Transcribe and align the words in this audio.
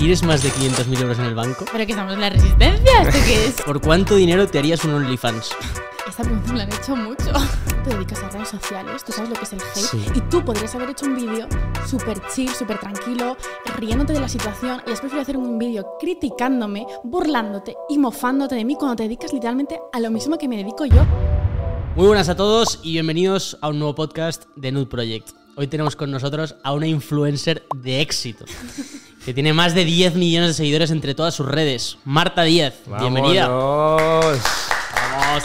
¿Tienes 0.00 0.22
más 0.22 0.42
de 0.42 0.48
500.000 0.48 1.02
euros 1.02 1.18
en 1.18 1.26
el 1.26 1.34
banco? 1.34 1.66
¿Pero 1.70 1.84
que 1.84 1.92
estamos 1.92 2.14
en 2.14 2.22
la 2.22 2.30
resistencia? 2.30 3.02
¿Esto 3.02 3.18
qué 3.26 3.44
es? 3.44 3.62
¿Por 3.66 3.82
cuánto 3.82 4.16
dinero 4.16 4.46
te 4.46 4.58
harías 4.58 4.82
un 4.86 4.94
OnlyFans? 4.94 5.50
Esta 6.08 6.22
pregunta 6.22 6.52
me 6.52 6.58
la 6.58 6.64
han 6.64 6.72
hecho 6.72 6.96
mucho. 6.96 7.30
Te 7.84 7.90
dedicas 7.90 8.22
a 8.22 8.30
redes 8.30 8.48
sociales, 8.48 9.04
tú 9.04 9.12
sabes 9.12 9.28
lo 9.28 9.36
que 9.36 9.44
es 9.44 9.52
el 9.52 9.60
hate. 9.60 9.76
Sí. 9.76 10.02
Y 10.14 10.20
tú 10.22 10.42
podrías 10.42 10.74
haber 10.74 10.88
hecho 10.88 11.04
un 11.04 11.16
vídeo 11.16 11.46
súper 11.86 12.18
chill, 12.34 12.48
súper 12.48 12.78
tranquilo, 12.78 13.36
riéndote 13.76 14.14
de 14.14 14.20
la 14.20 14.28
situación. 14.30 14.80
Y 14.86 14.92
has 14.92 15.00
preferido 15.00 15.20
hacer 15.20 15.36
un 15.36 15.58
vídeo 15.58 15.86
criticándome, 16.00 16.86
burlándote 17.04 17.76
y 17.90 17.98
mofándote 17.98 18.54
de 18.54 18.64
mí 18.64 18.76
cuando 18.76 18.96
te 18.96 19.02
dedicas 19.02 19.34
literalmente 19.34 19.82
a 19.92 20.00
lo 20.00 20.10
mismo 20.10 20.38
que 20.38 20.48
me 20.48 20.56
dedico 20.56 20.86
yo. 20.86 21.04
Muy 21.94 22.06
buenas 22.06 22.30
a 22.30 22.36
todos 22.36 22.80
y 22.82 22.92
bienvenidos 22.92 23.58
a 23.60 23.68
un 23.68 23.78
nuevo 23.78 23.94
podcast 23.94 24.44
de 24.56 24.72
Nude 24.72 24.86
Project. 24.86 25.39
Hoy 25.60 25.66
tenemos 25.66 25.94
con 25.94 26.10
nosotros 26.10 26.56
a 26.62 26.72
una 26.72 26.86
influencer 26.86 27.66
de 27.76 28.00
éxito 28.00 28.46
que 29.26 29.34
tiene 29.34 29.52
más 29.52 29.74
de 29.74 29.84
10 29.84 30.14
millones 30.14 30.48
de 30.48 30.54
seguidores 30.54 30.90
entre 30.90 31.14
todas 31.14 31.34
sus 31.34 31.46
redes. 31.46 31.98
Marta 32.06 32.44
Díaz, 32.44 32.76
bienvenida. 32.98 33.46
Vámonos. 33.46 34.40
Vamos. 35.18 35.44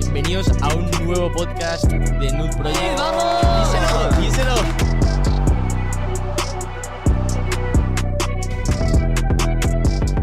Bienvenidos 0.00 0.48
a 0.60 0.74
un 0.74 0.90
nuevo 1.06 1.30
podcast 1.30 1.84
de 1.84 2.32
Nude 2.32 2.56
Project. 2.56 2.98
¡Vamos! 2.98 3.70
Díselo, 3.70 4.20
díselo. 4.20 4.54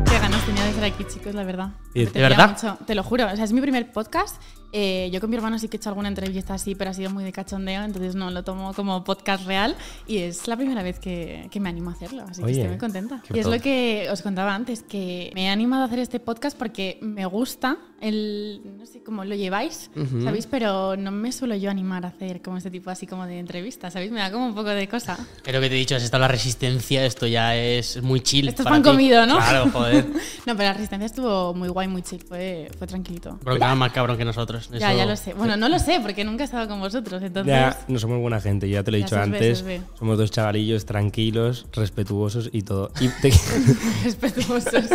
Qué 0.03 0.19
ganas 0.19 0.45
tenía 0.45 0.63
de 0.65 0.69
estar 0.69 0.83
aquí, 0.83 1.05
chicos, 1.05 1.33
la 1.33 1.45
verdad. 1.45 1.69
¿De 1.93 2.07
verdad? 2.07 2.49
mucho, 2.49 2.77
te 2.85 2.93
lo 2.93 3.03
juro. 3.03 3.27
O 3.31 3.35
sea, 3.37 3.45
es 3.45 3.53
mi 3.53 3.61
primer 3.61 3.93
podcast. 3.93 4.35
Eh, 4.77 5.09
yo 5.09 5.21
con 5.21 5.29
mi 5.29 5.37
hermano 5.37 5.57
sí 5.57 5.69
que 5.69 5.77
he 5.77 5.79
hecho 5.79 5.87
alguna 5.87 6.09
entrevista 6.09 6.53
así, 6.53 6.75
pero 6.75 6.91
ha 6.91 6.93
sido 6.93 7.09
muy 7.09 7.23
de 7.23 7.31
cachondeo, 7.31 7.83
entonces 7.83 8.13
no 8.13 8.29
lo 8.29 8.43
tomo 8.43 8.73
como 8.73 9.05
podcast 9.05 9.45
real. 9.45 9.73
Y 10.05 10.17
es 10.17 10.49
la 10.49 10.57
primera 10.57 10.83
vez 10.83 10.99
que, 10.99 11.47
que 11.49 11.61
me 11.61 11.69
animo 11.69 11.91
a 11.91 11.93
hacerlo, 11.93 12.23
así 12.29 12.41
que 12.41 12.45
Oye, 12.45 12.53
estoy 12.55 12.69
muy 12.71 12.77
contenta. 12.77 13.23
Y 13.33 13.39
es 13.39 13.47
lo 13.47 13.57
que 13.61 14.09
os 14.11 14.21
contaba 14.21 14.53
antes, 14.53 14.83
que 14.83 15.31
me 15.33 15.45
he 15.45 15.49
animado 15.49 15.83
a 15.83 15.85
hacer 15.85 15.99
este 15.99 16.19
podcast 16.19 16.57
porque 16.57 16.99
me 17.01 17.25
gusta 17.25 17.77
el. 18.01 18.61
No 18.77 18.85
sé 18.85 19.01
cómo 19.01 19.23
lo 19.23 19.33
lleváis, 19.33 19.89
¿sabéis? 20.21 20.45
Pero 20.45 20.97
no 20.97 21.09
me 21.09 21.31
suelo 21.31 21.55
yo 21.55 21.71
animar 21.71 22.03
a 22.03 22.09
hacer 22.09 22.41
como 22.41 22.57
este 22.57 22.69
tipo 22.69 22.89
así 22.89 23.07
como 23.07 23.25
de 23.25 23.39
entrevistas, 23.39 23.93
¿sabéis? 23.93 24.11
Me 24.11 24.19
da 24.19 24.29
como 24.29 24.45
un 24.45 24.55
poco 24.55 24.71
de 24.71 24.89
cosa. 24.89 25.17
Pero 25.43 25.61
que 25.61 25.69
te 25.69 25.75
he 25.75 25.79
dicho, 25.79 25.95
has 25.95 26.03
estado 26.03 26.19
la 26.19 26.27
resistencia, 26.27 27.05
esto 27.05 27.27
ya 27.27 27.55
es 27.55 28.03
muy 28.03 28.19
chill. 28.19 28.49
Esto 28.49 28.63
es 28.63 28.67
pan 28.67 28.83
ti. 28.83 28.89
comido, 28.89 29.25
¿no? 29.25 29.37
Claro, 29.37 29.69
joder. 29.71 30.05
No, 30.45 30.55
pero 30.55 30.69
la 30.69 30.73
resistencia 30.73 31.05
estuvo 31.05 31.53
muy 31.53 31.69
guay, 31.69 31.87
muy 31.87 32.01
chill, 32.01 32.21
fue, 32.21 32.69
fue 32.77 32.85
tranquilito. 32.85 33.39
Porque 33.43 33.59
más 33.59 33.91
cabrón 33.91 34.17
que 34.17 34.25
nosotros. 34.25 34.64
Ya, 34.71 34.89
Eso- 34.89 34.97
ya 34.97 35.05
lo 35.05 35.15
sé. 35.15 35.33
Bueno, 35.33 35.55
no 35.57 35.69
lo 35.69 35.77
sé 35.79 35.99
porque 36.01 36.23
nunca 36.23 36.43
he 36.43 36.45
estado 36.45 36.67
con 36.67 36.79
vosotros, 36.79 37.21
entonces. 37.21 37.51
Ya, 37.53 37.77
no 37.87 37.99
somos 37.99 38.19
buena 38.19 38.39
gente, 38.41 38.67
ya 38.69 38.83
te 38.83 38.91
lo 38.91 38.97
he 38.97 39.01
Ya 39.01 39.05
dicho 39.05 39.15
ve, 39.15 39.21
antes. 39.21 39.61
ve. 39.63 39.81
Somos 39.97 40.17
dos 40.17 40.31
chavalillos 40.31 40.85
tranquilos, 40.85 41.65
respetuosos 41.73 42.49
y 42.51 42.61
todo. 42.63 42.91
Y 42.99 43.07
te- 43.21 43.31
respetuosos. 44.03 44.85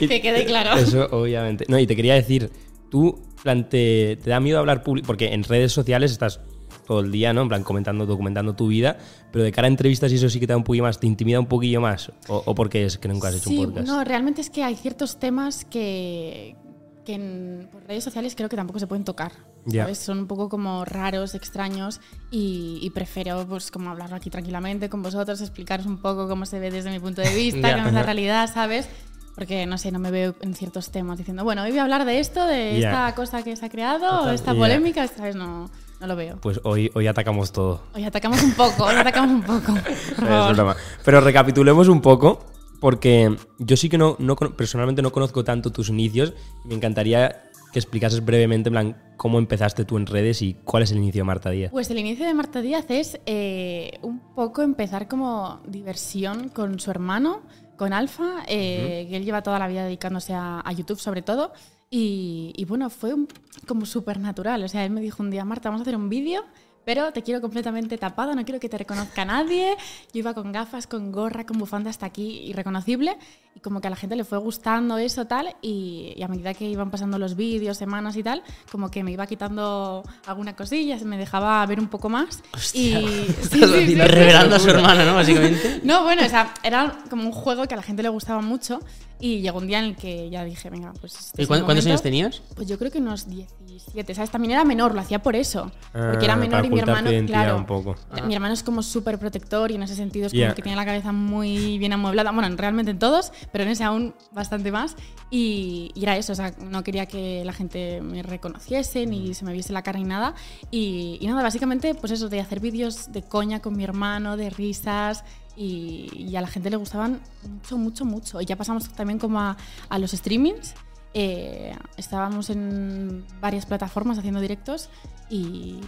que 0.00 0.20
quede 0.20 0.44
claro. 0.44 0.76
Eso, 0.78 1.06
obviamente. 1.12 1.64
No, 1.68 1.78
y 1.78 1.86
te 1.86 1.96
quería 1.96 2.14
decir, 2.14 2.50
tú, 2.90 3.18
plan, 3.42 3.68
te, 3.68 4.18
te 4.22 4.30
da 4.30 4.40
miedo 4.40 4.58
hablar 4.58 4.82
público, 4.82 5.06
porque 5.06 5.32
en 5.32 5.44
redes 5.44 5.72
sociales 5.72 6.12
estás 6.12 6.40
todo 6.86 7.00
el 7.00 7.12
día, 7.12 7.32
¿no? 7.32 7.42
En 7.42 7.48
plan, 7.48 7.62
comentando, 7.62 8.04
documentando 8.04 8.54
tu 8.56 8.66
vida, 8.66 8.98
pero 9.30 9.44
de 9.44 9.52
cara 9.52 9.66
a 9.66 9.70
entrevistas 9.70 10.10
y 10.10 10.16
eso 10.16 10.28
sí 10.28 10.40
que 10.40 10.46
te 10.48 10.52
da 10.52 10.56
un 10.56 10.64
poquillo 10.64 10.82
más, 10.84 10.98
te 10.98 11.06
intimida 11.06 11.38
un 11.38 11.46
poquillo 11.46 11.80
más. 11.80 12.10
¿O, 12.26 12.42
o 12.44 12.54
porque 12.54 12.84
es 12.84 12.98
que 12.98 13.06
nunca 13.06 13.28
has 13.28 13.36
hecho 13.36 13.50
un 13.50 13.66
podcast? 13.66 13.86
no, 13.86 14.02
realmente 14.02 14.40
es 14.40 14.50
que 14.50 14.64
hay 14.64 14.74
ciertos 14.74 15.20
temas 15.20 15.64
que, 15.64 16.56
que 17.04 17.14
en 17.14 17.68
por 17.72 17.82
redes 17.84 18.04
sociales 18.04 18.34
creo 18.36 18.48
que 18.48 18.56
tampoco 18.56 18.78
se 18.78 18.86
pueden 18.86 19.04
tocar. 19.04 19.32
¿sabes? 19.70 19.98
Son 19.98 20.18
un 20.20 20.26
poco 20.26 20.48
como 20.48 20.84
raros, 20.84 21.34
extraños 21.34 22.00
y, 22.30 22.78
y 22.82 22.90
prefiero 22.90 23.46
pues 23.46 23.70
como 23.70 23.90
hablarlo 23.90 24.16
aquí 24.16 24.30
tranquilamente 24.30 24.88
con 24.88 25.02
vosotros, 25.02 25.40
explicaros 25.40 25.84
un 25.86 25.98
poco 25.98 26.28
cómo 26.28 26.46
se 26.46 26.58
ve 26.58 26.70
desde 26.70 26.90
mi 26.90 26.98
punto 26.98 27.20
de 27.20 27.34
vista, 27.34 27.68
Ya. 27.68 27.74
cómo 27.76 27.88
es 27.88 27.94
la 27.94 28.02
realidad, 28.02 28.50
¿sabes? 28.52 28.88
Porque 29.34 29.64
no 29.66 29.78
sé, 29.78 29.92
no 29.92 29.98
me 29.98 30.10
veo 30.10 30.34
en 30.40 30.54
ciertos 30.54 30.90
temas 30.90 31.16
diciendo, 31.18 31.44
bueno, 31.44 31.62
hoy 31.62 31.70
voy 31.70 31.78
a 31.78 31.82
hablar 31.82 32.04
de 32.04 32.20
esto, 32.20 32.46
de 32.46 32.78
Ya. 32.80 32.88
esta 32.90 33.14
cosa 33.14 33.42
que 33.42 33.54
se 33.56 33.64
ha 33.66 33.68
creado, 33.70 34.06
o 34.06 34.18
Total. 34.20 34.34
esta 34.34 34.54
polémica, 34.54 35.06
¿sabes? 35.08 35.36
No, 35.36 35.70
no 36.00 36.06
lo 36.06 36.16
veo. 36.16 36.38
Pues 36.40 36.60
hoy, 36.64 36.90
hoy 36.94 37.06
atacamos 37.06 37.52
todo. 37.52 37.82
Hoy 37.94 38.04
atacamos 38.04 38.42
un 38.42 38.52
poco, 38.52 38.84
hoy 38.84 38.96
atacamos 38.96 39.30
un 39.30 39.42
poco. 39.42 39.74
Pero 41.04 41.20
recapitulemos 41.20 41.88
un 41.88 42.00
poco, 42.00 42.44
porque 42.80 43.36
yo 43.58 43.76
sí 43.76 43.88
que 43.88 43.98
no, 43.98 44.16
no 44.18 44.34
personalmente 44.36 45.02
no 45.02 45.12
conozco 45.12 45.44
tanto 45.44 45.70
tus 45.70 45.88
inicios 45.90 46.32
me 46.64 46.74
encantaría 46.74 47.44
que 47.72 47.78
explicases 47.78 48.24
brevemente, 48.24 48.68
en 48.68 48.72
plan, 48.72 49.02
cómo 49.16 49.38
empezaste 49.38 49.84
tú 49.84 49.96
en 49.96 50.06
redes 50.06 50.42
y 50.42 50.54
cuál 50.64 50.82
es 50.82 50.90
el 50.90 50.98
inicio 50.98 51.20
de 51.20 51.24
Marta 51.24 51.50
Díaz. 51.50 51.70
Pues 51.70 51.88
el 51.90 51.98
inicio 52.00 52.26
de 52.26 52.34
Marta 52.34 52.60
Díaz 52.60 52.86
es 52.88 53.20
eh, 53.26 53.92
un 54.02 54.18
poco 54.34 54.62
empezar 54.62 55.06
como 55.06 55.60
diversión 55.68 56.48
con 56.48 56.80
su 56.80 56.90
hermano, 56.90 57.42
con 57.76 57.92
Alfa, 57.92 58.42
eh, 58.48 59.06
que 59.08 59.16
él 59.16 59.24
lleva 59.24 59.42
toda 59.42 59.60
la 59.60 59.68
vida 59.68 59.84
dedicándose 59.84 60.34
a, 60.34 60.60
a 60.64 60.72
YouTube 60.72 60.98
sobre 60.98 61.22
todo. 61.22 61.52
Y, 61.90 62.52
y 62.56 62.64
bueno, 62.64 62.90
fue 62.90 63.14
un- 63.14 63.28
como 63.68 63.86
súper 63.86 64.18
natural. 64.18 64.64
O 64.64 64.68
sea, 64.68 64.84
él 64.84 64.90
me 64.90 65.00
dijo 65.00 65.22
un 65.22 65.30
día, 65.30 65.44
Marta, 65.44 65.68
vamos 65.68 65.80
a 65.80 65.82
hacer 65.82 65.94
un 65.96 66.08
vídeo, 66.08 66.42
pero 66.84 67.12
te 67.12 67.22
quiero 67.22 67.40
completamente 67.40 67.98
tapada, 67.98 68.34
no 68.34 68.44
quiero 68.44 68.60
que 68.60 68.68
te 68.68 68.78
reconozca 68.78 69.24
nadie. 69.24 69.76
Yo 70.12 70.20
iba 70.20 70.34
con 70.34 70.52
gafas, 70.52 70.86
con 70.86 71.12
gorra, 71.12 71.44
con 71.44 71.58
bufanda 71.58 71.90
hasta 71.90 72.06
aquí, 72.06 72.42
irreconocible. 72.46 73.16
Y 73.54 73.60
como 73.60 73.80
que 73.80 73.88
a 73.88 73.90
la 73.90 73.96
gente 73.96 74.16
le 74.16 74.24
fue 74.24 74.38
gustando 74.38 74.98
eso 74.98 75.26
tal. 75.26 75.54
Y, 75.60 76.14
y 76.16 76.22
a 76.22 76.28
medida 76.28 76.54
que 76.54 76.64
iban 76.64 76.90
pasando 76.90 77.18
los 77.18 77.36
vídeos, 77.36 77.76
semanas 77.76 78.16
y 78.16 78.22
tal, 78.22 78.42
como 78.70 78.90
que 78.90 79.04
me 79.04 79.12
iba 79.12 79.26
quitando 79.26 80.02
alguna 80.26 80.56
cosilla, 80.56 80.98
se 80.98 81.04
me 81.04 81.18
dejaba 81.18 81.64
ver 81.66 81.80
un 81.80 81.88
poco 81.88 82.08
más. 82.08 82.42
Hostia. 82.54 83.00
Y 83.00 83.26
sí, 83.50 83.62
sí, 83.62 83.86
sí. 83.86 83.94
Revelando 83.94 84.56
a 84.56 84.58
su 84.58 84.70
hermana, 84.70 85.04
¿no? 85.04 85.14
Básicamente. 85.14 85.80
No, 85.84 86.02
bueno, 86.02 86.24
o 86.24 86.28
sea, 86.28 86.54
era 86.62 86.98
como 87.10 87.24
un 87.24 87.32
juego 87.32 87.66
que 87.66 87.74
a 87.74 87.76
la 87.76 87.82
gente 87.82 88.02
le 88.02 88.08
gustaba 88.08 88.40
mucho 88.40 88.80
y 89.20 89.40
llegó 89.40 89.58
un 89.58 89.66
día 89.66 89.78
en 89.78 89.84
el 89.86 89.96
que 89.96 90.30
ya 90.30 90.44
dije, 90.44 90.70
venga, 90.70 90.92
pues... 91.00 91.14
este 91.18 91.42
¿Y 91.42 91.46
cuántos 91.46 91.68
momento. 91.68 91.88
años 91.88 92.02
tenías? 92.02 92.42
Pues 92.56 92.66
yo 92.68 92.78
creo 92.78 92.90
que 92.90 92.98
unos 92.98 93.28
17, 93.28 94.14
¿sabes? 94.14 94.30
También 94.30 94.52
era 94.52 94.64
menor, 94.64 94.94
lo 94.94 95.00
hacía 95.00 95.22
por 95.22 95.36
eso. 95.36 95.70
Porque 95.92 96.24
era 96.24 96.34
Ah, 96.34 96.36
menor 96.36 96.64
y 96.64 96.70
mi 96.70 96.78
hermano, 96.80 97.10
claro, 97.26 97.56
un 97.56 97.66
poco. 97.66 97.96
mi 98.26 98.34
hermano 98.34 98.54
es 98.54 98.62
como 98.62 98.82
súper 98.82 99.18
protector 99.18 99.70
y 99.70 99.74
en 99.74 99.82
ese 99.82 99.94
sentido 99.94 100.26
es 100.26 100.32
como 100.32 100.40
Ya. 100.40 100.54
que 100.54 100.62
tiene 100.62 100.76
la 100.76 100.84
cabeza 100.84 101.12
muy 101.12 101.78
bien 101.78 101.92
amueblada. 101.92 102.30
Bueno, 102.32 102.54
realmente 102.56 102.90
en 102.92 102.98
todos, 102.98 103.32
pero 103.52 103.64
en 103.64 103.70
ese 103.70 103.84
aún 103.84 104.14
bastante 104.32 104.72
más. 104.72 104.96
Y, 105.30 105.92
y 105.94 106.02
era 106.02 106.16
eso, 106.16 106.32
o 106.32 106.36
sea, 106.36 106.52
no 106.58 106.82
quería 106.82 107.06
que 107.06 107.44
la 107.44 107.52
gente 107.52 108.00
me 108.00 108.22
reconociese 108.22 109.06
ni 109.06 109.34
se 109.34 109.44
me 109.44 109.52
viese 109.52 109.72
la 109.72 109.82
cara 109.82 109.98
ni 109.98 110.04
nada. 110.04 110.34
Y, 110.70 111.18
y 111.20 111.26
nada, 111.26 111.42
básicamente, 111.42 111.94
pues 111.94 112.12
eso, 112.12 112.28
de 112.28 112.40
hacer 112.40 112.60
vídeos 112.60 113.12
de 113.12 113.22
coña 113.22 113.60
con 113.60 113.76
mi 113.76 113.84
hermano, 113.84 114.36
de 114.36 114.50
risas. 114.50 115.24
Y, 115.56 116.08
y 116.30 116.36
a 116.36 116.40
la 116.40 116.46
gente 116.46 116.70
le 116.70 116.76
gustaban 116.76 117.20
mucho, 117.48 117.76
mucho, 117.76 118.04
mucho. 118.04 118.40
Y 118.40 118.46
ya 118.46 118.56
pasamos 118.56 118.88
también 118.90 119.18
como 119.18 119.40
a, 119.40 119.56
a 119.88 119.98
los 119.98 120.12
streamings. 120.12 120.74
Eh, 121.12 121.74
estábamos 121.96 122.50
en 122.50 123.24
varias 123.40 123.66
plataformas 123.66 124.16
haciendo 124.18 124.40
directos 124.40 124.88
y, 125.28 125.80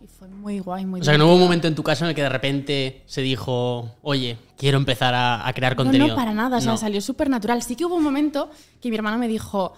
y 0.00 0.06
fue 0.06 0.28
muy 0.28 0.60
guay, 0.60 0.86
muy 0.86 1.00
O 1.00 1.04
sea, 1.04 1.14
que 1.14 1.18
no 1.18 1.26
hubo 1.26 1.34
un 1.34 1.40
momento 1.40 1.66
en 1.66 1.74
tu 1.74 1.82
casa 1.82 2.04
en 2.04 2.10
el 2.10 2.14
que 2.14 2.22
de 2.22 2.28
repente 2.28 3.02
se 3.06 3.20
dijo, 3.20 3.90
oye, 4.02 4.38
quiero 4.56 4.78
empezar 4.78 5.14
a, 5.14 5.46
a 5.46 5.52
crear 5.52 5.72
No, 5.72 5.82
contenido. 5.82 6.08
no, 6.08 6.14
para 6.14 6.32
nada, 6.32 6.58
o 6.58 6.60
sea, 6.60 6.72
No. 6.72 6.78
salió 6.78 7.00
súper 7.00 7.28
natural. 7.28 7.60
Sí 7.62 7.74
que 7.74 7.84
hubo 7.84 7.96
un 7.96 8.04
momento 8.04 8.50
que 8.80 8.88
mi 8.88 8.94
hermano 8.96 9.18
me 9.18 9.26
dijo, 9.26 9.72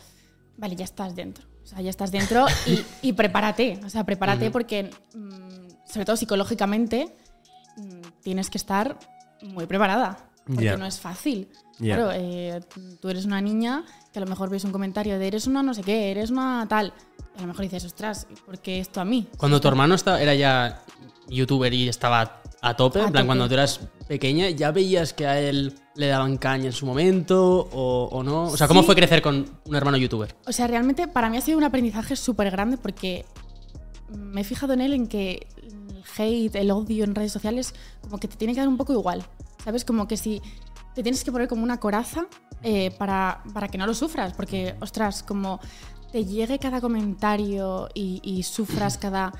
vale, 0.59 0.77
ya 0.77 0.85
estás 0.85 1.17
dentro. 1.17 1.47
O 1.65 1.67
sea, 1.67 1.81
ya 1.81 1.89
estás 1.91 2.13
dentro 2.13 2.45
y, 2.67 2.85
y 3.09 3.13
prepárate. 3.15 3.81
O 3.85 3.89
sea, 3.89 4.05
prepárate 4.05 4.51
porque, 4.51 4.91
mm, 5.15 5.89
sobre 5.91 6.05
todo 6.05 6.17
psicológicamente, 6.17 7.15
mm, 7.79 8.01
tienes 8.23 8.51
que 8.51 8.59
estar 8.59 8.99
muy 9.43 9.67
preparada. 9.67 10.27
Porque 10.47 10.77
no 10.77 10.87
es 10.87 10.99
fácil. 10.99 11.49
Claro, 11.79 12.11
eh, 12.13 12.61
tú 13.01 13.09
eres 13.09 13.25
una 13.25 13.41
niña 13.41 13.85
que 14.13 14.19
a 14.19 14.23
lo 14.23 14.29
mejor 14.29 14.51
ves 14.51 14.65
un 14.65 14.73
comentario 14.73 15.19
de 15.19 15.27
eres 15.29 15.47
una 15.47 15.63
no 15.63 15.73
sé 15.75 15.83
qué, 15.83 16.11
eres 16.11 16.31
una 16.31 16.67
tal. 16.69 16.93
Y 17.37 17.39
a 17.39 17.43
lo 17.43 17.47
mejor 17.49 17.63
dices, 17.63 17.85
ostras, 17.85 18.27
¿por 18.45 18.59
qué 18.59 18.81
esto 18.81 19.01
a 19.01 19.05
mí? 19.05 19.29
Cuando 19.37 19.61
tu 19.61 19.69
hermano 19.69 19.95
estaba, 19.95 20.21
era 20.21 20.35
ya 20.35 20.83
youtuber 21.29 21.73
y 21.73 21.89
estaba 21.89 22.43
a 22.61 22.77
tope, 22.77 23.01
A 23.01 23.05
en 23.07 23.13
plan, 23.13 23.23
tope. 23.23 23.27
cuando 23.27 23.49
tú 23.49 23.55
eras 23.55 23.81
pequeña, 24.09 24.51
¿ya 24.51 24.73
veías 24.73 25.13
que 25.15 25.27
a 25.27 25.41
él 25.41 25.75
le 25.95 26.09
daban 26.09 26.37
caña 26.37 26.67
en 26.67 26.73
su 26.73 26.85
momento 26.85 27.69
o, 27.73 28.09
o 28.11 28.23
no? 28.23 28.45
O 28.45 28.57
sea, 28.57 28.67
¿cómo 28.67 28.81
Sí. 28.81 28.87
fue 28.87 28.95
crecer 28.97 29.23
con 29.23 29.47
un 29.65 29.75
hermano 29.77 29.97
youtuber? 29.97 30.35
O 30.47 30.53
sea, 30.53 30.67
realmente 30.67 31.07
para 31.09 31.31
mí 31.31 31.37
ha 31.37 31.41
sido 31.41 31.57
un 31.57 31.65
aprendizaje 31.65 32.17
súper 32.17 32.51
grande 32.51 32.77
porque 32.77 33.25
me 34.11 34.41
he 34.41 34.45
fijado 34.45 34.73
en 34.73 34.81
él 34.81 34.93
en 34.93 35.07
que 35.07 35.47
el 35.91 36.05
hate, 36.17 36.57
el 36.57 36.71
odio 36.71 37.05
en 37.05 37.15
redes 37.15 37.33
sociales, 37.33 37.75
como 38.03 38.19
que 38.19 38.29
te 38.29 38.37
tiene 38.37 38.55
que 38.55 38.61
dar 38.61 38.69
un 38.69 38.77
poco 38.77 38.93
igual. 38.93 39.25
¿Sabes? 39.65 39.85
Como 39.85 40.09
que 40.09 40.17
si 40.17 40.41
te 40.95 41.03
tienes 41.03 41.25
que 41.25 41.33
poner 41.33 41.49
como 41.49 41.63
una 41.63 41.79
coraza 41.79 42.27
eh, 42.63 42.91
para, 42.99 43.43
para 43.55 43.69
que 43.69 43.79
no 43.79 43.87
lo 43.87 43.95
sufras. 43.95 44.33
Porque, 44.35 44.75
ostras, 44.81 45.23
como 45.23 45.61
te 46.13 46.25
llegue 46.25 46.59
cada 46.59 46.81
comentario 46.81 47.89
y, 47.95 48.21
y 48.23 48.43
sufras 48.43 48.99
cada. 48.99 49.33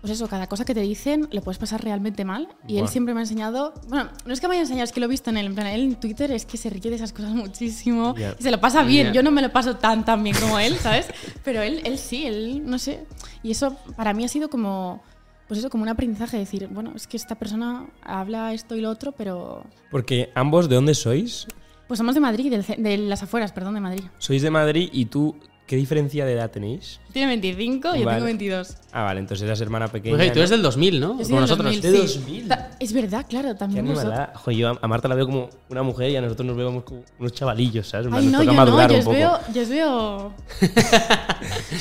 Pues 0.00 0.12
eso, 0.12 0.28
cada 0.28 0.46
cosa 0.48 0.66
que 0.66 0.74
te 0.74 0.82
dicen 0.82 1.28
le 1.30 1.40
puedes 1.40 1.56
pasar 1.56 1.82
realmente 1.82 2.26
mal. 2.26 2.46
Y 2.68 2.76
él 2.76 2.88
siempre 2.88 3.14
me 3.14 3.20
ha 3.20 3.22
enseñado. 3.22 3.72
Bueno, 3.88 4.10
no 4.26 4.34
es 4.34 4.40
que 4.40 4.48
me 4.48 4.52
haya 4.52 4.60
enseñado, 4.60 4.84
es 4.84 4.92
que 4.92 5.00
lo 5.00 5.06
he 5.06 5.08
visto 5.08 5.30
en 5.30 5.38
él. 5.38 5.46
En 5.46 5.54
plan, 5.54 5.66
él 5.68 5.80
en 5.80 5.94
Twitter 5.94 6.30
es 6.30 6.44
que 6.44 6.58
se 6.58 6.68
ríe 6.68 6.90
de 6.90 6.96
esas 6.96 7.14
cosas 7.14 7.30
muchísimo. 7.30 8.14
Y 8.38 8.42
se 8.42 8.50
lo 8.50 8.60
pasa 8.60 8.82
bien. 8.82 9.14
Yo 9.14 9.22
no 9.22 9.30
me 9.30 9.40
lo 9.40 9.50
paso 9.50 9.76
tan, 9.76 10.04
tan 10.04 10.22
bien 10.22 10.36
como 10.38 10.58
él, 10.58 10.76
¿sabes? 10.76 11.06
Pero 11.42 11.62
él, 11.62 11.80
él 11.84 11.96
sí, 11.96 12.26
él, 12.26 12.66
no 12.66 12.78
sé. 12.78 13.06
Y 13.42 13.52
eso 13.52 13.78
para 13.96 14.12
mí 14.12 14.26
ha 14.26 14.28
sido 14.28 14.50
como 14.50 15.02
pues 15.48 15.58
eso, 15.58 15.70
como 15.70 15.82
un 15.82 15.88
aprendizaje, 15.88 16.38
decir, 16.38 16.68
bueno, 16.70 16.92
es 16.94 17.06
que 17.06 17.16
esta 17.16 17.34
persona 17.34 17.86
habla 18.02 18.52
esto 18.54 18.76
y 18.76 18.80
lo 18.80 18.90
otro, 18.90 19.12
pero... 19.12 19.64
Porque 19.90 20.30
ambos, 20.34 20.68
¿de 20.68 20.74
dónde 20.74 20.94
sois? 20.94 21.46
Pues 21.86 21.98
somos 21.98 22.14
de 22.14 22.20
Madrid, 22.20 22.52
de 22.78 22.98
las 22.98 23.22
afueras, 23.22 23.52
perdón, 23.52 23.74
de 23.74 23.80
Madrid. 23.80 24.04
Sois 24.18 24.42
de 24.42 24.50
Madrid 24.50 24.88
y 24.92 25.06
tú, 25.06 25.36
¿qué 25.66 25.76
diferencia 25.76 26.24
de 26.26 26.32
edad 26.34 26.50
tenéis? 26.50 27.00
Tiene 27.12 27.28
25, 27.28 27.94
yo 27.96 28.04
Vale. 28.04 28.16
tengo 28.16 28.24
22. 28.26 28.76
Ah, 28.92 29.02
vale, 29.04 29.20
entonces 29.20 29.44
eras 29.46 29.60
hermana 29.60 29.88
pequeña. 29.88 30.16
Pues, 30.16 30.22
hey, 30.26 30.30
tú 30.30 30.36
¿no? 30.36 30.40
eres 30.40 30.50
del 30.50 30.62
2000, 30.62 31.00
¿no? 31.00 31.06
Yo 31.18 31.24
soy 31.24 31.24
Como 31.24 31.40
del 31.40 31.40
nosotros. 31.40 31.74
2000, 31.76 31.82
De 32.02 32.08
sí. 32.08 32.18
2000. 32.18 32.48
Ta- 32.48 32.70
Es 32.80 32.92
verdad, 32.92 33.26
claro, 33.28 33.48
Qué 33.50 33.54
también 33.54 33.86
animalada. 33.86 34.32
Joder, 34.34 34.58
yo 34.58 34.68
a- 34.70 34.78
a 34.82 34.88
Marta 34.88 35.08
la 35.08 35.14
veo 35.14 35.26
como 35.26 35.48
una 35.70 35.82
mujer 35.82 36.10
y 36.10 36.16
a 36.16 36.20
nosotros 36.20 36.46
nos 36.46 36.56
vemos 36.56 36.82
como 36.84 37.02
unos 37.18 37.32
chavalillos, 37.32 37.88
¿sabes? 37.88 38.06
En 38.06 38.12
plan, 38.12 38.22
Ay, 38.24 38.30
nos 38.30 38.32
no, 38.32 38.38
toca 38.40 38.52
yo 38.52 38.52
no, 38.52 38.64
madurar 38.66 38.90
yo 38.90 38.94
un 38.96 38.98
os, 39.00 39.04
poco. 39.04 39.16
veo, 39.16 39.38
yo 39.54 39.62
os 39.62 39.68
veo... 39.68 40.34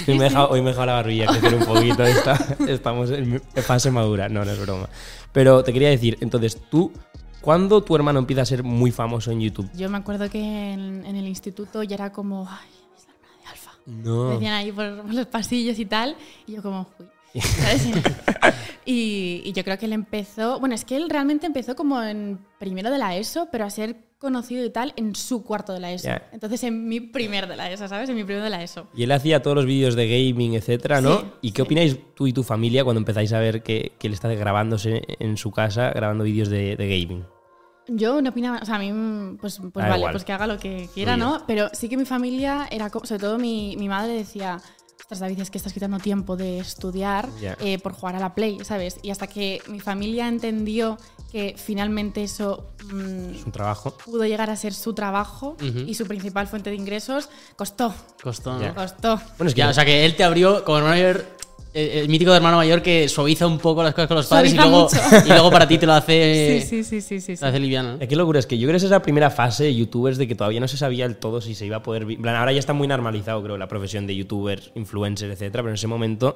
Hoy 0.08 0.14
me, 0.18 0.26
he 0.26 0.30
dejado, 0.30 0.50
hoy 0.50 0.62
me 0.62 0.68
he 0.68 0.70
dejado 0.70 0.86
la 0.88 0.94
barbilla 0.94 1.26
crecer 1.28 1.56
un 1.56 1.66
poquito. 1.66 2.04
está- 2.04 2.56
estamos 2.68 3.10
en 3.12 3.42
fase 3.56 3.92
madura. 3.92 4.30
No, 4.30 4.44
no 4.46 4.52
es 4.52 4.60
broma. 4.62 4.90
Pero 5.32 5.64
te 5.64 5.74
quería 5.74 5.90
decir, 5.90 6.18
entonces, 6.22 6.58
tú, 6.70 6.92
¿cuándo 7.42 7.82
tu 7.84 7.96
hermano 7.96 8.20
empieza 8.20 8.44
a 8.44 8.46
ser 8.46 8.64
muy 8.64 8.92
famoso 8.92 9.32
en 9.32 9.42
YouTube? 9.42 9.70
Yo 9.76 9.90
me 9.90 9.98
acuerdo 9.98 10.30
que 10.30 10.40
en, 10.74 11.06
en 11.06 11.16
el 11.16 11.28
instituto 11.28 11.84
ya 11.84 11.96
era 11.96 12.12
como, 12.12 12.48
ay, 12.50 12.70
Me 13.86 14.04
No. 14.04 14.30
decían 14.32 14.54
ahí 14.54 14.72
por, 14.72 15.02
por 15.04 15.14
los 15.14 15.28
pasillos 15.28 15.78
y 15.80 15.86
tal, 15.86 16.16
y 16.48 16.54
yo 16.54 16.62
como, 16.62 16.88
uy. 17.00 17.42
¿sabes? 17.42 17.88
y, 18.86 19.42
y 19.46 19.52
yo 19.54 19.64
creo 19.64 19.78
que 19.78 19.86
él 19.86 19.94
empezó, 19.94 20.60
bueno, 20.60 20.76
es 20.76 20.86
que 20.86 20.96
él 20.96 21.10
realmente 21.10 21.46
empezó 21.48 21.76
como 21.76 22.02
en 22.02 22.40
primero 22.60 22.92
de 22.92 22.98
la 22.98 23.16
ESO, 23.16 23.48
pero 23.52 23.66
a 23.66 23.70
ser 23.70 23.98
conocido 24.20 24.64
y 24.64 24.70
tal 24.70 24.94
en 24.96 25.16
su 25.16 25.44
cuarto 25.44 25.74
de 25.74 25.82
la 25.82 25.92
ESO. 25.92 26.10
Entonces 26.32 26.64
en 26.64 26.88
mi 26.88 27.02
primer 27.02 27.46
de 27.48 27.58
la 27.58 27.70
ESO, 27.70 27.90
¿sabes? 27.90 28.08
En 28.10 28.16
mi 28.16 28.24
primero 28.24 28.44
de 28.44 28.50
la 28.50 28.64
ESO. 28.64 28.88
Y 28.96 29.04
él 29.04 29.12
hacía 29.12 29.42
todos 29.42 29.56
los 29.56 29.66
vídeos 29.66 29.96
de 29.96 30.08
gaming, 30.08 30.54
etcétera, 30.54 31.02
¿no? 31.02 31.20
Sí, 31.20 31.26
¿Y 31.42 31.52
qué 31.52 31.62
opináis 31.64 31.98
tú 32.16 32.26
y 32.28 32.32
tu 32.34 32.44
familia 32.44 32.86
cuando 32.86 33.00
empezáis 33.00 33.34
a 33.34 33.40
ver 33.40 33.64
que, 33.64 33.92
que 34.00 34.08
él 34.08 34.14
está 34.14 34.30
grabándose 34.34 35.02
en 35.20 35.36
su 35.36 35.52
casa, 35.52 35.90
grabando 35.90 36.24
vídeos 36.24 36.48
de, 36.48 36.78
de 36.78 36.88
gaming? 37.02 37.26
Yo 37.88 38.22
no 38.22 38.30
opinaba, 38.30 38.60
o 38.62 38.66
sea, 38.66 38.76
a 38.76 38.80
mí, 38.80 38.92
mm, 38.92 39.38
pues, 39.42 39.60
pues 39.60 39.74
vale, 39.86 39.98
igual. 39.98 40.14
pues 40.14 40.24
que 40.24 40.32
haga 40.34 40.48
lo 40.48 40.58
que 40.58 40.90
quiera. 40.94 41.18
¿no? 41.18 41.44
Pero 41.48 41.70
sí 41.74 41.90
que 41.90 41.98
mi 41.98 42.06
familia 42.06 42.68
era, 42.72 42.90
sobre 42.90 43.20
todo 43.20 43.38
mi, 43.38 43.76
mi 43.78 43.90
madre 43.90 44.14
decía, 44.14 44.62
ostras, 45.00 45.20
David, 45.20 45.42
es 45.42 45.50
que 45.52 45.58
estás 45.58 45.74
quitando 45.74 46.00
tiempo 46.00 46.38
de 46.38 46.60
estudiar 46.60 47.28
eh, 47.60 47.78
por 47.80 47.92
jugar 47.94 48.16
a 48.16 48.20
la 48.20 48.34
Play, 48.36 48.60
¿sabes? 48.64 49.00
Y 49.04 49.12
hasta 49.12 49.28
que 49.28 49.62
mi 49.68 49.82
familia 49.82 50.30
entendió 50.30 50.98
que 51.30 51.56
finalmente 51.58 52.24
eso 52.24 52.70
mm, 52.86 53.34
Es 53.36 53.44
un 53.46 53.52
trabajo. 53.52 53.98
pudo 54.06 54.24
llegar 54.26 54.50
a 54.50 54.56
ser 54.56 54.74
su 54.74 54.94
trabajo 54.94 55.58
y 55.60 55.96
su 55.96 56.06
principal 56.06 56.48
fuente 56.48 56.70
de 56.70 56.78
ingresos, 56.78 57.28
costó, 57.58 57.94
Costó, 58.24 58.54
¿no? 58.54 58.62
Ya. 58.62 58.74
costó. 58.74 59.18
Bueno, 59.38 59.50
es 59.50 59.56
que 59.56 59.60
Ya, 59.60 59.70
o 59.70 59.74
sea 59.74 59.84
que 59.84 60.06
él 60.06 60.16
te 60.16 60.24
abrió 60.24 60.64
como 60.64 60.80
mayor, 60.82 61.18
eh, 61.18 61.26
el 61.74 62.08
mítico 62.10 62.32
de 62.32 62.38
hermano 62.38 62.58
mayor 62.58 62.82
que 62.82 63.08
suaviza 63.10 63.48
un 63.48 63.58
poco 63.58 63.82
las 63.84 63.94
cosas 63.94 64.08
con 64.08 64.18
los 64.18 64.28
padres 64.28 64.54
y 64.54 64.58
luego, 64.58 64.88
y 65.26 65.30
luego 65.30 65.50
para 65.52 65.68
ti 65.68 65.78
te 65.78 65.86
lo 65.86 65.94
hace, 65.94 66.62
sí, 66.70 66.84
sí, 66.84 67.02
sí, 67.02 67.20
sí, 67.20 67.36
sí. 67.36 67.42
lo 67.42 67.48
hace 67.48 67.60
liviano. 67.60 67.98
¿no? 67.98 68.02
Eh, 68.04 68.08
Qué 68.08 68.16
locura, 68.16 68.40
es 68.40 68.46
que 68.46 68.58
yo 68.58 68.68
creo 68.68 68.74
que 68.74 68.78
esa 68.78 68.86
es 68.88 68.92
la 68.92 69.02
primera 69.02 69.30
fase 69.30 69.64
de 69.66 69.76
youtubers 69.76 70.18
de 70.18 70.28
que 70.28 70.36
todavía 70.36 70.60
no 70.60 70.68
se 70.68 70.78
sabía 70.78 71.06
el 71.06 71.18
todo 71.18 71.42
si 71.42 71.56
se 71.56 71.66
iba 71.66 71.78
a 71.78 71.84
poder... 71.84 72.06
plan, 72.22 72.36
ahora 72.36 72.52
ya 72.52 72.60
está 72.60 72.74
muy 72.74 72.88
normalizado, 72.88 73.42
creo, 73.44 73.58
la 73.58 73.68
profesión 73.68 74.06
de 74.08 74.16
youtuber, 74.16 74.62
influencer, 74.76 75.32
etcétera, 75.32 75.64
pero 75.64 75.70
en 75.70 75.76
ese 75.76 75.88
momento 75.88 76.36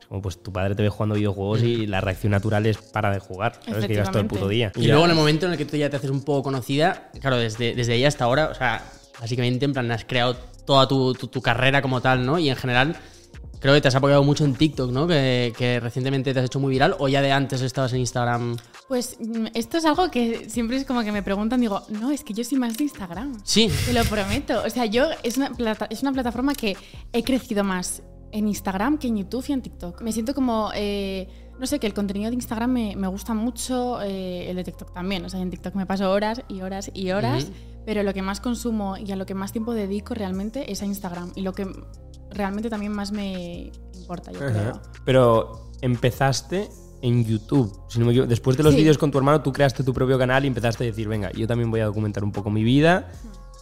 es 0.00 0.06
como 0.06 0.22
pues 0.22 0.42
tu 0.42 0.50
padre 0.52 0.74
te 0.74 0.82
ve 0.82 0.88
jugando 0.88 1.16
videojuegos 1.16 1.62
y 1.62 1.86
la 1.86 2.00
reacción 2.00 2.30
natural 2.32 2.64
es 2.64 2.78
para 2.78 3.10
de 3.12 3.18
jugar, 3.18 3.60
¿sabes? 3.66 3.86
Que 3.86 3.92
llevas 3.94 4.10
todo 4.10 4.20
el 4.22 4.26
puto 4.26 4.48
día. 4.48 4.72
Y 4.76 4.86
luego 4.86 5.04
en 5.04 5.10
el 5.10 5.16
momento 5.16 5.44
en 5.46 5.52
el 5.52 5.58
que 5.58 5.66
tú 5.66 5.76
ya 5.76 5.90
te 5.90 5.96
haces 5.96 6.10
un 6.10 6.22
poco 6.22 6.44
conocida, 6.44 7.10
claro, 7.20 7.36
desde, 7.36 7.74
desde 7.74 7.92
ahí 7.92 8.04
hasta 8.06 8.24
ahora, 8.24 8.48
o 8.50 8.54
sea, 8.54 8.82
básicamente 9.20 9.66
en 9.66 9.74
plan 9.74 9.90
has 9.92 10.04
creado 10.06 10.34
toda 10.64 10.88
tu, 10.88 11.12
tu- 11.12 11.26
tu 11.28 11.42
carrera 11.42 11.82
como 11.82 12.00
tal, 12.00 12.24
¿no? 12.24 12.38
Y 12.38 12.48
en 12.48 12.56
general 12.56 12.96
creo 13.60 13.74
que 13.74 13.80
te 13.80 13.88
has 13.88 13.94
apoyado 13.94 14.22
mucho 14.24 14.44
en 14.44 14.54
TikTok, 14.54 14.90
¿no? 14.90 15.06
Que, 15.06 15.52
que 15.56 15.80
recientemente 15.80 16.32
te 16.32 16.40
has 16.40 16.46
hecho 16.46 16.60
muy 16.60 16.70
viral 16.70 16.94
o 16.98 17.08
ya 17.08 17.22
de 17.22 17.32
antes 17.32 17.60
estabas 17.62 17.92
en 17.92 18.00
Instagram. 18.00 18.56
Pues 18.88 19.16
mm, 19.20 19.46
esto 19.54 19.78
es 19.78 19.84
algo 19.84 20.10
que 20.10 20.48
siempre 20.48 20.76
es 20.76 20.84
como 20.84 21.02
que 21.02 21.12
me 21.12 21.22
preguntan, 21.22 21.60
digo, 21.60 21.82
no, 21.88 22.10
es 22.10 22.24
que 22.24 22.34
yo 22.34 22.44
soy 22.44 22.58
más 22.58 22.76
de 22.76 22.84
Instagram. 22.84 23.38
Sí, 23.44 23.70
Te 23.86 23.92
lo 23.92 24.04
prometo. 24.04 24.62
O 24.64 24.70
sea, 24.70 24.86
yo 24.86 25.06
es 25.22 25.36
una, 25.36 25.50
plata- 25.50 25.86
es 25.90 26.02
una 26.02 26.12
plataforma 26.12 26.54
que 26.54 26.76
he 27.12 27.22
crecido 27.22 27.64
más 27.64 28.02
en 28.32 28.46
Instagram 28.48 28.98
que 28.98 29.08
en 29.08 29.16
YouTube 29.18 29.44
y 29.48 29.52
en 29.52 29.62
TikTok. 29.62 30.02
Me 30.02 30.12
siento 30.12 30.34
como, 30.34 30.70
eh, 30.74 31.28
no 31.58 31.66
sé, 31.66 31.78
que 31.78 31.86
el 31.86 31.94
contenido 31.94 32.30
de 32.30 32.34
Instagram 32.36 32.70
me, 32.70 32.94
me 32.96 33.08
gusta 33.08 33.32
mucho, 33.34 34.00
eh, 34.02 34.50
el 34.50 34.56
de 34.56 34.64
TikTok 34.64 34.92
también. 34.92 35.24
O 35.24 35.28
sea, 35.30 35.40
en 35.40 35.50
TikTok 35.50 35.74
me 35.74 35.86
paso 35.86 36.10
horas 36.10 36.42
y 36.48 36.60
horas 36.60 36.90
y 36.94 37.10
horas, 37.10 37.46
pero 37.86 38.02
lo 38.02 38.12
que 38.12 38.20
más 38.22 38.40
consumo 38.40 38.96
y 38.98 39.10
a 39.12 39.16
lo 39.16 39.24
que 39.24 39.32
más 39.34 39.52
tiempo 39.52 39.72
dedico 39.72 40.12
realmente 40.14 40.70
es 40.70 40.82
a 40.82 40.84
Instagram. 40.84 41.32
Y 41.36 41.40
lo 41.40 41.52
que 41.54 41.66
realmente 42.30 42.68
también 42.70 42.92
más 42.92 43.12
me 43.12 43.70
importa, 43.94 44.32
yo 44.32 44.38
creo. 44.38 44.80
Pero 45.04 45.70
empezaste 45.80 46.68
en 47.02 47.24
YouTube. 47.24 47.72
Si 47.88 47.98
no 47.98 48.06
me 48.06 48.12
equivoco. 48.12 48.28
Después 48.28 48.56
de 48.56 48.62
los 48.62 48.72
Sí. 48.74 48.80
vídeos 48.80 48.98
con 48.98 49.10
tu 49.10 49.18
hermano, 49.18 49.40
tú 49.42 49.52
creaste 49.52 49.84
tu 49.84 49.92
propio 49.94 50.18
canal 50.18 50.44
y 50.44 50.48
empezaste 50.48 50.84
a 50.84 50.86
decir, 50.86 51.06
venga, 51.08 51.30
yo 51.32 51.46
también 51.46 51.70
voy 51.70 51.80
a 51.80 51.84
documentar 51.86 52.24
un 52.24 52.32
poco 52.32 52.50
mi 52.50 52.64
vida. 52.64 53.08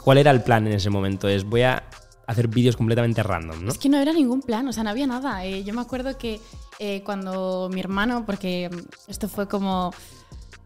¿Cuál 0.02 0.18
era 0.18 0.30
el 0.30 0.42
plan 0.42 0.66
en 0.66 0.72
ese 0.74 0.88
momento? 0.88 1.28
Es, 1.28 1.44
voy 1.44 1.62
a 1.62 1.82
hacer 2.26 2.48
vídeos 2.48 2.76
completamente 2.76 3.22
random, 3.22 3.64
¿no? 3.64 3.70
Es 3.70 3.78
que 3.78 3.88
no 3.88 3.98
era 3.98 4.12
ningún 4.12 4.40
plan, 4.42 4.66
o 4.68 4.72
sea, 4.72 4.82
no 4.84 4.90
había 4.90 5.06
nada. 5.06 5.44
Eh, 5.44 5.64
yo 5.64 5.74
me 5.74 5.80
acuerdo 5.80 6.16
que 6.16 6.40
eh, 6.78 7.02
cuando 7.04 7.68
mi 7.72 7.80
hermano, 7.80 8.24
porque 8.24 8.70
esto 9.06 9.28
fue 9.28 9.46
como, 9.48 9.92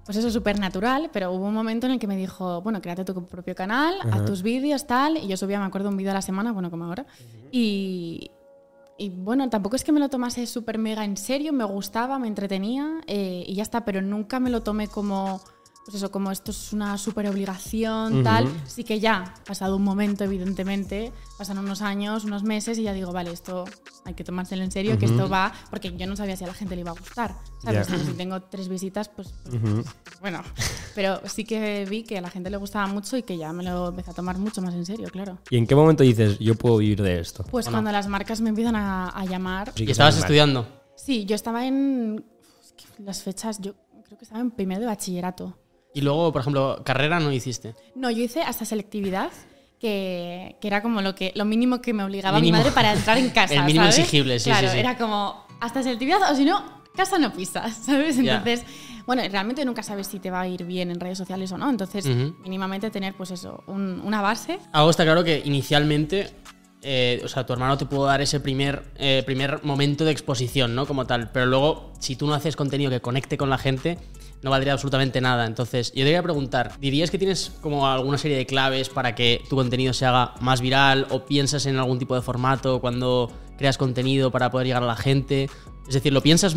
pues 0.05 0.17
eso, 0.17 0.31
súper 0.31 0.59
natural, 0.59 1.11
pero 1.13 1.33
hubo 1.33 1.47
un 1.47 1.55
momento 1.55 1.87
en 1.87 1.93
el 1.93 1.99
que 1.99 2.07
me 2.07 2.17
dijo, 2.17 2.63
bueno, 2.63 2.81
créate 2.81 3.05
tu 3.05 3.27
propio 3.27 3.55
canal, 3.55 3.95
haz 4.11 4.25
tus 4.25 4.43
vídeos, 4.43 4.87
tal, 4.87 5.17
y 5.19 5.29
yo 5.29 5.37
subía, 5.37 5.61
me 5.61 5.67
acuerdo, 5.67 5.89
un 5.89 5.97
vídeo 5.97 6.11
a 6.11 6.15
la 6.15 6.23
semana, 6.23 6.53
bueno, 6.53 6.71
como 6.71 6.87
ahora, 6.87 7.07
y, 7.53 8.31
y 8.99 9.09
bueno, 9.11 9.49
tampoco 9.51 9.77
es 9.77 9.85
que 9.85 9.93
me 9.93 10.01
lo 10.01 10.09
tomase 10.09 10.47
súper 10.47 10.79
mega 10.79 11.05
en 11.05 11.17
serio, 11.17 11.53
me 11.53 11.65
gustaba, 11.65 12.19
me 12.19 12.29
entretenía, 12.29 13.01
eh, 13.07 13.45
y 13.47 13.55
ya 13.55 13.63
está, 13.63 13.85
pero 13.85 14.03
nunca 14.03 14.41
me 14.41 14.51
lo 14.51 14.63
tomé 14.63 14.89
como... 14.89 15.41
Pues 15.91 16.05
eso, 16.05 16.13
como 16.13 16.31
esto 16.31 16.53
es 16.53 16.73
una 16.73 16.97
súper 16.99 17.27
obligación, 17.29 18.23
tal. 18.23 18.47
Sí 18.65 18.85
que 18.85 19.01
ya, 19.01 19.35
pasado 19.45 19.75
un 19.75 19.83
momento, 19.83 20.23
evidentemente, 20.23 21.13
pasan 21.37 21.59
unos 21.59 21.83
años, 21.83 22.25
unos 22.25 22.45
meses 22.45 22.79
y 22.79 22.85
ya 22.85 22.93
digo, 22.93 23.11
vale, 23.13 23.33
esto 23.33 23.65
hay 24.05 24.15
que 24.15 24.23
tomárselo 24.23 24.63
en 24.63 24.71
serio, 24.71 24.97
que 24.99 25.07
esto 25.07 25.29
va, 25.29 25.53
porque 25.69 25.93
yo 25.97 26.07
no 26.07 26.15
sabía 26.15 26.37
si 26.37 26.45
a 26.45 26.47
la 26.47 26.55
gente 26.55 26.77
le 26.77 26.83
iba 26.83 26.93
a 26.93 26.95
gustar, 26.95 27.35
¿sabes? 27.65 27.89
Si 27.89 28.13
tengo 28.13 28.41
tres 28.43 28.69
visitas, 28.69 29.09
pues, 29.09 29.35
pues, 29.43 29.57
Ujú. 29.57 29.83
bueno, 30.21 30.45
pero 30.95 31.21
sí 31.29 31.45
que 31.45 31.85
vi 31.91 32.05
que 32.05 32.19
a 32.19 32.21
la 32.21 32.31
gente 32.31 32.51
le 32.51 32.57
gustaba 32.57 32.87
mucho 32.87 33.17
y 33.17 33.25
que 33.25 33.37
ya 33.37 33.53
me 33.53 33.65
lo 33.65 33.89
empecé 33.89 34.13
a 34.13 34.15
tomar 34.15 34.39
mucho 34.39 34.63
más 34.63 34.75
en 34.75 34.87
serio, 34.87 35.09
claro. 35.11 35.39
¿Y 35.51 35.57
en 35.57 35.67
qué 35.67 35.75
momento 35.75 36.05
dices, 36.05 36.39
yo 36.39 36.55
puedo 36.55 36.77
vivir 36.77 37.03
de 37.03 37.19
esto? 37.19 37.43
Pues 37.51 37.69
cuando 37.69 37.91
las 37.91 38.07
marcas 38.07 38.41
me 38.41 38.51
empiezan 38.51 38.77
a, 38.77 39.09
a 39.09 39.25
llamar, 39.25 39.73
Sí 39.75 39.83
y 39.83 39.87
que 39.87 39.93
estabas 39.93 40.17
estudiando. 40.19 40.69
sí, 40.95 41.25
yo 41.25 41.35
estaba 41.35 41.67
en 41.67 42.25
las 42.99 43.25
fechas, 43.25 43.61
yo 43.61 43.75
creo 44.05 44.17
que 44.19 44.25
estaba 44.25 44.41
en 44.41 44.53
primero 44.53 44.81
de 44.83 44.87
bachillerato. 44.87 45.57
Y 45.95 46.03
luego, 46.03 46.33
por 46.33 46.41
ejemplo, 46.43 46.83
carrera 46.85 47.19
no 47.21 47.33
hiciste. 47.33 47.75
No, 47.95 48.11
yo 48.11 48.23
hice 48.23 48.43
hasta 48.43 48.65
selectividad, 48.65 49.31
que, 49.81 50.57
que 50.61 50.69
era 50.69 50.83
como 50.83 51.01
lo, 51.03 51.15
que, 51.15 51.33
lo 51.35 51.45
mínimo 51.45 51.81
que 51.81 51.93
me 51.95 52.05
obligaba 52.05 52.39
Mínimo. 52.39 52.59
mi 52.59 52.63
madre 52.63 52.73
para 52.75 52.93
entrar 52.93 53.19
en 53.19 53.31
casa. 53.31 53.55
El 53.55 53.65
mínimo 53.65 53.85
¿sabes? 53.87 53.99
exigible, 53.99 54.39
sí, 54.39 54.51
Claro, 54.51 54.69
sí, 54.69 54.75
sí. 54.75 54.79
era 54.79 54.97
como 54.97 55.47
hasta 55.61 55.83
selectividad 55.83 56.31
o 56.31 56.37
si 56.37 56.45
no, 56.45 56.63
casa 56.95 57.19
no 57.19 57.33
pisas, 57.33 57.75
¿sabes? 57.87 58.19
Entonces, 58.19 58.63
bueno, 59.07 59.23
realmente 59.31 59.65
nunca 59.65 59.83
sabes 59.83 60.07
si 60.07 60.19
te 60.21 60.31
va 60.31 60.43
a 60.43 60.49
ir 60.49 60.65
bien 60.65 60.91
en 60.91 61.01
redes 61.01 61.19
sociales 61.19 61.51
o 61.53 61.59
no. 61.59 61.69
Entonces, 61.71 62.07
mínimamente 62.07 62.91
tener, 62.91 63.15
pues 63.15 63.31
eso, 63.33 63.65
un- 63.67 64.01
una 64.05 64.21
base. 64.21 64.59
Algo 64.73 64.91
está 64.91 65.03
claro 65.05 65.25
que 65.25 65.43
inicialmente, 65.45 66.31
eh, 66.83 67.21
o 67.25 67.29
sea, 67.29 67.45
tu 67.47 67.53
hermano 67.53 67.77
te 67.79 67.87
pudo 67.87 68.05
dar 68.05 68.21
ese 68.21 68.39
primer, 68.39 68.85
eh, 68.97 69.23
primer 69.27 69.65
momento 69.65 70.05
de 70.05 70.13
exposición, 70.13 70.75
¿no? 70.75 70.87
Como 70.87 71.07
tal. 71.07 71.31
Pero 71.33 71.47
luego, 71.47 71.93
si 71.99 72.15
tú 72.17 72.27
no 72.27 72.35
haces 72.35 72.55
contenido 72.55 72.91
que 72.91 73.01
conecte 73.01 73.37
con 73.39 73.51
la 73.51 73.59
gente, 73.59 73.99
no 74.43 74.51
valdría 74.51 74.73
absolutamente 74.73 75.21
nada. 75.21 75.47
Entonces, 75.47 75.89
yo 75.89 76.01
te 76.01 76.05
quería 76.05 76.23
preguntar, 76.23 76.79
¿dirías 76.81 77.11
que 77.11 77.19
tienes 77.19 77.53
como 77.61 77.87
alguna 77.87 78.19
serie 78.19 78.37
de 78.37 78.47
claves 78.47 78.89
para 78.89 79.15
que 79.15 79.43
tu 79.49 79.57
contenido 79.57 79.93
se 79.93 80.07
haga 80.07 80.35
más 80.41 80.61
viral 80.61 81.07
o 81.11 81.25
piensas 81.25 81.67
en 81.67 81.77
algún 81.77 81.99
tipo 81.99 82.15
de 82.15 82.23
formato 82.23 82.81
cuando 82.81 83.31
creas 83.59 83.79
contenido 83.79 84.31
para 84.31 84.51
poder 84.51 84.67
llegar 84.67 84.83
a 84.83 84.87
la 84.87 84.97
gente? 84.97 85.49
Es 85.87 85.95
decir, 85.95 86.13
¿lo 86.13 86.23
piensas, 86.23 86.55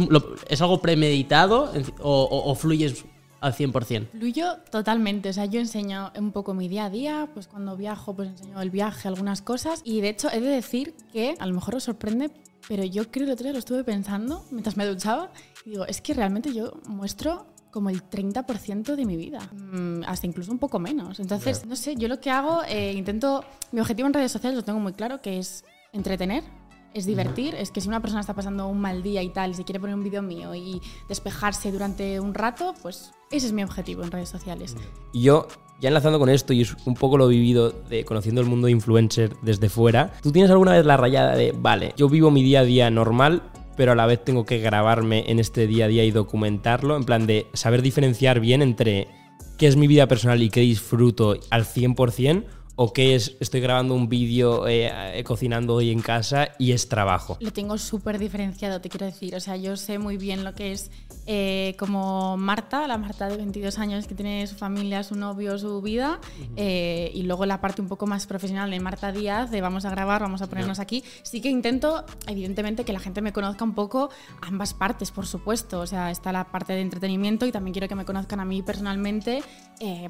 es 0.47 0.61
algo 0.61 0.81
premeditado 0.81 1.71
o 2.01 2.55
fluyes 2.55 3.03
al 3.43 3.53
100%? 3.53 4.09
Fluyo 4.11 4.57
totalmente, 4.71 5.29
o 5.29 5.33
sea, 5.33 5.45
yo 5.45 5.59
enseño 5.59 6.11
un 6.17 6.31
poco 6.31 6.53
mi 6.53 6.69
día 6.69 6.85
a 6.85 6.89
día, 6.89 7.29
pues 7.33 7.47
cuando 7.47 7.75
viajo, 7.75 8.15
pues 8.15 8.29
enseño 8.29 8.61
el 8.61 8.69
viaje, 8.69 9.07
algunas 9.07 9.41
cosas. 9.41 9.81
Y 9.83 10.01
de 10.01 10.09
hecho, 10.09 10.29
he 10.31 10.39
de 10.39 10.47
decir 10.47 10.95
que 11.11 11.35
a 11.39 11.45
lo 11.45 11.53
mejor 11.53 11.75
os 11.75 11.83
sorprende, 11.83 12.31
pero 12.67 12.85
yo 12.85 13.11
creo 13.11 13.25
que 13.25 13.31
el 13.31 13.31
otro 13.31 13.43
día 13.43 13.53
lo 13.53 13.59
estuve 13.59 13.83
pensando 13.83 14.45
mientras 14.49 14.77
me 14.77 14.85
duchaba 14.85 15.31
y 15.65 15.71
digo, 15.71 15.85
es 15.85 15.99
que 15.99 16.13
realmente 16.13 16.53
yo 16.53 16.79
muestro 16.87 17.45
como 17.73 17.89
el 17.89 18.07
30% 18.07 18.95
de 18.95 19.05
mi 19.05 19.17
vida, 19.17 19.39
Mm, 19.51 20.03
hasta 20.05 20.27
incluso 20.27 20.51
un 20.51 20.59
poco 20.59 20.77
menos. 20.77 21.19
Entonces, 21.19 21.65
no 21.65 21.75
sé, 21.75 21.95
yo 21.95 22.07
lo 22.07 22.19
que 22.19 22.29
hago, 22.29 22.61
eh, 22.67 22.93
intento, 22.93 23.43
mi 23.71 23.81
objetivo 23.81 24.07
en 24.07 24.13
redes 24.13 24.31
sociales 24.31 24.55
lo 24.55 24.63
tengo 24.63 24.79
muy 24.79 24.93
claro, 24.93 25.19
que 25.21 25.39
es 25.39 25.65
entretener, 25.91 26.43
es 26.93 27.07
divertir, 27.07 27.55
es 27.55 27.71
que 27.71 27.81
si 27.81 27.87
una 27.87 27.99
persona 27.99 28.21
está 28.21 28.35
pasando 28.35 28.67
un 28.67 28.79
mal 28.79 29.01
día 29.01 29.23
y 29.23 29.29
tal, 29.29 29.51
y 29.51 29.53
se 29.55 29.63
quiere 29.63 29.79
poner 29.79 29.95
un 29.95 30.03
vídeo 30.03 30.21
mío 30.21 30.53
y 30.53 30.79
despejarse 31.09 31.71
durante 31.71 32.19
un 32.19 32.35
rato, 32.35 32.75
pues 32.83 33.11
ese 33.31 33.47
es 33.47 33.53
mi 33.53 33.63
objetivo 33.63 34.03
en 34.03 34.11
redes 34.11 34.29
sociales. 34.29 34.75
Y 35.11 35.23
yo, 35.23 35.47
ya 35.81 35.87
enlazando 35.87 36.19
con 36.19 36.29
esto, 36.29 36.53
y 36.53 36.61
es 36.61 36.75
un 36.85 36.93
poco 36.93 37.17
lo 37.17 37.27
vivido 37.27 37.71
de 37.71 38.05
conociendo 38.05 38.41
el 38.41 38.47
mundo 38.47 38.67
de 38.67 38.73
influencer 38.73 39.35
desde 39.41 39.69
fuera, 39.69 40.13
¿tú 40.21 40.31
tienes 40.31 40.51
alguna 40.51 40.73
vez 40.73 40.85
la 40.85 40.97
rayada 40.97 41.35
de, 41.35 41.51
vale, 41.51 41.93
yo 41.97 42.07
vivo 42.07 42.29
mi 42.29 42.43
día 42.43 42.59
a 42.59 42.63
día 42.63 42.91
normal, 42.91 43.41
pero 43.75 43.93
a 43.93 43.95
la 43.95 44.05
vez 44.05 44.23
tengo 44.23 44.45
que 44.45 44.59
grabarme 44.59 45.25
en 45.27 45.39
este 45.39 45.67
día 45.67 45.85
a 45.85 45.87
día 45.87 46.03
y 46.03 46.11
documentarlo, 46.11 46.95
en 46.95 47.03
plan 47.03 47.27
de 47.27 47.47
saber 47.53 47.81
diferenciar 47.81 48.39
bien 48.39 48.61
entre 48.61 49.07
qué 49.57 49.67
es 49.67 49.75
mi 49.75 49.87
vida 49.87 50.07
personal 50.07 50.41
y 50.41 50.49
qué 50.49 50.61
disfruto 50.61 51.37
al 51.49 51.65
100% 51.65 52.45
o 52.75 52.91
qué 52.91 53.15
es 53.15 53.35
estoy 53.39 53.61
grabando 53.61 53.93
un 53.93 54.09
vídeo 54.09 54.67
eh, 54.67 55.23
cocinando 55.25 55.75
hoy 55.75 55.91
en 55.91 56.01
casa 56.01 56.49
y 56.57 56.71
es 56.71 56.89
trabajo. 56.89 57.37
Lo 57.39 57.53
tengo 57.53 57.77
súper 57.77 58.17
diferenciado, 58.17 58.81
te 58.81 58.89
quiero 58.89 59.05
decir. 59.05 59.35
O 59.35 59.39
sea, 59.39 59.55
yo 59.57 59.77
sé 59.77 59.99
muy 59.99 60.17
bien 60.17 60.43
lo 60.43 60.53
que 60.53 60.71
es 60.71 60.89
eh, 61.25 61.75
como 61.77 62.35
Marta, 62.37 62.87
la 62.87 62.97
Marta 62.97 63.27
de 63.27 63.37
22 63.37 63.77
años 63.77 64.07
que 64.07 64.15
tiene 64.15 64.45
su 64.47 64.55
familia, 64.55 65.03
su 65.03 65.15
novio, 65.15 65.57
su 65.59 65.81
vida, 65.81 66.19
eh, 66.55 67.11
y 67.13 67.23
luego 67.23 67.45
la 67.45 67.61
parte 67.61 67.81
un 67.81 67.87
poco 67.87 68.07
más 68.07 68.25
profesional 68.25 68.71
de 68.71 68.79
Marta 68.79 69.11
Díaz, 69.11 69.51
de 69.51 69.61
vamos 69.61 69.85
a 69.85 69.89
grabar, 69.89 70.21
vamos 70.21 70.41
a 70.41 70.47
ponernos 70.47 70.79
aquí. 70.79 71.03
Sí 71.21 71.41
que 71.41 71.49
intento, 71.49 72.05
evidentemente, 72.27 72.85
que 72.85 72.93
la 72.93 72.99
gente 72.99 73.21
me 73.21 73.33
conozca 73.33 73.63
un 73.63 73.73
poco 73.73 74.09
ambas 74.41 74.73
partes, 74.73 75.11
por 75.11 75.27
supuesto. 75.27 75.79
O 75.79 75.87
sea, 75.87 76.11
está 76.11 76.31
la 76.31 76.45
parte 76.45 76.73
de 76.73 76.81
entretenimiento 76.81 77.45
y 77.45 77.51
también 77.51 77.73
quiero 77.73 77.87
que 77.87 77.95
me 77.95 78.05
conozcan 78.05 78.39
a 78.39 78.45
mí 78.45 78.63
personalmente, 78.63 79.43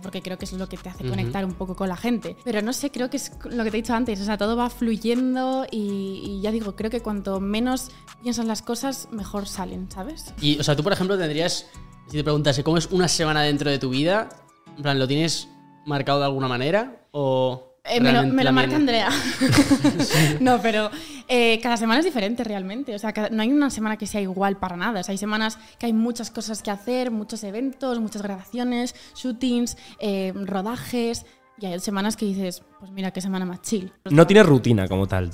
porque 0.02 0.22
creo 0.22 0.38
que 0.38 0.46
es 0.46 0.54
lo 0.54 0.70
que 0.70 0.78
te 0.78 0.90
hace 0.90 1.08
conectar 1.08 1.44
un 1.46 1.54
poco 1.54 1.76
con 1.76 1.90
la 1.90 1.98
gente. 1.98 2.36
Pero 2.44 2.53
no 2.62 2.74
sé, 2.74 2.92
creo 2.92 3.10
que 3.10 3.18
es 3.18 3.32
lo 3.50 3.64
que 3.64 3.72
te 3.72 3.78
he 3.78 3.82
dicho 3.82 3.94
antes, 3.94 4.22
o 4.22 4.26
sea, 4.26 4.38
todo 4.38 4.56
va 4.56 4.70
fluyendo 4.70 5.66
y, 5.72 6.22
y 6.26 6.42
ya 6.42 6.52
digo, 6.52 6.76
creo 6.76 6.92
que 6.92 7.02
cuanto 7.02 7.40
menos 7.40 7.90
piensas 8.22 8.46
las 8.46 8.62
cosas, 8.62 9.08
mejor 9.12 9.48
salen, 9.48 9.90
¿sabes? 9.92 10.34
Y, 10.42 10.60
o 10.60 10.64
sea, 10.64 10.76
tú, 10.76 10.84
por 10.84 10.94
ejemplo, 10.94 11.18
tendrías. 11.18 11.68
Si 12.08 12.18
te 12.18 12.24
preguntase 12.24 12.64
cómo 12.64 12.78
es 12.78 12.88
una 12.92 13.08
semana 13.08 13.42
dentro 13.44 13.72
de 13.72 13.80
tu 13.80 13.90
vida, 13.90 14.30
en 14.76 14.84
plan, 14.84 15.00
¿lo 15.00 15.08
tienes 15.08 15.48
marcado 15.86 16.20
de 16.20 16.26
alguna 16.26 16.48
manera? 16.48 17.08
¿O.? 17.12 17.70
Eh, 17.86 18.00
me 18.00 18.14
lo, 18.14 18.22
realmente 18.22 18.36
me 18.36 18.44
lo 18.46 18.54
marca 18.54 18.76
Andrea. 18.78 19.10
no, 20.40 20.62
pero 20.62 20.90
eh, 21.28 21.60
cada 21.62 21.76
semana 21.78 22.00
es 22.00 22.06
diferente 22.06 22.44
realmente. 22.44 22.96
O 22.96 23.00
sea, 23.00 23.12
cada- 23.12 23.30
no 23.30 23.42
hay 23.42 23.52
una 23.52 23.70
semana 23.70 23.98
que 23.98 24.08
sea 24.08 24.22
igual 24.22 24.58
para 24.58 24.78
nada. 24.78 25.02
O 25.02 25.04
sea, 25.04 25.12
hay 25.12 25.18
semanas 25.18 25.58
que 25.80 25.88
hay 25.88 25.94
muchas 25.94 26.32
cosas 26.32 26.62
que 26.62 26.72
hacer, 26.72 27.12
muchos 27.12 27.44
eventos, 27.44 28.00
muchas 28.00 28.22
grabaciones, 28.22 28.96
shootings, 29.16 29.78
eh, 30.00 30.32
rodajes. 30.36 31.26
Y 31.60 31.66
hay 31.66 31.80
semanas 31.80 32.16
que 32.16 32.26
dices, 32.26 32.64
pues 32.80 32.92
mira, 32.92 33.12
qué 33.12 33.22
semana 33.22 33.46
más 33.46 33.62
chill. 33.62 33.92
No 34.10 34.26
tienes 34.26 34.46
rutina 34.46 34.88
como 34.88 35.08
tal. 35.08 35.32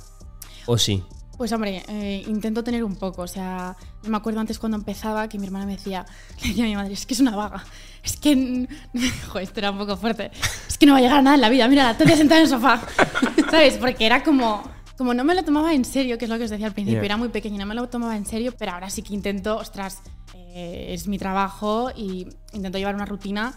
¿O 0.66 0.78
sí? 0.78 1.04
Pues 1.40 1.54
hombre, 1.54 1.84
eh, 1.88 2.24
intento 2.28 2.64
tener 2.66 2.84
un 2.84 2.98
poco. 2.98 3.22
O 3.22 3.28
sea, 3.28 3.76
yo 4.04 4.10
me 4.10 4.18
acuerdo 4.18 4.42
antes 4.42 4.60
cuando 4.60 4.78
empezaba 4.78 5.30
que 5.30 5.40
mi 5.40 5.46
hermana 5.46 5.66
me 5.66 5.78
decía, 5.78 6.06
le 6.42 6.50
decía 6.50 6.66
a 6.66 6.68
mi 6.68 6.76
madre, 6.76 6.94
es 6.94 7.06
que 7.06 7.14
es 7.14 7.22
una 7.22 7.36
vaga. 7.36 7.64
Es 8.04 8.18
que. 8.18 8.68
Joder, 9.30 9.44
esto 9.44 9.60
era 9.62 9.72
un 9.72 9.78
poco 9.78 9.96
fuerte. 9.96 10.32
Es 10.68 10.78
que 10.78 10.86
no 10.86 10.92
va 10.92 11.00
a 11.00 11.02
llegar 11.02 11.20
a 11.20 11.22
nada 11.22 11.36
en 11.36 11.42
la 11.42 11.50
vida. 11.50 11.68
Mira, 11.70 11.96
te 11.98 12.04
voy 12.04 12.12
a 12.12 12.18
sentar 12.18 12.40
en 12.40 12.44
el 12.44 12.50
sofá. 12.50 12.82
¿Sabes? 13.50 13.78
Porque 13.78 14.06
era 14.06 14.22
como. 14.22 14.64
Como 14.98 15.14
no 15.14 15.24
me 15.24 15.34
lo 15.34 15.44
tomaba 15.44 15.74
en 15.74 15.86
serio, 15.86 16.18
que 16.18 16.26
es 16.26 16.30
lo 16.30 16.38
que 16.38 16.44
os 16.44 16.50
decía 16.50 16.68
al 16.68 16.74
principio, 16.74 17.02
era 17.02 17.16
muy 17.16 17.30
pequeña, 17.30 17.58
no 17.60 17.66
me 17.66 17.74
lo 17.74 17.88
tomaba 17.88 18.18
en 18.18 18.26
serio, 18.26 18.54
pero 18.60 18.74
ahora 18.74 18.90
sí 18.90 19.02
que 19.02 19.14
intento, 19.14 19.56
ostras, 19.56 20.02
eh, 20.36 20.88
es 20.90 21.08
mi 21.08 21.18
trabajo 21.18 21.90
y 21.96 22.28
intento 22.52 22.78
llevar 22.78 22.96
una 22.96 23.06
rutina 23.06 23.54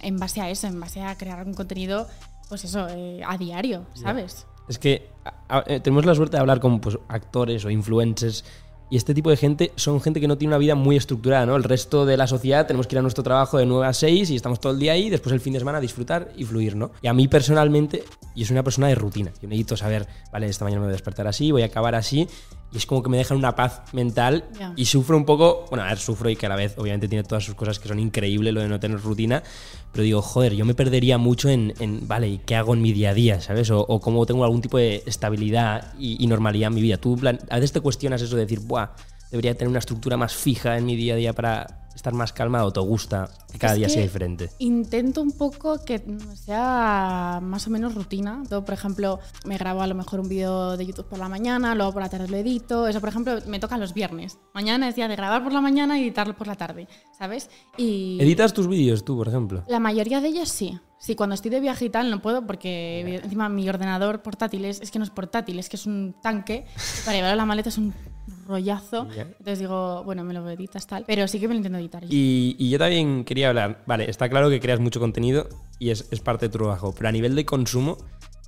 en 0.00 0.18
base 0.18 0.40
a 0.40 0.50
eso, 0.50 0.66
en 0.66 0.78
base 0.80 1.02
a 1.02 1.16
crear 1.16 1.46
un 1.46 1.54
contenido, 1.54 2.06
pues 2.48 2.64
eso, 2.64 2.86
eh, 2.88 3.20
a 3.26 3.36
diario, 3.36 3.84
¿sabes? 3.94 4.46
Es 4.68 4.78
que 4.78 5.08
a- 5.24 5.58
a- 5.58 5.64
eh, 5.66 5.80
tenemos 5.80 6.04
la 6.06 6.14
suerte 6.14 6.36
de 6.36 6.40
hablar 6.40 6.60
con 6.60 6.80
pues, 6.80 6.98
actores 7.08 7.64
o 7.64 7.70
influencers 7.70 8.44
y 8.90 8.96
este 8.96 9.12
tipo 9.12 9.28
de 9.28 9.36
gente 9.36 9.72
son 9.76 10.00
gente 10.00 10.18
que 10.20 10.26
no 10.28 10.38
tiene 10.38 10.52
una 10.54 10.58
vida 10.58 10.74
muy 10.74 10.96
estructurada, 10.96 11.44
¿no? 11.44 11.56
El 11.56 11.64
resto 11.64 12.06
de 12.06 12.16
la 12.16 12.26
sociedad 12.26 12.66
tenemos 12.66 12.86
que 12.86 12.94
ir 12.94 12.98
a 12.98 13.02
nuestro 13.02 13.22
trabajo 13.22 13.58
de 13.58 13.66
9 13.66 13.86
a 13.86 13.92
6 13.92 14.30
y 14.30 14.36
estamos 14.36 14.60
todo 14.60 14.72
el 14.72 14.78
día 14.78 14.92
ahí 14.92 15.10
después 15.10 15.32
el 15.34 15.40
fin 15.40 15.52
de 15.52 15.58
semana 15.58 15.76
a 15.78 15.80
disfrutar 15.82 16.32
y 16.36 16.44
fluir, 16.44 16.74
¿no? 16.74 16.90
Y 17.02 17.06
a 17.08 17.12
mí 17.12 17.28
personalmente, 17.28 18.02
yo 18.34 18.46
soy 18.46 18.54
una 18.54 18.62
persona 18.62 18.86
de 18.88 18.94
rutina. 18.94 19.30
Yo 19.42 19.48
necesito 19.48 19.76
saber, 19.76 20.06
vale, 20.32 20.48
esta 20.48 20.64
mañana 20.64 20.80
me 20.80 20.86
voy 20.86 20.92
a 20.92 20.96
despertar 20.96 21.26
así, 21.26 21.52
voy 21.52 21.62
a 21.62 21.66
acabar 21.66 21.94
así 21.94 22.28
y 22.72 22.76
es 22.76 22.86
como 22.86 23.02
que 23.02 23.08
me 23.08 23.16
deja 23.16 23.34
en 23.34 23.38
una 23.38 23.54
paz 23.54 23.82
mental 23.92 24.44
y 24.76 24.84
sufro 24.84 25.16
un 25.16 25.24
poco, 25.24 25.66
bueno, 25.70 25.84
a 25.84 25.88
ver, 25.88 25.98
sufro 25.98 26.28
y 26.28 26.36
que 26.36 26.46
a 26.46 26.48
la 26.48 26.56
vez 26.56 26.76
obviamente 26.76 27.08
tiene 27.08 27.24
todas 27.24 27.44
sus 27.44 27.54
cosas 27.54 27.78
que 27.78 27.88
son 27.88 27.98
increíbles 27.98 28.52
lo 28.52 28.60
de 28.60 28.68
no 28.68 28.78
tener 28.78 29.00
rutina, 29.00 29.42
pero 29.92 30.04
digo, 30.04 30.20
joder, 30.20 30.54
yo 30.54 30.64
me 30.64 30.74
perdería 30.74 31.16
mucho 31.16 31.48
en, 31.48 31.72
en, 31.78 32.06
vale, 32.06 32.28
¿y 32.28 32.38
qué 32.38 32.56
hago 32.56 32.74
en 32.74 32.82
mi 32.82 32.92
día 32.92 33.10
a 33.10 33.14
día, 33.14 33.40
¿sabes? 33.40 33.70
O, 33.70 33.80
o 33.80 34.00
cómo 34.00 34.26
tengo 34.26 34.44
algún 34.44 34.60
tipo 34.60 34.76
de 34.76 35.02
estabilidad 35.06 35.94
y, 35.98 36.22
y 36.22 36.26
normalidad 36.26 36.68
en 36.68 36.74
mi 36.74 36.82
vida. 36.82 36.98
Tú, 36.98 37.16
plan, 37.16 37.38
a 37.48 37.56
veces 37.56 37.72
te 37.72 37.80
cuestionas 37.80 38.20
eso 38.20 38.36
de 38.36 38.42
decir, 38.42 38.60
buah, 38.60 38.90
debería 39.30 39.54
tener 39.54 39.68
una 39.68 39.78
estructura 39.78 40.16
más 40.16 40.34
fija 40.34 40.76
en 40.76 40.84
mi 40.86 40.96
día 40.96 41.14
a 41.14 41.16
día 41.16 41.32
para 41.32 41.87
estar 41.98 42.14
más 42.14 42.32
calmado, 42.32 42.68
o 42.68 42.72
te 42.72 42.80
gusta 42.80 43.28
que 43.52 43.58
cada 43.58 43.74
Es 43.74 43.78
día 43.78 43.86
que 43.88 43.92
sea 43.94 44.02
diferente. 44.02 44.50
Intento 44.58 45.20
un 45.20 45.32
poco 45.32 45.84
que 45.84 46.02
sea 46.34 47.40
más 47.42 47.66
o 47.66 47.70
menos 47.70 47.94
rutina. 47.94 48.42
Yo, 48.50 48.64
por 48.64 48.74
ejemplo, 48.74 49.18
me 49.44 49.58
grabo 49.58 49.82
a 49.82 49.86
lo 49.86 49.94
mejor 49.94 50.20
un 50.20 50.28
vídeo 50.28 50.76
de 50.76 50.86
YouTube 50.86 51.06
por 51.08 51.18
la 51.18 51.28
mañana, 51.28 51.74
luego 51.74 51.92
por 51.92 52.02
la 52.02 52.08
tarde 52.08 52.28
lo 52.28 52.36
edito. 52.36 52.86
Eso, 52.86 53.00
por 53.00 53.08
ejemplo, 53.10 53.38
me 53.46 53.58
toca 53.58 53.76
los 53.76 53.92
viernes. 53.94 54.38
Mañana 54.54 54.88
es 54.88 54.94
día 54.96 55.08
de 55.08 55.16
grabar 55.16 55.42
por 55.42 55.52
la 55.52 55.60
mañana 55.60 55.98
y 55.98 56.02
editarlo 56.02 56.36
por 56.36 56.46
la 56.46 56.54
tarde, 56.54 56.88
¿sabes? 57.18 57.50
Y 57.76 58.18
¿Editas 58.20 58.52
tus 58.54 58.68
vídeos 58.68 59.04
tú, 59.04 59.16
por 59.16 59.28
ejemplo? 59.28 59.64
la 59.68 59.80
mayoría 59.80 60.20
de 60.20 60.28
ellos 60.28 60.48
sí. 60.48 60.78
Sí, 60.98 61.14
cuando 61.14 61.34
estoy 61.34 61.50
de 61.50 61.60
viaje 61.60 61.84
y 61.84 61.90
tal 61.90 62.10
no 62.10 62.20
puedo 62.20 62.46
porque 62.46 63.20
encima 63.22 63.48
mi 63.48 63.68
ordenador 63.68 64.20
portátil 64.20 64.64
es, 64.64 64.80
es 64.80 64.90
que 64.90 64.98
no 64.98 65.04
es 65.04 65.10
portátil, 65.10 65.58
es 65.58 65.68
que 65.68 65.76
es 65.76 65.86
un 65.86 66.16
tanque. 66.20 66.64
Para 67.04 67.16
llevarlo 67.16 67.34
a 67.34 67.36
la 67.36 67.46
maleta 67.46 67.68
es 67.68 67.78
un 67.78 67.94
rollazo. 68.46 69.08
Ya. 69.14 69.22
Entonces 69.22 69.60
digo, 69.60 70.02
bueno, 70.04 70.24
me 70.24 70.34
lo 70.34 70.48
editas 70.50 70.86
tal. 70.86 71.04
Pero 71.06 71.28
sí 71.28 71.38
que 71.38 71.46
me 71.46 71.54
lo 71.54 71.58
intento 71.58 71.78
editar. 71.78 72.04
Y, 72.08 72.56
y 72.58 72.70
yo 72.70 72.78
también 72.78 73.24
quería 73.24 73.48
hablar, 73.48 73.82
vale, 73.86 74.10
está 74.10 74.28
claro 74.28 74.50
que 74.50 74.60
creas 74.60 74.80
mucho 74.80 74.98
contenido 74.98 75.48
y 75.78 75.90
es, 75.90 76.08
es 76.10 76.20
parte 76.20 76.46
de 76.46 76.50
tu 76.50 76.58
trabajo, 76.58 76.92
pero 76.96 77.08
a 77.08 77.12
nivel 77.12 77.36
de 77.36 77.44
consumo, 77.44 77.98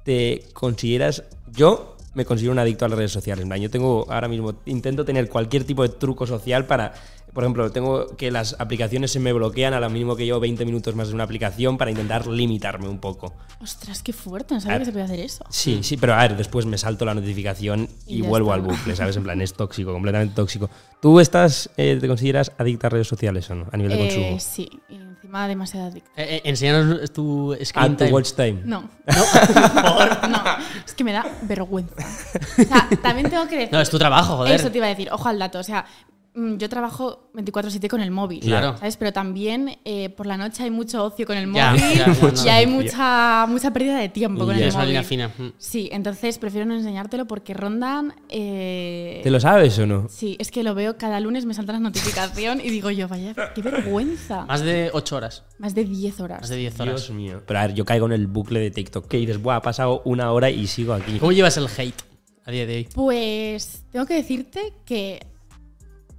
¿te 0.04 0.44
consideras, 0.52 1.24
yo 1.52 1.96
me 2.14 2.24
considero 2.24 2.52
un 2.52 2.58
adicto 2.58 2.84
a 2.84 2.88
las 2.88 2.98
redes 2.98 3.12
sociales, 3.12 3.46
yo 3.60 3.70
tengo 3.70 4.06
ahora 4.10 4.26
mismo, 4.26 4.54
intento 4.66 5.04
tener 5.04 5.28
cualquier 5.28 5.64
tipo 5.64 5.82
de 5.82 5.90
truco 5.90 6.26
social 6.26 6.66
para, 6.66 6.92
por 7.32 7.44
ejemplo, 7.44 7.70
tengo 7.70 8.16
que 8.16 8.30
las 8.30 8.56
aplicaciones 8.58 9.10
se 9.12 9.20
me 9.20 9.32
bloquean 9.32 9.74
a 9.74 9.80
lo 9.80 9.88
mínimo 9.90 10.16
que 10.16 10.24
llevo 10.24 10.40
20 10.40 10.64
minutos 10.64 10.94
más 10.94 11.08
de 11.08 11.14
una 11.14 11.24
aplicación 11.24 11.78
para 11.78 11.90
intentar 11.90 12.26
limitarme 12.26 12.88
un 12.88 12.98
poco. 12.98 13.34
Ostras, 13.62 14.02
qué 14.02 14.12
fuerte, 14.12 14.54
no 14.54 14.60
sabía 14.60 14.78
que 14.80 14.84
se 14.86 14.92
podía 14.92 15.04
hacer 15.04 15.20
eso. 15.20 15.44
Sí, 15.50 15.80
sí, 15.82 15.96
pero 15.96 16.14
a 16.14 16.18
ver, 16.22 16.36
después 16.36 16.66
me 16.66 16.78
salto 16.78 17.04
la 17.04 17.14
notificación 17.14 17.88
y, 18.06 18.22
vuelvo 18.22 18.54
está. 18.54 18.54
al 18.54 18.60
bucle, 18.76 18.96
¿sabes? 18.96 19.16
En 19.16 19.22
plan, 19.22 19.40
es 19.40 19.52
tóxico, 19.54 19.92
completamente 19.92 20.34
tóxico. 20.34 20.70
¿Tú 21.00 21.20
estás, 21.20 21.70
eh, 21.76 21.98
te 22.00 22.08
consideras 22.08 22.52
adicta 22.58 22.86
a 22.88 22.90
redes 22.90 23.08
sociales 23.08 23.48
o 23.50 23.54
no? 23.54 23.66
A 23.70 23.76
nivel 23.76 23.92
de 23.96 24.04
Eh, 24.04 24.08
consumo. 24.08 24.40
sí, 24.40 24.68
y 24.88 24.96
encima 24.96 25.46
demasiado 25.48 25.86
adicto. 25.88 26.10
Eh, 26.16 26.36
eh, 26.36 26.40
enséñanos 26.44 27.12
tu 27.12 27.52
Ah, 27.52 27.64
screen 27.64 27.92
tu 27.96 28.04
time. 28.04 28.12
watch 28.12 28.32
time. 28.32 28.60
No. 28.64 28.90
no, 30.28 30.42
es 30.84 30.94
que 30.94 31.04
me 31.04 31.12
da 31.12 31.26
vergüenza. 31.42 31.94
O 32.58 32.62
sea, 32.64 32.88
también 33.02 33.30
tengo 33.30 33.46
que 33.48 33.56
decir. 33.56 33.72
No, 33.72 33.80
es 33.80 33.90
tu 33.90 33.98
trabajo, 33.98 34.36
joder. 34.38 34.54
Eso 34.54 34.70
te 34.70 34.78
iba 34.78 34.86
a 34.86 34.90
decir, 34.90 35.08
ojo 35.12 35.28
al 35.28 35.38
dato. 35.38 35.58
O 35.58 35.62
sea, 35.62 35.84
yo 36.34 36.68
trabajo 36.68 37.30
24-7 37.34 37.88
con 37.88 38.00
el 38.00 38.10
móvil. 38.10 38.40
Claro. 38.40 38.76
¿Sabes? 38.78 38.96
Pero 38.96 39.12
también 39.12 39.78
eh, 39.84 40.10
por 40.10 40.26
la 40.26 40.36
noche 40.36 40.62
hay 40.62 40.70
mucho 40.70 41.04
ocio 41.04 41.26
con 41.26 41.36
el 41.36 41.46
móvil 41.48 41.60
ya, 41.80 41.92
ya, 41.94 42.06
no. 42.06 42.44
y 42.44 42.48
hay 42.48 42.66
mucha, 42.66 43.46
mucha 43.48 43.72
pérdida 43.72 43.98
de 43.98 44.08
tiempo 44.08 44.44
con 44.46 44.54
Ya. 44.56 44.62
el 44.62 44.68
Es 44.68 44.74
una 44.74 44.84
móvil. 44.84 44.92
línea 44.94 45.02
fina. 45.02 45.28
Mm. 45.36 45.52
Sí, 45.58 45.88
entonces 45.92 46.38
prefiero 46.38 46.66
no 46.66 46.74
enseñártelo 46.74 47.26
porque 47.26 47.52
rondan. 47.52 48.14
eh, 48.28 49.20
¿Te 49.22 49.30
lo 49.30 49.40
sabes 49.40 49.78
o 49.80 49.86
no? 49.86 50.06
Sí, 50.08 50.36
es 50.38 50.50
que 50.50 50.62
lo 50.62 50.74
veo 50.74 50.96
cada 50.96 51.18
lunes, 51.20 51.46
me 51.46 51.54
salta 51.54 51.72
la 51.72 51.80
notificación 51.80 52.60
y 52.60 52.70
digo 52.70 52.90
yo, 52.90 53.08
vaya, 53.08 53.34
qué 53.54 53.62
vergüenza. 53.62 54.44
Más 54.46 54.60
de 54.62 54.90
8 54.92 55.16
horas. 55.16 55.44
Más 55.58 55.74
de 55.74 55.84
10 55.84 56.20
horas. 56.20 56.40
Más 56.42 56.48
de 56.50 56.56
10 56.56 56.80
horas. 56.80 56.94
Dios 57.06 57.10
mío. 57.10 57.42
Pero 57.46 57.58
a 57.58 57.66
ver, 57.66 57.74
yo 57.74 57.84
caigo 57.84 58.06
en 58.06 58.12
el 58.12 58.26
bucle 58.28 58.60
de 58.60 58.70
TikTok 58.70 59.08
que 59.08 59.16
dices, 59.16 59.42
buah, 59.42 59.56
ha 59.56 59.62
pasado 59.62 60.02
una 60.04 60.32
hora 60.32 60.48
y 60.50 60.66
sigo 60.68 60.94
aquí. 60.94 61.18
¿Cómo 61.18 61.32
llevas 61.32 61.56
el 61.56 61.66
hate 61.76 62.02
a 62.44 62.50
día 62.50 62.66
de 62.66 62.76
hoy? 62.76 62.88
Pues 62.94 63.84
tengo 63.90 64.06
que 64.06 64.14
decirte 64.14 64.72
que 64.84 65.26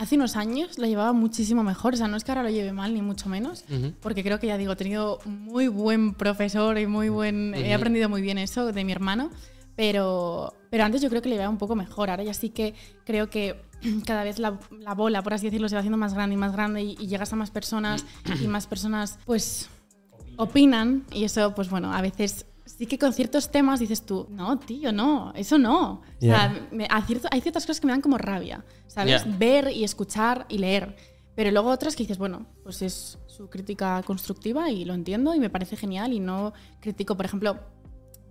hace 0.01 0.15
unos 0.15 0.35
años 0.35 0.79
lo 0.79 0.87
llevaba 0.87 1.13
muchísimo 1.13 1.63
mejor. 1.63 1.93
O 1.93 1.97
sea, 1.97 2.07
no 2.07 2.17
es 2.17 2.23
que 2.23 2.31
ahora 2.31 2.41
lo 2.41 2.49
lleve 2.49 2.73
mal, 2.73 2.93
ni 2.93 3.03
mucho 3.03 3.29
menos, 3.29 3.63
porque 4.01 4.23
creo 4.23 4.39
que 4.39 4.47
ya 4.47 4.57
digo, 4.57 4.73
he 4.73 4.75
tenido 4.75 5.19
muy 5.25 5.67
buen 5.67 6.15
profesor 6.15 6.77
y 6.79 6.87
muy 6.87 7.09
buen. 7.09 7.53
He 7.53 7.73
aprendido 7.73 8.09
muy 8.09 8.21
bien 8.21 8.39
eso 8.39 8.71
de 8.71 8.83
mi 8.83 8.91
hermano. 8.91 9.29
Pero, 9.75 10.53
pero 10.69 10.83
antes 10.83 11.01
yo 11.01 11.09
creo 11.09 11.21
que 11.21 11.29
le 11.29 11.35
llevaba 11.35 11.49
un 11.49 11.57
poco 11.57 11.75
mejor. 11.75 12.09
Ahora 12.09 12.23
ya 12.23 12.33
sí 12.33 12.49
que 12.49 12.73
creo 13.05 13.29
que 13.29 13.61
cada 14.05 14.23
vez 14.23 14.37
la, 14.39 14.59
la 14.71 14.95
bola, 14.95 15.21
por 15.21 15.33
así 15.33 15.45
decirlo, 15.45 15.69
se 15.69 15.75
va 15.75 15.79
haciendo 15.79 15.97
más 15.97 16.13
grande 16.13 16.33
y 16.33 16.37
más 16.37 16.51
grande 16.51 16.81
y, 16.81 16.97
y 16.99 17.07
llegas 17.07 17.31
a 17.31 17.35
más 17.35 17.51
personas 17.51 18.05
y 18.41 18.47
más 18.47 18.67
personas, 18.67 19.19
pues, 19.25 19.69
opinan. 20.35 21.05
Y 21.11 21.23
eso, 21.23 21.53
pues 21.55 21.69
bueno, 21.69 21.93
a 21.93 22.01
veces 22.01 22.47
sí 22.77 22.85
que 22.85 22.97
con 22.97 23.13
ciertos 23.13 23.49
temas 23.51 23.79
dices 23.79 24.05
tú, 24.05 24.27
no, 24.29 24.57
tío, 24.59 24.91
no, 24.91 25.31
eso 25.35 25.57
no. 25.57 25.93
O 25.93 26.01
sea, 26.19 26.53
Ya. 26.53 26.67
me- 26.71 26.87
a 26.89 27.01
cierto- 27.05 27.27
hay 27.31 27.41
ciertas 27.41 27.63
cosas 27.65 27.79
que 27.79 27.87
me 27.87 27.93
dan 27.93 28.01
como 28.01 28.17
rabia, 28.17 28.63
¿sabes? 28.87 29.23
Ver 29.37 29.71
y 29.71 29.83
escuchar 29.83 30.45
y 30.49 30.57
leer. 30.57 30.95
Pero 31.35 31.49
luego 31.51 31.69
otras 31.69 31.95
que 31.95 32.03
dices, 32.03 32.17
bueno, 32.17 32.45
pues 32.63 32.81
es 32.81 33.17
su 33.27 33.49
crítica 33.49 34.03
constructiva 34.05 34.69
y 34.69 34.83
lo 34.85 34.93
entiendo 34.93 35.33
y 35.33 35.39
me 35.39 35.49
parece 35.49 35.75
genial 35.77 36.11
y 36.13 36.19
no 36.19 36.53
critico, 36.81 37.15
por 37.15 37.25
ejemplo, 37.25 37.59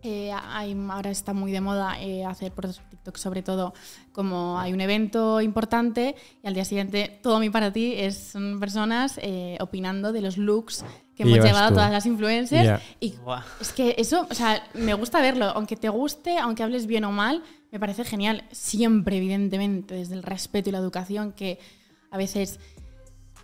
eh, 0.02 0.32
hay- 0.32 0.76
ahora 0.90 1.10
está 1.10 1.32
muy 1.32 1.52
de 1.52 1.60
moda 1.60 2.00
eh, 2.00 2.24
hacer 2.24 2.52
por 2.52 2.66
TikTok 2.72 3.16
sobre 3.16 3.42
todo 3.42 3.74
como 4.12 4.58
hay 4.58 4.72
un 4.72 4.80
evento 4.80 5.40
importante 5.40 6.14
y 6.42 6.46
al 6.46 6.54
día 6.54 6.64
siguiente 6.64 7.18
todo 7.22 7.38
mi 7.38 7.50
para 7.50 7.72
ti 7.72 7.94
es, 7.96 8.16
son 8.16 8.58
personas 8.60 9.18
eh, 9.22 9.56
opinando 9.60 10.12
de 10.12 10.20
los 10.22 10.36
looks 10.38 10.84
que 11.14 11.24
hemos 11.24 11.38
llevado 11.44 11.68
tú. 11.68 11.74
todas 11.74 11.92
las 11.92 12.06
influencers 12.06 12.64
Ya. 12.64 12.80
y 12.98 13.12
Buah. 13.16 13.42
es 13.60 13.72
que 13.72 13.94
eso, 13.98 14.26
o 14.30 14.34
sea, 14.34 14.62
me 14.74 14.94
gusta 14.94 15.20
verlo, 15.20 15.46
aunque 15.46 15.76
te 15.76 15.88
guste, 15.90 16.38
aunque 16.38 16.62
hables 16.62 16.86
bien 16.86 17.04
o 17.04 17.12
mal, 17.12 17.42
me 17.70 17.78
parece 17.78 18.04
genial. 18.04 18.44
Siempre, 18.52 19.18
evidentemente, 19.18 19.94
desde 19.94 20.14
el 20.14 20.22
respeto 20.22 20.70
y 20.70 20.72
la 20.72 20.78
educación, 20.78 21.32
que 21.32 21.58
a 22.10 22.16
veces 22.16 22.58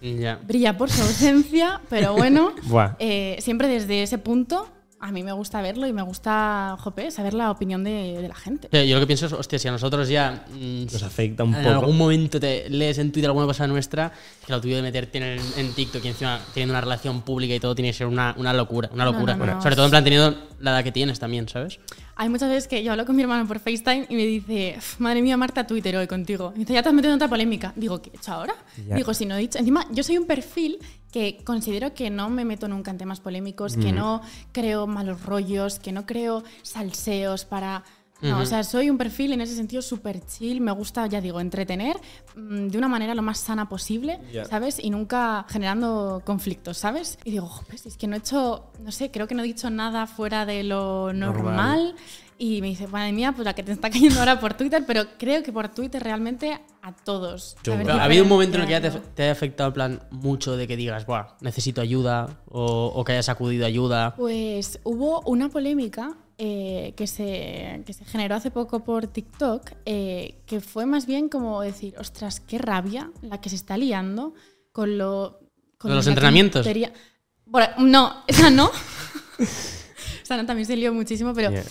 Ya. 0.01 0.37
brilla 0.37 0.77
por 0.79 0.91
su 0.91 1.03
ausencia, 1.03 1.81
pero 1.91 2.15
bueno, 2.15 2.53
eh, 2.99 3.37
siempre 3.41 3.69
desde 3.69 4.03
ese 4.03 4.19
punto 4.19 4.69
a 4.99 5.13
mí 5.13 5.23
me 5.23 5.33
gusta 5.33 5.61
verlo 5.61 5.87
y 5.87 5.93
me 5.93 6.03
gusta, 6.03 6.77
jope, 6.81 7.11
saber 7.11 7.35
la 7.35 7.51
opinión 7.51 7.85
de, 7.85 8.19
de 8.23 8.29
la 8.29 8.35
gente. 8.35 8.69
Yo 8.89 8.95
lo 8.95 9.01
que 9.01 9.07
pienso 9.07 9.27
es, 9.27 9.33
hostia, 9.35 9.59
si 9.59 9.69
a 9.69 9.71
nosotros 9.73 10.09
ya 10.09 10.45
mm, 10.51 10.85
Nos 10.93 11.03
afecta 11.03 11.45
un 11.45 11.55
en 11.55 11.63
poco. 11.63 11.75
algún 11.81 11.99
momento 11.99 12.41
te 12.41 12.69
lees 12.71 12.97
en 12.99 13.13
Twitter 13.13 13.29
alguna 13.29 13.47
cosa 13.47 13.67
nuestra, 13.67 14.11
que 14.47 14.53
lo 14.53 14.61
tuyo 14.61 14.77
de 14.77 14.83
meterte 14.83 15.19
en, 15.19 15.25
el- 15.25 15.41
en 15.59 15.75
TikTok 15.75 16.03
y 16.05 16.09
encima 16.09 16.41
teniendo 16.55 16.73
una 16.73 16.81
relación 16.81 17.21
pública 17.23 17.55
y 17.55 17.61
todo 17.61 17.75
tiene 17.75 17.91
que 17.91 17.99
ser 17.99 18.07
una, 18.07 18.35
una 18.39 18.53
locura, 18.55 18.89
una 18.93 19.05
locura. 19.05 19.37
no, 19.37 19.45
no, 19.47 19.55
no. 19.57 19.63
Sobre 19.63 19.77
todo 19.77 19.85
en 19.85 19.91
plan 19.91 20.03
teniendo 20.05 20.35
la 20.61 20.71
edad 20.73 20.85
que 20.85 20.93
tienes 20.93 21.19
también, 21.19 21.47
¿sabes? 21.49 21.79
Hay 22.19 22.31
muchas 22.31 22.49
veces 22.49 22.67
que 22.67 22.83
yo 22.83 22.93
hablo 22.93 23.05
con 23.05 23.15
mi 23.15 23.23
hermano 23.23 23.47
por 23.47 23.59
FaceTime 23.59 24.07
y 24.09 24.15
me 24.17 24.25
dice, 24.25 24.75
"Uf, 24.79 24.99
madre 25.01 25.21
mía, 25.21 25.37
Marta, 25.37 25.67
Twitter 25.67 25.95
hoy 25.97 26.07
contigo. 26.07 26.53
Y 26.57 26.61
dice, 26.61 26.73
ya 26.73 26.83
te 26.83 26.89
has 26.89 26.95
metido 26.95 27.13
en 27.13 27.17
otra 27.17 27.29
polémica. 27.29 27.75
Digo, 27.77 28.01
¿qué 28.01 28.11
he 28.13 28.17
hecho 28.17 28.33
ahora? 28.33 28.55
Ya. 28.89 28.97
Digo, 28.97 29.13
si 29.13 29.27
no 29.27 29.35
he 29.37 29.41
dicho. 29.41 29.59
Encima, 29.59 29.87
yo 29.93 30.03
soy 30.03 30.17
un 30.17 30.27
perfil 30.27 30.79
que 31.13 31.39
considero 31.45 31.93
que 31.95 32.09
no 32.11 32.31
me 32.31 32.45
meto 32.47 32.69
nunca 32.69 32.91
en 32.91 32.99
temas 32.99 33.21
polémicos, 33.21 33.77
que 33.77 33.93
no 33.93 34.23
creo 34.53 34.87
malos 34.87 35.23
rollos, 35.25 35.79
que 35.79 35.93
no 35.93 36.07
creo 36.07 36.43
salseos 36.63 37.45
para. 37.45 37.85
No, 38.23 38.41
o 38.41 38.47
sea, 38.47 38.65
soy 38.65 38.89
un 38.89 38.97
perfil 38.97 39.33
en 39.35 39.43
ese 39.43 39.55
sentido 39.55 39.83
súper 39.83 40.25
chill. 40.25 40.61
Me 40.61 40.73
gusta, 40.73 41.07
ya 41.07 41.21
digo, 41.21 41.39
entretener 41.41 41.97
mm, 42.35 42.69
de 42.69 42.79
una 42.79 42.89
manera 42.89 43.15
lo 43.15 43.23
más 43.23 43.39
sana 43.39 43.69
posible, 43.69 44.19
Ya. 44.33 44.45
¿sabes? 44.47 44.79
Y 44.83 44.89
nunca 44.91 45.45
generando 45.49 46.23
conflictos, 46.25 46.79
¿sabes? 46.79 47.19
Y 47.25 47.33
digo, 47.33 47.51
si 47.77 47.89
es 47.89 47.97
que 47.97 48.07
no 48.07 48.17
he 48.17 48.19
hecho, 48.19 48.71
no 48.83 48.91
sé, 48.91 49.11
creo 49.11 49.27
que 49.29 49.35
no 49.35 49.43
he 49.43 49.47
dicho 49.47 49.69
nada 49.71 50.07
fuera 50.07 50.47
de 50.47 50.63
lo 50.65 51.13
Normal. 51.13 51.45
normal. 51.45 51.95
Y 52.39 52.61
me 52.61 52.67
dice, 52.69 52.87
madre 52.87 53.13
mía, 53.13 53.33
pues 53.33 53.45
la 53.47 53.55
que 53.55 53.63
te 53.63 53.73
está 53.73 53.89
cayendo 53.91 54.19
ahora 54.19 54.39
por 54.41 54.55
Twitter, 54.55 54.85
pero 54.87 55.05
creo 55.19 55.43
que 55.43 55.53
por 55.53 55.69
Twitter 55.69 56.03
realmente 56.03 56.59
a 56.83 56.93
todos. 56.95 57.57
Yo-. 57.65 57.75
Pero, 57.77 57.95
¿Ha 57.95 58.05
habido 58.05 58.23
un 58.25 58.29
momento 58.29 58.57
en 58.57 58.63
el 58.63 58.67
que 58.67 58.73
ya 58.73 58.81
te, 58.83 58.91
te 58.91 59.23
haya 59.23 59.33
afectado 59.33 59.69
en 59.69 59.75
plan 59.75 60.01
mucho 60.11 60.57
de 60.57 60.67
que 60.67 60.77
digas, 60.77 61.07
Buah, 61.07 61.37
necesito 61.41 61.81
ayuda 61.81 62.41
o, 62.49 62.93
o 62.95 63.05
que 63.05 63.13
hayas 63.13 63.29
acudido 63.31 63.65
a 63.65 63.69
ayuda? 63.69 64.15
Pues 64.17 64.81
hubo 64.85 65.23
una 65.23 65.49
polémica 65.49 66.15
eh, 66.39 66.93
que, 66.97 67.07
se, 67.07 67.83
que 67.87 67.93
se 67.93 68.05
generó 68.05 68.35
hace 68.35 68.51
poco 68.51 68.81
por 68.85 69.07
TikTok, 69.07 69.73
eh, 69.87 70.35
que 70.47 70.61
fue 70.61 70.85
más 70.87 71.07
bien 71.07 71.29
como 71.29 71.61
decir, 71.63 71.95
ostras, 71.99 72.41
qué 72.41 72.59
rabia 72.59 73.11
la 73.23 73.41
que 73.41 73.49
se 73.49 73.57
está 73.57 73.77
liando 73.79 74.35
con 74.73 74.99
lo... 74.99 75.39
Con 75.79 75.91
¿Con 75.91 75.95
los 75.97 76.07
entrenamientos? 76.07 76.67
Bueno, 77.47 77.69
no, 77.79 78.23
esa 78.27 78.51
no. 78.51 78.71
esa 80.23 80.37
no, 80.37 80.47
también 80.47 80.67
se 80.67 80.77
lió 80.77 80.93
muchísimo, 80.93 81.33
pero 81.35 81.51
Yeah. 81.51 81.65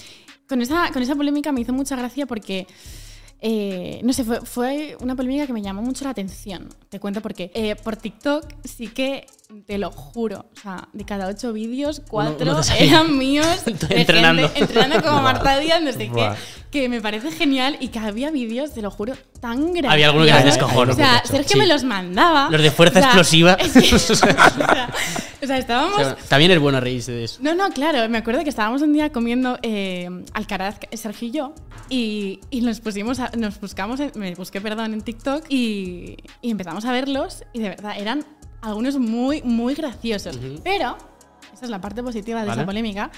con, 0.48 0.62
esa, 0.62 0.91
con 0.91 1.01
esa 1.01 1.15
polémica 1.15 1.51
me 1.51 1.62
hizo 1.62 1.74
mucha 1.74 1.95
gracia 1.95 2.25
porque... 2.25 2.67
eh, 3.41 4.00
no 4.03 4.13
sé, 4.13 4.24
fue, 4.24 4.41
fue 4.41 4.98
una 5.01 5.15
polémica 5.15 5.45
que 5.45 5.53
me 5.53 5.62
llamó 5.62 5.81
mucho 5.81 6.05
la 6.05 6.12
atención. 6.12 6.69
Te 6.89 7.00
cuento 7.00 7.22
por 7.22 7.34
qué. 7.34 7.51
Eh, 7.53 7.75
por 7.75 7.95
TikTok 7.98 8.45
sí 8.63 8.88
que, 8.88 9.27
te 9.68 9.78
lo 9.78 9.92
juro, 9.92 10.46
o 10.56 10.60
sea, 10.60 10.88
de 10.94 11.06
cada 11.06 11.28
ocho 11.28 11.54
vídeos, 11.54 12.02
cuatro 12.08 12.60
eran 12.80 13.18
míos. 13.18 13.46
de 13.66 13.72
entrenando. 14.02 14.44
gente 14.50 14.60
entrenando 14.62 15.02
como 15.08 15.22
Marta 15.22 15.58
Díaz, 15.60 15.82
no 15.82 15.92
sé 15.92 16.10
qué. 16.14 16.32
Que 16.72 16.90
me 16.90 17.00
parece 17.00 17.32
genial 17.32 17.78
y 17.80 17.88
que 17.90 18.00
había 18.00 18.32
vídeos, 18.32 18.74
te 18.74 18.82
lo 18.82 18.92
juro, 18.92 19.14
tan 19.40 19.72
grandes. 19.72 19.92
Había 19.92 20.08
alguno 20.08 20.25
que 20.25 20.32
Ya, 20.32 20.44
descojono. 20.44 20.92
O 20.92 20.96
sea, 20.96 21.22
Sí. 21.24 21.32
Sergio 21.32 21.58
me 21.58 21.68
los 21.68 21.84
mandaba. 21.86 22.50
Los 22.50 22.62
de 22.62 22.72
fuerza 22.72 23.00
O 23.00 23.02
sea, 23.02 23.10
explosiva. 23.12 23.54
es 23.60 23.72
que- 23.72 23.96
o, 23.96 24.00
sea, 24.00 24.90
o 25.44 25.48
sea, 25.48 25.58
estábamos 25.58 25.94
O 26.00 26.04
sea, 26.04 26.16
también 26.28 26.52
es 26.52 26.60
bueno 26.60 26.80
reírse 26.82 27.12
de 27.14 27.24
eso. 27.24 27.40
no, 27.42 27.56
no, 27.56 27.70
claro, 27.70 28.10
me 28.10 28.18
acuerdo 28.18 28.44
que 28.44 28.50
estábamos 28.50 28.82
un 28.82 28.92
día 28.92 29.12
comiendo 29.12 29.58
eh, 29.62 30.10
Alcaraz, 30.34 30.78
Sergio 30.94 31.28
y 31.28 31.32
yo, 31.32 31.54
y, 31.88 32.40
y 32.50 32.62
nos 32.62 32.82
pusimos, 32.82 33.20
a- 33.20 33.32
nos 33.38 33.60
buscamos, 33.62 34.00
en- 34.02 34.12
me 34.16 34.34
busqué, 34.36 34.60
perdón, 34.60 34.94
en 34.94 35.02
TikTok 35.02 35.46
y, 35.50 36.18
y 36.42 36.52
empezamos 36.52 36.84
a 36.84 36.92
verlos 36.92 37.44
y 37.54 37.60
de 37.60 37.70
verdad 37.70 37.94
eran 37.98 38.25
algunos 38.65 38.98
muy, 38.98 39.41
muy 39.43 39.75
graciosos. 39.75 40.38
Pero, 40.63 40.98
esa 41.53 41.65
es 41.65 41.69
la 41.69 41.79
parte 41.79 42.01
positiva 42.03 42.41
de 42.41 42.48
Vale. 42.48 42.62
esa 42.62 42.65
polémica, 42.65 43.12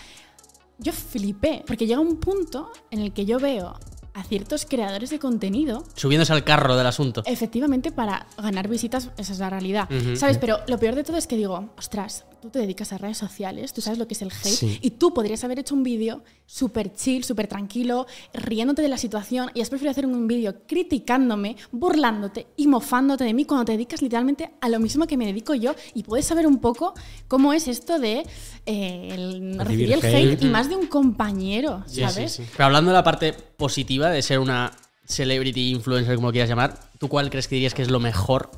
yo 0.77 0.91
flipé, 0.93 1.63
porque 1.65 1.87
llega 1.87 1.99
un 1.99 2.17
punto 2.17 2.71
en 2.91 2.99
el 2.99 3.13
que 3.13 3.25
yo 3.25 3.39
veo 3.39 3.79
a 4.13 4.23
ciertos 4.23 4.65
creadores 4.65 5.11
de 5.11 5.19
contenido 5.19 5.83
Subiéndose 5.93 6.33
al 6.33 6.43
carro 6.43 6.75
del 6.75 6.87
asunto. 6.87 7.21
Efectivamente, 7.25 7.91
para 7.91 8.25
ganar 8.37 8.67
visitas, 8.67 9.11
esa 9.17 9.33
es 9.33 9.39
la 9.39 9.49
realidad. 9.49 9.87
¿Sabes? 10.15 10.39
Pero 10.39 10.57
lo 10.67 10.79
peor 10.79 10.95
de 10.95 11.03
todo 11.03 11.17
es 11.17 11.27
que 11.27 11.37
digo, 11.37 11.69
ostras, 11.77 12.25
tú 12.47 12.53
te 12.53 12.59
dedicas 12.59 12.91
a 12.93 12.97
redes 12.97 13.17
sociales, 13.17 13.73
tú 13.73 13.81
sabes 13.81 13.99
lo 13.99 14.07
que 14.07 14.13
es 14.13 14.21
el 14.21 14.29
hate, 14.31 14.45
Sí. 14.47 14.79
y 14.81 14.91
tú 14.91 15.13
podrías 15.13 15.43
haber 15.43 15.59
hecho 15.59 15.75
un 15.75 15.83
vídeo 15.83 16.23
súper 16.45 16.93
chill, 16.93 17.23
súper 17.23 17.47
tranquilo, 17.47 18.07
riéndote 18.33 18.81
de 18.81 18.87
la 18.87 18.97
situación, 18.97 19.51
y 19.53 19.61
has 19.61 19.69
preferido 19.69 19.91
hacer 19.91 20.05
un 20.05 20.27
vídeo 20.27 20.55
criticándome, 20.67 21.55
burlándote 21.71 22.47
y 22.57 22.67
mofándote 22.67 23.23
de 23.23 23.33
mí 23.33 23.45
cuando 23.45 23.65
te 23.65 23.73
dedicas 23.73 24.01
literalmente 24.01 24.51
a 24.61 24.69
lo 24.69 24.79
mismo 24.79 25.07
que 25.07 25.17
me 25.17 25.25
dedico 25.25 25.53
yo, 25.55 25.75
y 25.93 26.03
puedes 26.03 26.25
saber 26.25 26.47
un 26.47 26.59
poco 26.59 26.93
cómo 27.27 27.53
es 27.53 27.67
esto 27.67 27.99
de 27.99 28.23
eh, 28.65 29.09
el- 29.11 29.59
Recibir 29.59 29.91
el 29.93 29.99
hate, 30.05 30.33
hate. 30.33 30.41
y 30.43 30.45
más 30.47 30.69
de 30.69 30.75
un 30.75 30.87
compañero, 30.87 31.83
¿sabes? 31.87 32.33
sí, 32.33 32.43
sí. 32.43 32.49
Pero 32.53 32.65
hablando 32.65 32.91
de 32.91 32.95
la 32.95 33.03
parte 33.03 33.33
positiva 33.33 34.09
de 34.09 34.21
ser 34.21 34.39
una 34.39 34.71
celebrity 35.05 35.71
influencer, 35.71 36.15
como 36.15 36.31
quieras 36.31 36.49
llamar, 36.49 36.79
¿tú 36.99 37.07
cuál 37.07 37.29
crees 37.29 37.47
que 37.47 37.55
dirías 37.55 37.73
que 37.73 37.81
es 37.81 37.89
lo 37.89 37.99
mejor 37.99 38.49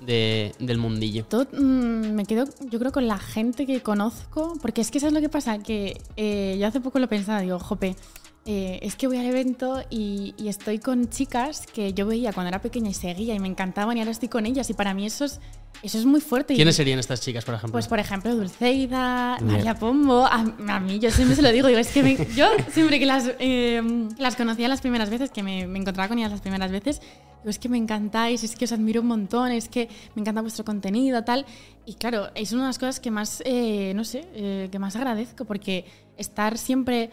de- 0.00 0.52
del 0.58 0.78
mundillo? 0.78 1.24
Todo, 1.24 1.46
mm, 1.52 2.12
me 2.12 2.24
quedo, 2.24 2.44
yo 2.70 2.78
creo, 2.78 2.92
con 2.92 3.06
la 3.08 3.18
gente 3.18 3.66
que 3.66 3.80
conozco, 3.82 4.54
porque 4.62 4.80
es 4.80 4.90
que 4.90 5.00
¿sabes 5.00 5.12
lo 5.14 5.20
que 5.20 5.28
pasa? 5.28 5.58
Que 5.58 6.00
eh, 6.16 6.56
yo 6.60 6.66
hace 6.66 6.80
poco 6.80 6.98
lo 6.98 7.08
pensaba, 7.08 7.40
digo, 7.40 7.58
jope, 7.58 7.96
eh, 8.46 8.78
es 8.82 8.96
que 8.96 9.06
voy 9.06 9.18
al 9.18 9.26
evento 9.26 9.82
y, 9.90 10.34
y 10.38 10.48
estoy 10.48 10.78
con 10.78 11.08
chicas 11.10 11.66
que 11.66 11.92
yo 11.92 12.06
veía 12.06 12.32
cuando 12.32 12.48
era 12.48 12.60
pequeña 12.62 12.88
y 12.90 12.94
seguía 12.94 13.34
y 13.34 13.38
me 13.40 13.48
encantaban 13.48 13.96
y 13.96 14.00
ahora 14.00 14.10
estoy 14.12 14.28
con 14.28 14.46
ellas 14.46 14.70
y 14.70 14.74
para 14.74 14.94
mí 14.94 15.04
eso 15.06 15.26
es, 15.26 15.40
eso 15.82 15.98
es 15.98 16.06
muy 16.06 16.20
fuerte. 16.20 16.54
y- 16.54 16.56
¿Quiénes 16.56 16.74
serían 16.76 16.98
estas 16.98 17.20
chicas, 17.20 17.44
por 17.44 17.54
ejemplo? 17.54 17.72
pues 17.72 17.86
por 17.86 17.98
ejemplo, 17.98 18.34
Dulceida, 18.34 19.38
María 19.42 19.74
Pombo, 19.74 20.24
a, 20.24 20.44
a 20.68 20.80
mí 20.80 20.98
yo 20.98 21.10
siempre 21.10 21.36
se 21.36 21.42
lo 21.42 21.52
digo, 21.52 21.68
digo, 21.68 21.78
es 21.80 21.88
que 21.88 22.02
me- 22.02 22.16
yo 22.34 22.46
siempre 22.72 22.98
que 22.98 23.06
las, 23.06 23.30
eh, 23.38 23.82
las 24.18 24.36
conocía 24.36 24.68
las 24.68 24.80
primeras 24.80 25.10
veces, 25.10 25.30
que 25.30 25.42
me, 25.42 25.66
me 25.66 25.78
encontraba 25.78 26.08
con 26.08 26.18
ellas 26.18 26.30
las 26.32 26.40
primeras 26.40 26.70
veces, 26.70 27.00
digo, 27.00 27.50
es 27.50 27.58
que 27.58 27.68
me 27.68 27.76
encantáis, 27.78 28.42
es 28.42 28.56
que 28.56 28.64
os 28.64 28.72
admiro 28.72 29.02
un 29.02 29.06
montón, 29.08 29.52
es 29.52 29.68
que 29.68 29.88
me 30.14 30.22
encanta 30.22 30.40
vuestro 30.40 30.64
contenido, 30.64 31.24
tal. 31.24 31.44
Y 31.86 31.94
claro, 31.94 32.28
es 32.34 32.52
una 32.52 32.62
de 32.62 32.68
las 32.68 32.78
cosas 32.78 33.00
que 33.00 33.10
más, 33.10 33.42
eh, 33.44 33.92
no 33.94 34.04
sé, 34.04 34.26
eh, 34.34 34.68
que 34.72 34.78
más 34.78 34.96
agradezco, 34.96 35.44
porque 35.44 35.84
estar 36.16 36.56
siempre 36.58 37.10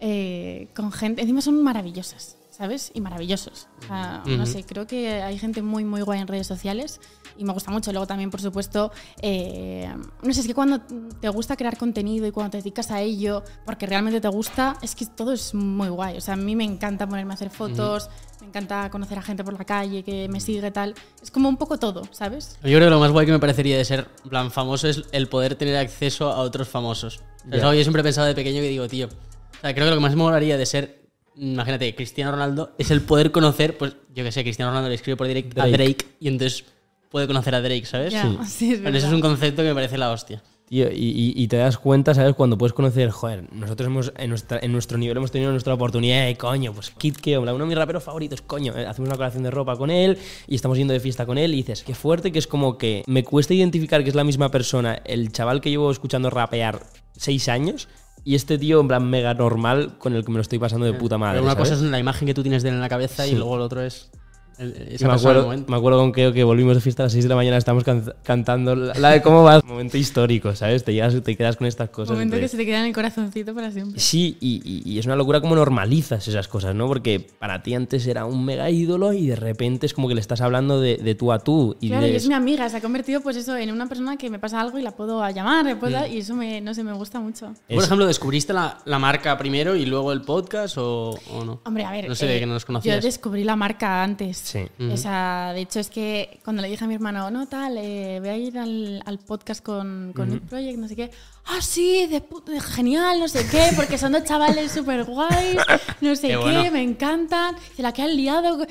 eh, 0.00 0.68
con 0.74 0.92
gente, 0.92 1.22
encima 1.22 1.40
son 1.40 1.62
maravillosas. 1.62 2.36
¿Sabes? 2.50 2.90
Y 2.94 3.02
maravillosos. 3.02 3.68
O 3.82 3.86
sea, 3.86 4.22
no 4.26 4.46
sé, 4.46 4.64
creo 4.64 4.86
que 4.86 5.20
hay 5.20 5.38
gente 5.38 5.60
muy, 5.60 5.84
muy 5.84 6.00
guay 6.00 6.20
en 6.22 6.26
redes 6.26 6.46
sociales 6.46 7.02
y 7.36 7.44
me 7.44 7.52
gusta 7.52 7.70
mucho. 7.70 7.92
Luego 7.92 8.06
también, 8.06 8.30
por 8.30 8.40
supuesto, 8.40 8.90
eh, 9.20 9.94
no 10.22 10.32
sé, 10.32 10.40
es 10.40 10.46
que 10.46 10.54
cuando 10.54 10.80
te 11.20 11.28
gusta 11.28 11.54
crear 11.54 11.76
contenido 11.76 12.26
y 12.26 12.30
cuando 12.30 12.52
te 12.52 12.56
dedicas 12.56 12.90
a 12.90 13.02
ello 13.02 13.42
porque 13.66 13.84
realmente 13.84 14.22
te 14.22 14.28
gusta, 14.28 14.78
es 14.80 14.94
que 14.94 15.04
todo 15.04 15.34
es 15.34 15.52
muy 15.52 15.88
guay. 15.90 16.16
O 16.16 16.20
sea, 16.22 16.32
a 16.32 16.38
mí 16.38 16.56
me 16.56 16.64
encanta 16.64 17.06
ponerme 17.06 17.32
a 17.32 17.34
hacer 17.34 17.50
fotos, 17.50 18.08
me 18.40 18.46
encanta 18.46 18.88
conocer 18.88 19.18
a 19.18 19.22
gente 19.22 19.44
por 19.44 19.52
la 19.52 19.66
calle 19.66 20.02
que 20.02 20.26
me 20.30 20.40
sigue, 20.40 20.70
tal. 20.70 20.94
Es 21.22 21.30
como 21.30 21.50
un 21.50 21.58
poco 21.58 21.78
todo, 21.78 22.04
¿sabes? 22.10 22.54
Yo 22.62 22.70
creo 22.78 22.80
que 22.86 22.90
lo 22.90 23.00
más 23.00 23.10
guay 23.12 23.26
que 23.26 23.32
me 23.32 23.38
parecería 23.38 23.76
de 23.76 23.84
ser 23.84 24.08
en 24.24 24.30
plan 24.30 24.50
famoso 24.50 24.88
es 24.88 25.02
el 25.12 25.28
poder 25.28 25.56
tener 25.56 25.76
acceso 25.76 26.30
a 26.32 26.38
otros 26.38 26.66
famosos. 26.70 27.20
Es 27.44 27.50
Ya. 27.50 27.56
algo 27.58 27.72
que 27.72 27.76
yo 27.78 27.84
siempre 27.84 28.00
he 28.00 28.04
pensado 28.04 28.26
de 28.28 28.34
pequeño 28.34 28.62
que 28.62 28.68
digo, 28.70 28.88
tío. 28.88 29.10
O 29.58 29.60
sea, 29.62 29.74
creo 29.74 29.86
que 29.86 29.90
lo 29.90 29.96
que 29.96 30.02
más 30.02 30.12
me 30.16 30.22
molaría 30.22 30.56
de 30.56 30.66
ser, 30.66 31.02
imagínate, 31.36 31.94
Cristiano 31.94 32.32
Ronaldo, 32.32 32.72
es 32.78 32.90
el 32.90 33.00
poder 33.02 33.30
conocer, 33.32 33.76
pues 33.76 33.96
yo 34.14 34.24
que 34.24 34.32
sé, 34.32 34.42
Cristiano 34.42 34.70
Ronaldo 34.70 34.88
le 34.88 34.94
escribe 34.94 35.16
por 35.16 35.26
directo 35.26 35.60
a 35.60 35.66
Drake. 35.66 35.76
Drake 35.84 36.06
y 36.20 36.28
entonces 36.28 36.64
puede 37.10 37.26
conocer 37.26 37.54
a 37.54 37.60
Drake, 37.60 37.86
¿sabes? 37.86 38.12
Ya, 38.12 38.44
sí, 38.46 38.72
es 38.74 38.80
Pero 38.80 38.96
eso 38.96 39.06
es 39.06 39.12
un 39.12 39.20
concepto 39.20 39.62
que 39.62 39.68
me 39.68 39.74
parece 39.74 39.98
la 39.98 40.10
hostia. 40.10 40.42
Tío, 40.68 40.90
y, 40.90 40.94
y- 40.96 41.32
y 41.36 41.46
te 41.46 41.58
das 41.58 41.78
cuenta, 41.78 42.12
¿sabes? 42.12 42.34
Cuando 42.34 42.58
puedes 42.58 42.72
conocer, 42.72 43.10
joder, 43.10 43.44
nosotros 43.54 43.86
hemos, 43.86 44.12
en, 44.16 44.30
nuestra, 44.30 44.58
en 44.60 44.72
nuestro 44.72 44.98
nivel 44.98 45.16
hemos 45.16 45.30
tenido 45.30 45.52
nuestra 45.52 45.72
oportunidad, 45.74 46.28
eh, 46.28 46.36
coño, 46.36 46.72
pues 46.72 46.90
Kid 46.90 47.14
Keo, 47.18 47.42
uno 47.42 47.56
de 47.56 47.64
mis 47.66 47.78
raperos 47.78 48.02
favoritos, 48.02 48.42
coño, 48.42 48.76
eh, 48.76 48.84
hacemos 48.84 49.08
una 49.08 49.16
colección 49.16 49.44
de 49.44 49.52
ropa 49.52 49.76
con 49.76 49.90
él 49.92 50.18
y 50.48 50.56
estamos 50.56 50.76
yendo 50.76 50.92
de 50.92 50.98
fiesta 50.98 51.24
con 51.24 51.38
él 51.38 51.54
y 51.54 51.58
dices, 51.58 51.84
qué 51.84 51.94
fuerte 51.94 52.32
que 52.32 52.40
es 52.40 52.48
como 52.48 52.78
que 52.78 53.04
me 53.06 53.22
cuesta 53.22 53.54
identificar 53.54 54.02
que 54.02 54.08
es 54.10 54.16
la 54.16 54.24
misma 54.24 54.50
persona, 54.50 55.00
el 55.04 55.30
chaval 55.30 55.60
que 55.60 55.70
llevo 55.70 55.88
escuchando 55.92 56.30
rapear 56.30 56.82
seis 57.16 57.48
años 57.48 57.86
y 58.26 58.34
este 58.34 58.58
tío 58.58 58.80
en 58.80 58.88
plan 58.88 59.08
mega 59.08 59.34
normal 59.34 59.92
con 60.00 60.12
el 60.12 60.24
que 60.24 60.32
me 60.32 60.38
lo 60.38 60.42
estoy 60.42 60.58
pasando 60.58 60.84
de 60.84 60.94
puta 60.94 61.16
madre. 61.16 61.34
Pero 61.34 61.44
una 61.44 61.52
¿sabes? 61.52 61.70
cosa 61.70 61.84
es 61.84 61.88
la 61.88 62.00
imagen 62.00 62.26
que 62.26 62.34
tú 62.34 62.42
tienes 62.42 62.64
de 62.64 62.70
él 62.70 62.74
en 62.74 62.80
la 62.80 62.88
cabeza 62.88 63.24
y 63.24 63.36
luego 63.36 63.56
lo 63.56 63.62
otro 63.62 63.80
es. 63.80 64.10
Me, 64.58 65.12
acuerdo, 65.12 65.42
momento. 65.44 65.70
me 65.70 65.76
acuerdo 65.76 65.98
con 65.98 66.12
Keo 66.12 66.32
que 66.32 66.44
volvimos 66.44 66.74
de 66.74 66.80
fiesta 66.80 67.02
a 67.02 67.06
las 67.06 67.12
6 67.12 67.24
de 67.24 67.28
la 67.28 67.36
mañana, 67.36 67.56
estamos 67.56 67.84
can- 67.84 68.12
cantando 68.22 68.74
la 68.74 68.94
la 68.94 69.10
de 69.10 69.22
cómo 69.22 69.42
vas. 69.42 69.62
Momento 69.64 69.96
histórico, 69.98 70.54
¿sabes? 70.54 70.84
Te, 70.84 70.92
llegas, 70.92 71.14
te 71.22 71.36
quedas 71.36 71.56
con 71.56 71.66
estas 71.66 71.90
cosas. 71.90 72.12
momento 72.14 72.36
que 72.38 72.48
se 72.48 72.56
te 72.56 72.64
queda 72.64 72.80
en 72.80 72.86
el 72.86 72.92
corazoncito 72.94 73.54
para 73.54 73.70
siempre. 73.70 74.00
Sí, 74.00 74.36
y, 74.40 74.60
y- 74.64 74.82
y 74.94 74.98
es 74.98 75.06
una 75.06 75.16
locura 75.16 75.40
cómo 75.40 75.54
normalizas 75.56 76.26
esas 76.28 76.48
cosas, 76.48 76.74
¿no? 76.74 76.86
Porque 76.86 77.20
para 77.20 77.62
ti 77.62 77.74
antes 77.74 78.06
era 78.06 78.24
un 78.24 78.44
mega 78.44 78.70
ídolo 78.70 79.12
y 79.12 79.26
de 79.26 79.36
repente 79.36 79.86
es 79.86 79.94
como 79.94 80.08
que 80.08 80.14
le 80.14 80.20
estás 80.20 80.40
hablando 80.40 80.80
de, 80.80 80.96
de 80.96 81.14
tú 81.14 81.32
a 81.32 81.38
tú. 81.38 81.76
Y 81.80 81.88
Claro, 81.88 82.06
y 82.06 82.10
es 82.16 82.26
mi 82.28 82.34
amiga, 82.34 82.68
se 82.68 82.76
ha 82.78 82.80
convertido 82.80 83.20
pues 83.20 83.36
eso 83.36 83.56
en 83.56 83.70
una 83.72 83.86
persona 83.88 84.16
que 84.16 84.30
me 84.30 84.38
pasa 84.38 84.60
algo 84.60 84.78
y 84.78 84.82
la 84.82 84.92
puedo 84.92 85.28
llamar, 85.30 85.64
le 85.64 85.76
puedo- 85.76 85.96
Mm. 86.08 86.12
y 86.12 86.18
eso 86.18 86.34
me, 86.34 86.60
no 86.60 86.74
sé, 86.74 86.82
me 86.82 86.92
gusta 86.92 87.20
mucho. 87.20 87.52
Por 87.68 87.82
ejemplo, 87.84 88.06
¿descubriste 88.06 88.52
la, 88.52 88.78
la 88.84 88.98
marca 88.98 89.36
primero 89.38 89.76
y 89.76 89.86
luego 89.86 90.12
el 90.12 90.22
podcast 90.22 90.76
o, 90.78 91.10
o 91.32 91.44
no? 91.44 91.60
Hombre, 91.64 91.84
a 91.84 91.90
ver, 91.90 92.08
No 92.08 92.14
sé 92.14 92.36
eh, 92.36 92.40
que 92.40 92.46
no 92.46 92.54
los 92.54 92.62
yo 92.62 92.66
conocías. 92.66 93.02
descubrí 93.04 93.44
la 93.44 93.56
marca 93.56 94.02
antes. 94.02 94.45
Sí. 94.46 94.60
O 94.92 94.96
sea, 94.96 95.50
de 95.54 95.60
hecho 95.62 95.80
es 95.80 95.90
que 95.90 96.38
cuando 96.44 96.62
le 96.62 96.68
dije 96.68 96.84
a 96.84 96.86
mi 96.86 96.94
hermano, 96.94 97.28
no, 97.32 97.48
tal, 97.48 97.76
eh, 97.78 98.18
voy 98.20 98.28
a 98.28 98.36
ir 98.36 98.56
al, 98.58 99.02
al 99.04 99.18
podcast 99.18 99.60
con, 99.60 100.12
con 100.14 100.28
Nude 100.28 100.40
Project, 100.40 100.78
no 100.78 100.86
sé 100.86 100.94
qué. 100.94 101.10
Ah, 101.46 101.60
sí, 101.60 102.06
de 102.06 102.22
pu- 102.22 102.44
de 102.44 102.60
genial, 102.60 103.18
no 103.18 103.26
sé 103.26 103.44
qué, 103.50 103.70
porque 103.74 103.98
son 103.98 104.12
dos 104.12 104.22
chavales 104.22 104.70
súper 104.70 105.02
guays, 105.04 105.56
no 106.00 106.14
sé 106.14 106.22
Qué 106.22 106.28
qué, 106.28 106.36
bueno. 106.36 106.70
me 106.70 106.82
encantan. 106.82 107.56
Se 107.74 107.82
la 107.82 107.90
que 107.92 108.02
han 108.02 108.16
liado 108.16 108.56
con... 108.58 108.66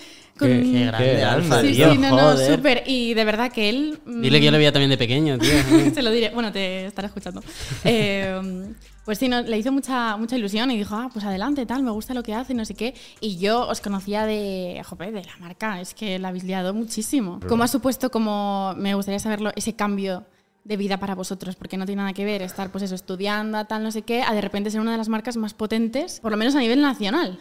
Qué- 0.47 0.61
Qué 0.71 0.85
grande, 0.85 1.15
Qué 1.17 1.23
Alfa, 1.23 1.61
Sí, 1.61 1.71
tío. 1.73 1.91
sí, 1.91 1.97
no, 1.97 2.09
no, 2.15 2.37
súper. 2.37 2.83
Y 2.85 3.13
de 3.13 3.25
verdad 3.25 3.51
que 3.51 3.67
él... 3.69 3.99
mm, 4.05 4.21
Dile 4.21 4.39
que 4.39 4.45
yo 4.45 4.51
lo 4.51 4.57
veía 4.57 4.71
también 4.71 4.89
de 4.91 4.97
pequeño, 4.97 5.37
tío. 5.37 5.49
se 5.93 6.01
lo 6.01 6.09
diré. 6.11 6.29
Bueno, 6.29 6.51
te 6.53 6.85
estará 6.85 7.07
escuchando. 7.09 7.43
Eh, 7.83 8.41
pues 9.05 9.19
sí, 9.19 9.29
no, 9.29 9.41
le 9.41 9.57
hizo 9.57 9.71
mucha, 9.71 10.17
mucha 10.17 10.35
ilusión 10.35 10.71
y 10.71 10.77
dijo, 10.77 10.95
ah, 10.95 11.09
pues 11.13 11.23
adelante, 11.23 11.65
tal, 11.67 11.83
me 11.83 11.91
gusta 11.91 12.15
lo 12.15 12.23
que 12.23 12.33
hace, 12.33 12.55
no 12.55 12.65
sé 12.65 12.73
qué. 12.73 12.95
Y 13.21 13.37
yo 13.37 13.67
os 13.67 13.79
conocía 13.79 14.25
de, 14.25 14.81
jope, 14.83 15.11
de 15.11 15.23
la 15.23 15.37
marca, 15.39 15.79
es 15.79 15.93
que 15.93 16.17
la 16.17 16.29
habéis 16.29 16.43
liado 16.43 16.73
muchísimo. 16.73 17.39
¿Cómo 17.47 17.63
ha 17.63 17.67
supuesto, 17.67 18.09
como 18.09 18.73
me 18.75 18.95
gustaría 18.95 19.19
saberlo, 19.19 19.51
ese 19.55 19.75
cambio 19.75 20.25
de 20.63 20.75
vida 20.75 20.97
para 20.97 21.13
vosotros? 21.13 21.55
Porque 21.55 21.77
no 21.77 21.85
tiene 21.85 22.01
nada 22.01 22.13
que 22.13 22.25
ver 22.25 22.41
estar, 22.41 22.71
pues 22.71 22.83
eso, 22.83 22.95
estudiando, 22.95 23.63
tal, 23.65 23.83
no 23.83 23.91
sé 23.91 24.01
qué, 24.01 24.23
a 24.23 24.33
de 24.33 24.41
repente 24.41 24.71
ser 24.71 24.81
una 24.81 24.93
de 24.93 24.97
las 24.97 25.07
marcas 25.07 25.37
más 25.37 25.53
potentes, 25.53 26.19
por 26.19 26.31
lo 26.31 26.37
menos 26.37 26.55
a 26.55 26.59
nivel 26.59 26.81
nacional. 26.81 27.39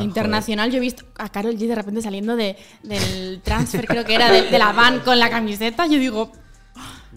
Internacional, 0.00 0.72
yo 0.72 0.78
he 0.78 0.80
visto 0.80 1.04
a 1.16 1.28
Carol 1.28 1.54
G 1.56 1.68
de 1.68 1.74
repente 1.76 2.02
saliendo 2.02 2.34
de, 2.34 2.56
del 2.82 3.40
transfer, 3.42 3.86
creo 3.86 4.04
que 4.04 4.16
era, 4.16 4.32
de, 4.32 4.42
de 4.42 4.58
la 4.58 4.72
van 4.72 4.98
con 4.98 5.20
la 5.20 5.30
camiseta. 5.30 5.86
Yo 5.86 6.00
digo, 6.00 6.32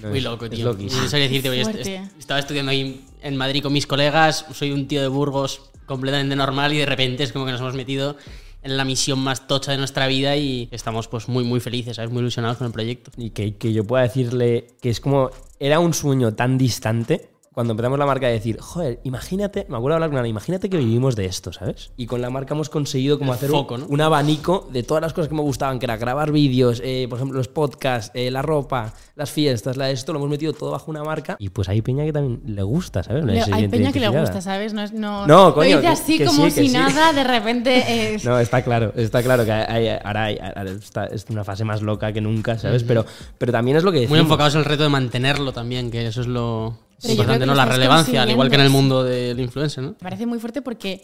No, 0.02 0.10
Muy 0.10 0.18
es- 0.20 0.24
loco, 0.24 0.46
es 0.46 0.52
tío. 0.52 0.66
loquísimo. 0.66 1.04
Yo 1.06 1.18
decirte, 1.18 1.50
oye, 1.50 1.62
est- 1.62 1.88
estaba 2.20 2.40
estudiando 2.40 2.72
ahí 2.72 3.06
en 3.22 3.36
Madrid 3.38 3.62
con 3.62 3.74
mis 3.74 3.86
colegas, 3.88 4.46
soy 4.54 4.72
un 4.72 4.88
tío 4.88 5.02
de 5.02 5.08
Burgos 5.08 5.62
completamente 5.86 6.36
normal 6.36 6.74
y 6.74 6.78
de 6.78 6.86
repente 6.86 7.24
es 7.24 7.32
como 7.34 7.46
que 7.46 7.52
nos 7.52 7.62
hemos 7.62 7.74
metido 7.76 8.16
en 8.62 8.78
la 8.78 8.86
misión 8.86 9.20
más 9.20 9.48
tocha 9.48 9.72
de 9.72 9.78
nuestra 9.78 10.08
vida 10.08 10.36
y 10.36 10.68
estamos 10.72 11.08
pues 11.08 11.28
muy 11.30 11.44
muy 11.44 11.60
felices, 11.60 11.96
¿sabes? 11.96 12.12
Muy 12.12 12.20
ilusionados 12.22 12.58
con 12.58 12.68
el 12.68 12.74
proyecto. 12.74 13.12
Y 13.18 13.30
que, 13.32 13.56
que 13.56 13.74
yo 13.74 13.84
pueda 13.86 14.04
decirle 14.04 14.68
que 14.82 14.90
es 14.90 15.00
como. 15.00 15.32
Era 15.60 15.80
un 15.80 15.94
sueño 15.94 16.34
tan 16.34 16.58
distante. 16.58 17.30
Cuando 17.60 17.74
empezamos 17.74 18.00
la 18.00 18.06
marca 18.06 18.26
a 18.26 18.30
decir, 18.30 18.58
joder, 18.62 19.02
imagínate, 19.04 19.65
me 19.67 19.76
acuerdo 19.76 19.89
de 19.89 19.93
hablar 19.95 20.10
con 20.12 20.19
Ana, 20.19 20.30
imagínate 20.30 20.69
que 20.69 20.78
vivimos 20.78 21.17
de 21.17 21.26
esto, 21.26 21.52
¿sabes? 21.52 21.91
Y 21.98 22.06
con 22.06 22.22
la 22.22 22.30
marca 22.30 22.54
hemos 22.54 22.69
conseguido 22.69 23.19
como 23.19 23.34
El 23.34 23.36
hacer 23.38 23.50
foco, 23.50 23.74
un, 23.76 23.82
¿no? 23.82 23.88
un 23.88 24.00
abanico 24.00 24.69
de 24.72 24.82
todas 24.84 25.02
las 25.02 25.12
cosas 25.12 25.28
que 25.28 25.36
me 25.36 25.41
gustaban, 25.41 25.78
que 25.78 25.86
era 25.86 25.98
grabar 25.98 26.32
vídeos, 26.32 26.82
eh, 26.86 27.08
por 27.10 27.17
ejemplo, 27.19 27.38
los 27.38 27.50
podcasts, 27.50 28.12
eh, 28.13 28.32
la 28.32 28.41
ropa, 28.41 28.93
las 29.17 29.30
fiestas, 29.32 29.76
la 29.76 29.88
de 29.88 29.91
esto, 29.91 30.13
lo 30.13 30.19
hemos 30.19 30.30
metido 30.30 30.54
todo 30.54 30.72
bajo 30.72 30.89
una 30.89 31.04
marca. 31.04 31.36
Y 31.38 31.50
pues 31.50 31.67
hay 31.67 31.82
peña 31.82 32.06
que 32.06 32.13
también 32.13 32.41
le 32.45 32.63
gusta, 32.63 33.04
¿sabes? 33.04 33.26
Se 33.43 33.54
hay 33.54 33.67
peña 33.67 33.91
que 33.91 34.00
le 34.00 34.08
gusta, 34.08 34.39
¿sabes? 34.39 34.74
No, 34.74 34.82
es, 34.82 34.93
no, 34.93 35.28
No, 35.28 35.48
lo 35.50 35.54
coño, 35.54 35.67
dice 35.67 35.82
que- 35.82 35.88
así 35.89 36.17
que 36.17 36.26
como 36.28 36.45
sí, 36.45 36.52
si 36.52 36.67
sí. 36.69 36.74
nada, 36.74 37.12
de 37.12 37.26
repente. 37.26 37.84
eh, 38.13 38.17
No, 38.24 38.39
está 38.39 38.62
claro, 38.62 38.93
está 38.95 39.22
claro 39.22 39.43
que 39.43 39.52
hay- 39.52 40.00
ahora, 40.02 40.24
hay- 40.24 40.38
ahora 40.38 40.72
está, 40.72 41.08
es 41.08 41.26
una 41.30 41.43
fase 41.43 41.65
más 41.65 41.82
loca 41.82 42.13
que 42.13 42.22
nunca, 42.22 42.58
¿sabes? 42.58 42.86
pero, 42.86 43.06
pero 43.38 43.52
también 43.52 43.76
es 43.76 43.84
lo 43.84 43.91
que 43.91 43.98
Muy 43.98 44.04
decimos. 44.04 44.22
enfocados 44.22 44.54
en 44.56 44.60
el 44.60 44.65
reto 44.65 44.84
de 44.84 44.89
mantenerlo 44.89 45.52
también, 45.52 45.91
que 45.91 46.08
eso 46.08 46.22
es 46.22 46.28
lo 46.28 46.88
Pero 47.02 47.14
importante, 47.14 47.46
¿no? 47.46 47.56
La 47.56 47.66
relevancia, 47.66 48.22
al 48.24 48.30
igual 48.32 48.50
que 48.50 48.56
en 48.56 48.62
el 48.62 48.70
mundo 48.70 49.04
del 49.04 49.40
influencer, 49.40 49.84
¿no? 49.84 49.90
Me 49.92 49.96
parece 49.96 50.26
muy 50.26 50.40
fuerte 50.40 50.62
porque, 50.62 51.02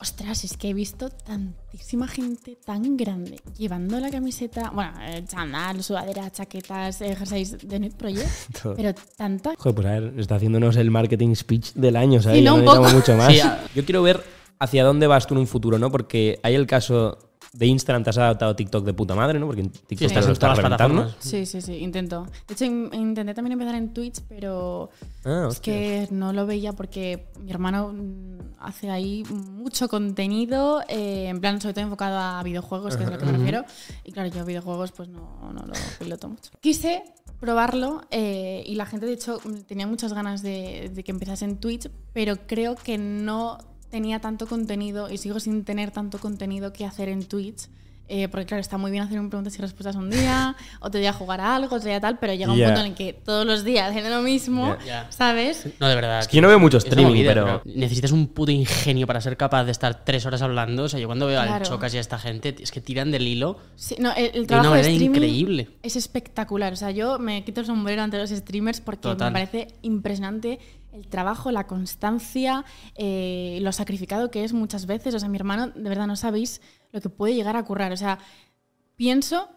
ostras, 0.00 0.44
es 0.44 0.56
que 0.56 0.70
he 0.70 0.74
visto 0.74 1.08
tantísima 1.10 2.06
gente 2.08 2.56
tan 2.64 2.96
grande 2.96 3.40
llevando 3.56 3.98
la 4.00 4.10
camiseta, 4.10 4.70
bueno, 4.70 4.92
eh, 5.02 5.24
chandal, 5.26 5.82
sudadera, 5.82 6.30
chaquetas, 6.30 7.00
eh, 7.02 7.16
jerseys 7.16 7.56
de 7.66 7.80
Nude 7.80 7.96
Project, 7.96 8.28
Todo. 8.62 8.74
pero 8.76 8.94
tanta. 9.16 9.54
Joder, 9.56 9.74
pues 9.74 9.86
a 9.86 9.90
ver, 10.00 10.14
está 10.18 10.36
haciéndonos 10.36 10.76
el 10.76 10.90
marketing 10.90 11.34
speech 11.34 11.72
del 11.74 11.96
año, 11.96 12.20
¿sabes? 12.22 12.38
Sí, 12.38 12.44
¿no? 12.44 12.56
Un 12.56 12.64
poco. 12.64 12.88
mucho 12.90 13.16
más. 13.16 13.32
Sí, 13.32 13.40
Yo 13.74 13.84
quiero 13.84 14.02
ver 14.02 14.22
hacia 14.58 14.84
dónde 14.84 15.06
vas 15.06 15.26
tú 15.26 15.34
en 15.34 15.40
un 15.40 15.46
futuro, 15.46 15.78
¿no? 15.78 15.90
Porque 15.90 16.38
hay 16.42 16.54
el 16.54 16.66
caso 16.66 17.29
de 17.52 17.66
Instagram, 17.66 18.04
te 18.04 18.10
has 18.10 18.18
adaptado 18.18 18.52
a 18.52 18.56
TikTok 18.56 18.84
de 18.84 18.94
puta 18.94 19.14
madre, 19.14 19.38
¿no? 19.40 19.46
Porque 19.46 19.62
en 19.62 19.70
TikTok 19.70 20.08
Sí, 20.08 20.14
lo 20.14 20.20
las 20.20 20.38
reventando. 20.38 20.56
plataformas. 20.60 21.16
Sí, 21.18 21.46
sí, 21.46 21.60
sí, 21.60 21.74
intento. 21.78 22.26
De 22.46 22.54
hecho, 22.54 22.64
in- 22.64 22.90
intenté 22.92 23.34
también 23.34 23.52
empezar 23.52 23.74
en 23.74 23.92
Twitch, 23.92 24.20
pero 24.28 24.90
Ah, 25.24 25.48
es 25.50 25.58
que 25.60 26.06
no 26.12 26.32
lo 26.32 26.46
veía 26.46 26.72
porque 26.72 27.26
mi 27.40 27.50
hermano 27.50 27.92
mm, 27.92 28.38
hace 28.60 28.88
ahí 28.90 29.24
mucho 29.30 29.88
contenido, 29.88 30.80
eh, 30.88 31.26
en 31.28 31.40
plan, 31.40 31.60
sobre 31.60 31.74
todo 31.74 31.84
enfocado 31.84 32.18
a 32.18 32.42
videojuegos, 32.42 32.96
que 32.96 33.02
es 33.02 33.08
a 33.08 33.12
lo 33.12 33.18
que 33.18 33.26
me 33.26 33.32
refiero. 33.32 33.64
Y 34.04 34.12
claro, 34.12 34.28
yo 34.28 34.44
videojuegos 34.44 34.92
pues 34.92 35.08
no, 35.08 35.52
no 35.52 35.66
lo 35.66 35.72
piloto 35.98 36.28
mucho. 36.28 36.50
Quise 36.60 37.02
probarlo 37.40 38.02
eh, 38.10 38.62
y 38.66 38.74
la 38.74 38.86
gente, 38.86 39.06
de 39.06 39.14
hecho, 39.14 39.38
tenía 39.66 39.86
muchas 39.86 40.12
ganas 40.12 40.42
de, 40.42 40.90
de 40.94 41.02
que 41.02 41.10
empezase 41.10 41.46
en 41.46 41.56
Twitch, 41.58 41.88
pero 42.12 42.36
creo 42.46 42.74
que 42.76 42.98
no 42.98 43.58
tenía 43.90 44.20
tanto 44.20 44.46
contenido 44.46 45.10
y 45.10 45.18
sigo 45.18 45.40
sin 45.40 45.64
tener 45.64 45.90
tanto 45.90 46.18
contenido 46.18 46.72
que 46.72 46.84
hacer 46.86 47.08
en 47.08 47.24
Twitch. 47.24 47.68
eh, 48.12 48.26
porque 48.26 48.44
claro, 48.44 48.60
está 48.60 48.76
muy 48.76 48.90
bien 48.90 49.04
hacer 49.04 49.20
un 49.20 49.30
preguntas 49.30 49.56
y 49.56 49.62
respuestas 49.62 49.94
un 49.94 50.10
día, 50.10 50.56
otro 50.80 50.98
día 51.00 51.12
jugar 51.12 51.40
a 51.40 51.54
algo, 51.54 51.76
otro 51.76 51.88
día 51.88 52.00
tal, 52.00 52.18
pero 52.18 52.34
llega 52.34 52.50
un 52.52 52.58
punto 52.58 52.80
en 52.80 52.86
el 52.86 52.94
que 52.96 53.12
todos 53.12 53.46
los 53.46 53.62
días 53.62 53.88
haciendo 53.88 54.10
lo 54.10 54.20
mismo. 54.22 54.76
¿sabes? 55.10 55.68
No, 55.78 55.88
de 55.88 55.94
verdad. 55.94 56.18
Es 56.18 56.26
que 56.26 56.34
yo 56.34 56.42
no 56.42 56.48
veo 56.48 56.58
mucho 56.58 56.78
una 56.78 56.84
streaming, 56.88 57.10
movida, 57.12 57.34
pero- 57.34 57.62
Necesitas 57.64 58.10
un 58.10 58.26
puto 58.26 58.50
ingenio 58.50 59.06
para 59.06 59.20
ser 59.20 59.36
capaz 59.36 59.62
de 59.62 59.70
estar 59.70 60.04
tres 60.04 60.26
horas 60.26 60.42
hablando. 60.42 60.82
O 60.82 60.88
sea, 60.88 60.98
yo 60.98 61.06
cuando 61.06 61.26
veo 61.28 61.40
al 61.40 61.46
Claro. 61.46 61.64
Chocas 61.66 61.94
y 61.94 61.98
a 61.98 62.00
esta 62.00 62.18
gente, 62.18 62.56
es 62.60 62.72
que 62.72 62.80
tiran 62.80 63.12
del 63.12 63.28
hilo. 63.28 63.58
Sí, 63.76 63.94
no, 64.00 64.12
el, 64.16 64.24
el 64.34 64.38
una 64.40 64.46
trabajo 64.48 64.70
de 64.70 64.78
manera 64.78 64.92
streaming 64.92 65.14
increíble. 65.16 65.68
es 65.84 65.94
espectacular. 65.94 66.72
O 66.72 66.76
sea, 66.76 66.90
yo 66.90 67.20
me 67.20 67.44
quito 67.44 67.60
el 67.60 67.66
sombrero 67.66 68.02
ante 68.02 68.18
los 68.18 68.30
streamers 68.30 68.80
porque 68.80 69.02
Total. 69.02 69.32
me 69.32 69.38
parece 69.46 69.68
impresionante 69.82 70.58
el 70.92 71.08
trabajo, 71.08 71.50
la 71.50 71.66
constancia, 71.66 72.64
eh, 72.96 73.58
lo 73.62 73.72
sacrificado 73.72 74.30
que 74.30 74.44
es 74.44 74.52
muchas 74.52 74.86
veces. 74.86 75.14
O 75.14 75.18
sea, 75.18 75.28
mi 75.28 75.36
hermano, 75.36 75.68
de 75.68 75.88
verdad 75.88 76.06
no 76.06 76.16
sabéis 76.16 76.60
lo 76.92 77.00
que 77.00 77.08
puede 77.08 77.34
llegar 77.34 77.56
a 77.56 77.64
currar. 77.64 77.92
O 77.92 77.96
sea, 77.96 78.18
pienso, 78.96 79.48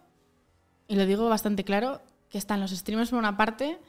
y 0.87 0.95
lo 0.95 1.05
digo 1.05 1.29
bastante 1.29 1.63
claro, 1.63 2.01
que 2.29 2.37
están 2.37 2.59
los 2.59 2.71
streamers 2.71 3.09
por 3.09 3.19
una 3.19 3.37
parte 3.37 3.79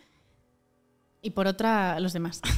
y 1.22 1.30
por 1.30 1.46
otra 1.46 1.98
los 2.00 2.12
demás. 2.12 2.40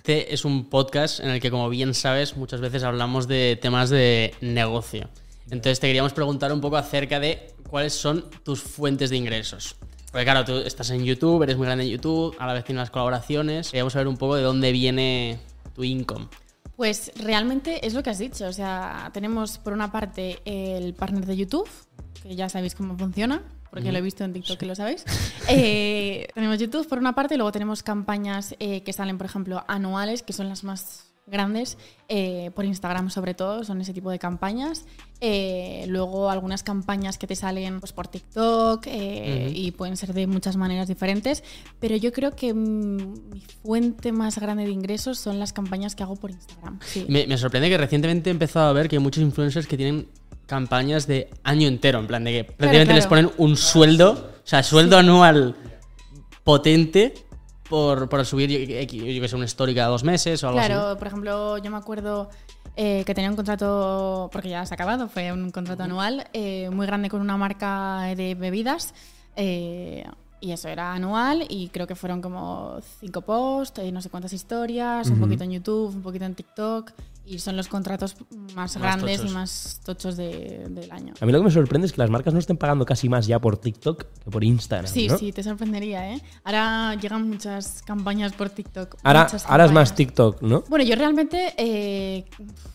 Este 0.00 0.32
es 0.32 0.46
un 0.46 0.70
podcast 0.70 1.20
en 1.20 1.28
el 1.28 1.40
que, 1.40 1.50
como 1.50 1.68
bien 1.68 1.92
sabes, 1.92 2.34
muchas 2.34 2.62
veces 2.62 2.84
hablamos 2.84 3.28
de 3.28 3.58
temas 3.60 3.90
de 3.90 4.34
negocio. 4.40 5.10
Entonces 5.50 5.78
te 5.78 5.88
queríamos 5.88 6.14
preguntar 6.14 6.52
un 6.54 6.60
poco 6.62 6.78
acerca 6.78 7.20
de 7.20 7.54
cuáles 7.68 7.92
son 7.92 8.24
tus 8.42 8.62
fuentes 8.62 9.10
de 9.10 9.18
ingresos. 9.18 9.76
Porque 10.10 10.24
claro, 10.24 10.44
tú 10.44 10.56
estás 10.58 10.90
en 10.90 11.04
YouTube, 11.04 11.42
eres 11.42 11.56
muy 11.56 11.66
grande 11.66 11.84
en 11.84 11.90
YouTube, 11.90 12.34
a 12.38 12.46
la 12.46 12.52
vez 12.52 12.64
tienes 12.64 12.80
las 12.80 12.90
colaboraciones. 12.90 13.70
Queríamos 13.70 13.92
saber 13.92 14.08
un 14.08 14.16
poco 14.16 14.34
de 14.34 14.42
dónde 14.42 14.72
viene 14.72 15.38
tu 15.74 15.84
income. 15.84 16.26
Pues 16.76 17.12
realmente 17.16 17.86
es 17.86 17.94
lo 17.94 18.02
que 18.02 18.10
has 18.10 18.18
dicho. 18.18 18.46
O 18.46 18.52
sea, 18.52 19.10
tenemos 19.12 19.58
por 19.58 19.72
una 19.72 19.92
parte 19.92 20.40
el 20.44 20.94
partner 20.94 21.26
de 21.26 21.36
YouTube, 21.36 21.68
que 22.22 22.34
ya 22.34 22.48
sabéis 22.48 22.74
cómo 22.74 22.96
funciona, 22.96 23.42
porque 23.70 23.92
lo 23.92 23.98
he 23.98 24.00
visto 24.02 24.24
en 24.24 24.32
TikTok 24.32 24.58
que 24.58 24.66
lo 24.66 24.74
sabéis. 24.74 25.04
Eh, 25.52 26.28
tenemos 26.32 26.58
YouTube 26.58 26.86
por 26.88 26.98
una 26.98 27.14
parte 27.14 27.34
y 27.34 27.36
luego 27.36 27.50
tenemos 27.50 27.82
campañas 27.82 28.54
eh, 28.60 28.84
que 28.84 28.92
salen, 28.92 29.18
por 29.18 29.26
ejemplo, 29.26 29.64
anuales, 29.66 30.22
que 30.22 30.32
son 30.32 30.48
las 30.48 30.62
más 30.62 31.09
grandes, 31.30 31.78
eh, 32.08 32.50
por 32.54 32.64
Instagram 32.64 33.10
sobre 33.10 33.34
todo, 33.34 33.64
son 33.64 33.80
ese 33.80 33.92
tipo 33.92 34.10
de 34.10 34.18
campañas. 34.18 34.84
Eh, 35.20 35.84
luego 35.88 36.30
algunas 36.30 36.62
campañas 36.62 37.18
que 37.18 37.26
te 37.26 37.36
salen 37.36 37.80
pues, 37.80 37.92
por 37.92 38.08
TikTok 38.08 38.86
eh, 38.86 39.52
y 39.54 39.70
pueden 39.72 39.96
ser 39.96 40.14
de 40.14 40.26
muchas 40.26 40.56
maneras 40.56 40.88
diferentes, 40.88 41.44
pero 41.78 41.96
yo 41.96 42.12
creo 42.12 42.34
que 42.34 42.54
mi 42.54 43.42
fuente 43.62 44.12
más 44.12 44.38
grande 44.38 44.64
de 44.64 44.70
ingresos 44.70 45.18
son 45.18 45.38
las 45.38 45.52
campañas 45.52 45.94
que 45.94 46.02
hago 46.02 46.16
por 46.16 46.30
Instagram. 46.30 46.78
Sí. 46.84 47.06
Me, 47.08 47.26
me 47.26 47.36
sorprende 47.38 47.68
que 47.68 47.78
recientemente 47.78 48.30
he 48.30 48.32
empezado 48.32 48.68
a 48.68 48.72
ver 48.72 48.88
que 48.88 48.96
hay 48.96 49.02
muchos 49.02 49.22
influencers 49.22 49.66
que 49.66 49.76
tienen 49.76 50.08
campañas 50.46 51.06
de 51.06 51.30
año 51.44 51.68
entero, 51.68 52.00
en 52.00 52.06
plan 52.08 52.24
de 52.24 52.32
que 52.32 52.44
prácticamente 52.44 52.94
les 52.94 53.06
claro. 53.06 53.28
ponen 53.28 53.48
un 53.48 53.56
sueldo, 53.56 54.32
o 54.42 54.46
sea, 54.46 54.62
sueldo 54.64 54.98
anual 54.98 55.54
potente 56.42 57.14
por, 57.70 58.08
por 58.08 58.26
subir, 58.26 58.50
yo, 58.50 58.66
que 58.66 59.28
sé, 59.28 59.36
una 59.36 59.44
story 59.44 59.74
cada 59.74 59.88
dos 59.88 60.02
meses 60.02 60.42
o 60.42 60.48
algo 60.48 60.58
así. 60.58 60.68
Claro, 60.68 60.98
por 60.98 61.06
ejemplo, 61.06 61.56
yo 61.58 61.70
me 61.70 61.76
acuerdo 61.76 62.28
eh, 62.76 63.04
que 63.06 63.14
tenía 63.14 63.30
un 63.30 63.36
contrato, 63.36 64.28
porque 64.32 64.48
ya 64.48 64.66
se 64.66 64.74
ha 64.74 64.76
acabado, 64.76 65.08
fue 65.08 65.32
un 65.32 65.50
contrato 65.50 65.84
anual 65.84 66.26
eh, 66.32 66.68
muy 66.70 66.84
grande 66.86 67.08
con 67.08 67.20
una 67.20 67.36
marca 67.36 68.12
de 68.16 68.34
bebidas. 68.34 68.92
eh, 69.36 70.04
y 70.42 70.52
eso 70.52 70.68
era 70.68 70.94
anual 70.94 71.44
y 71.50 71.68
creo 71.68 71.86
que 71.86 71.94
fueron 71.94 72.22
como 72.22 72.78
cinco 72.98 73.20
posts, 73.20 73.78
no 73.92 74.00
sé 74.00 74.08
cuántas 74.08 74.32
historias, 74.32 75.10
un 75.10 75.20
poquito 75.20 75.44
en 75.44 75.50
YouTube, 75.50 75.94
un 75.94 76.00
poquito 76.00 76.24
en 76.24 76.34
TikTok 76.34 76.92
Y 77.24 77.38
son 77.38 77.56
los 77.56 77.68
contratos 77.68 78.16
más, 78.30 78.54
Más 78.56 78.76
grandes 78.78 79.18
tochos. 79.18 79.30
y 79.30 79.34
más 79.34 79.80
tochos 79.84 80.16
de- 80.16 80.66
del 80.68 80.90
año. 80.90 81.14
A 81.20 81.26
mí 81.26 81.30
lo 81.32 81.38
que 81.38 81.44
me 81.44 81.50
sorprende 81.50 81.86
es 81.86 81.92
que 81.92 82.00
las 82.00 82.10
marcas 82.10 82.32
no 82.34 82.40
estén 82.40 82.56
pagando 82.56 82.84
casi 82.84 83.08
más 83.08 83.26
ya 83.26 83.38
por 83.38 83.56
TikTok 83.56 84.04
que 84.24 84.30
por 84.30 84.42
Instagram. 84.42 84.90
Sí, 84.92 85.06
¿no? 85.06 85.16
sí, 85.16 85.30
te 85.32 85.42
sorprendería, 85.42 86.12
¿eh? 86.14 86.20
Ahora 86.44 86.94
llegan 86.96 87.28
muchas 87.28 87.82
campañas 87.82 88.32
por 88.32 88.50
TikTok. 88.50 88.96
Ahora, 89.04 89.28
ahora 89.46 89.64
es 89.66 89.72
más. 89.72 89.94
TikTok, 89.94 90.42
¿no? 90.42 90.64
Bueno, 90.68 90.84
yo 90.84 90.96
realmente 90.96 91.54
eh, 91.56 92.24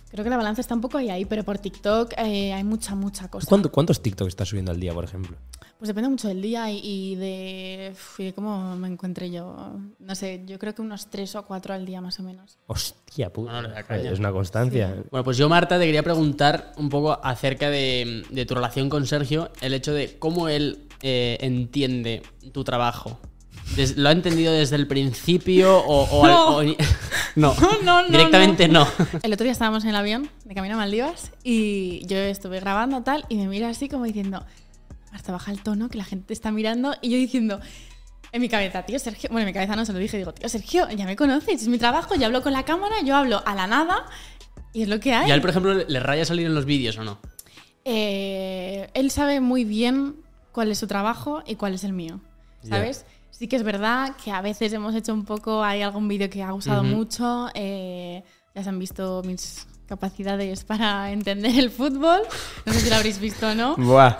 creo 0.09 0.23
que 0.23 0.29
la 0.29 0.37
balanza 0.37 0.61
está 0.61 0.73
un 0.75 0.81
poco 0.81 0.97
ahí, 0.99 1.09
ahí 1.09 1.25
pero 1.25 1.43
por 1.43 1.57
TikTok 1.57 2.13
eh, 2.17 2.53
hay 2.53 2.63
mucha, 2.63 2.95
mucha 2.95 3.27
cosa. 3.29 3.47
¿Cuánto- 3.49 3.71
¿Cuántos 3.71 4.01
TikTok 4.01 4.27
estás 4.27 4.47
subiendo 4.47 4.71
al 4.71 4.79
día, 4.79 4.93
por 4.93 5.03
ejemplo? 5.03 5.35
Pues 5.77 5.89
depende 5.89 6.09
mucho 6.09 6.29
del 6.29 6.41
día 6.41 6.71
y, 6.71 6.79
y 6.83 7.15
de, 7.15 7.89
uf, 7.91 8.19
y 8.21 8.23
de 8.25 8.33
cómo 8.33 8.75
me 8.77 8.87
encuentre 8.87 9.29
yo. 9.29 9.73
No 9.99 10.15
sé, 10.15 10.41
yo 10.45 10.57
creo 10.57 10.73
que 10.73 10.81
unos 10.81 11.07
tres 11.09 11.35
o 11.35 11.43
cuatro 11.45 11.73
al 11.73 11.85
día 11.85 11.99
más 11.99 12.17
o 12.19 12.23
menos. 12.23 12.57
Hostia, 12.67 13.31
puta. 13.31 13.61
Le 13.61 13.69
da 13.69 13.83
caña. 13.83 14.09
es 14.11 14.19
una 14.19 14.31
constancia. 14.31 14.95
Bueno, 15.11 15.23
pues 15.25 15.35
yo, 15.37 15.49
Marta, 15.49 15.77
te 15.77 15.85
quería 15.85 16.01
preguntar 16.01 16.71
un 16.77 16.87
poco 16.89 17.19
acerca 17.21 17.69
de, 17.69 18.23
de 18.29 18.45
tu 18.45 18.55
relación 18.55 18.89
con 18.89 19.05
Sergio, 19.05 19.51
el 19.61 19.73
hecho 19.73 19.93
de 19.93 20.17
cómo 20.17 20.47
él 20.47 20.87
eh, 21.01 21.37
entiende 21.41 22.23
tu 22.53 22.63
trabajo. 22.63 23.19
Des- 23.75 23.97
¿Lo 23.97 24.07
ha 24.09 24.11
entendido 24.13 24.53
desde 24.53 24.77
el 24.77 24.87
principio 24.87 25.77
o, 25.77 26.03
o 26.03 26.25
al- 26.25 26.31
No. 26.31 26.57
o- 26.57 26.63
no. 27.35 27.53
No, 27.83 28.01
no, 28.01 28.07
Directamente 28.07 28.69
no. 28.69 28.87
El 29.23 29.33
otro 29.33 29.43
día 29.43 29.51
estábamos 29.51 29.83
en 29.83 29.89
el 29.89 29.95
avión 29.97 30.29
de 30.45 30.55
camino 30.55 30.75
a 30.75 30.77
Maldivas 30.77 31.31
y 31.43 32.05
yo 32.07 32.15
estuve 32.17 32.61
grabando 32.61 33.01
tal 33.03 33.25
y 33.27 33.35
me 33.35 33.47
mira 33.49 33.67
así 33.67 33.89
como 33.89 34.05
diciendo, 34.05 34.45
Marta, 35.15 35.31
baja 35.31 35.49
el 35.53 35.61
tono, 35.61 35.87
que 35.87 35.97
la 35.97 36.03
gente 36.03 36.27
te 36.27 36.33
está 36.33 36.51
mirando 36.51 36.93
y 37.01 37.09
yo 37.09 37.17
diciendo... 37.17 37.61
En 38.33 38.41
mi 38.41 38.49
cabeza, 38.49 38.83
tío 38.83 38.99
Sergio, 38.99 39.29
bueno, 39.29 39.43
en 39.43 39.47
mi 39.47 39.53
cabeza 39.53 39.77
no 39.77 39.85
se 39.85 39.93
lo 39.93 39.99
dije, 39.99 40.17
digo, 40.17 40.33
tío 40.33 40.49
Sergio, 40.49 40.89
ya 40.89 41.05
me 41.05 41.15
conoces, 41.15 41.61
es 41.61 41.69
mi 41.69 41.77
trabajo, 41.77 42.15
yo 42.15 42.25
hablo 42.25 42.43
con 42.43 42.51
la 42.51 42.63
cámara, 42.63 42.95
yo 43.01 43.15
hablo 43.15 43.41
a 43.45 43.55
la 43.55 43.65
nada 43.65 44.07
y 44.73 44.81
es 44.81 44.89
lo 44.89 44.99
que 44.99 45.13
hay. 45.13 45.29
¿Y 45.29 45.31
a 45.31 45.35
él, 45.35 45.39
por 45.39 45.51
ejemplo, 45.51 45.73
le 45.73 45.99
raya 46.01 46.25
salir 46.25 46.45
en 46.45 46.53
los 46.53 46.65
vídeos 46.65 46.97
o 46.97 47.05
no? 47.05 47.17
Eh, 47.85 48.89
él 48.93 49.09
sabe 49.09 49.39
muy 49.39 49.63
bien 49.63 50.17
cuál 50.51 50.69
es 50.69 50.79
su 50.79 50.87
trabajo 50.87 51.43
y 51.45 51.55
cuál 51.55 51.75
es 51.75 51.85
el 51.85 51.93
mío, 51.93 52.19
¿sabes? 52.67 53.05
Sí 53.31 53.47
que 53.47 53.55
es 53.55 53.63
verdad 53.63 54.17
que 54.21 54.31
a 54.31 54.41
veces 54.41 54.73
hemos 54.73 54.93
hecho 54.95 55.13
un 55.13 55.23
poco, 55.23 55.63
hay 55.63 55.81
algún 55.81 56.09
vídeo 56.09 56.29
que 56.29 56.43
ha 56.43 56.51
gustado 56.51 56.83
mucho, 56.83 57.47
eh, 57.53 58.21
ya 58.53 58.63
se 58.63 58.67
han 58.67 58.79
visto 58.79 59.21
mis 59.23 59.65
capacidades 59.85 60.63
para 60.63 61.11
entender 61.13 61.57
el 61.57 61.69
fútbol, 61.69 62.21
no 62.65 62.73
sé 62.73 62.79
si 62.81 62.89
lo 62.89 62.95
habréis 62.95 63.19
visto 63.19 63.47
o 63.49 63.55
no, 63.55 63.75
Buah. 63.77 64.17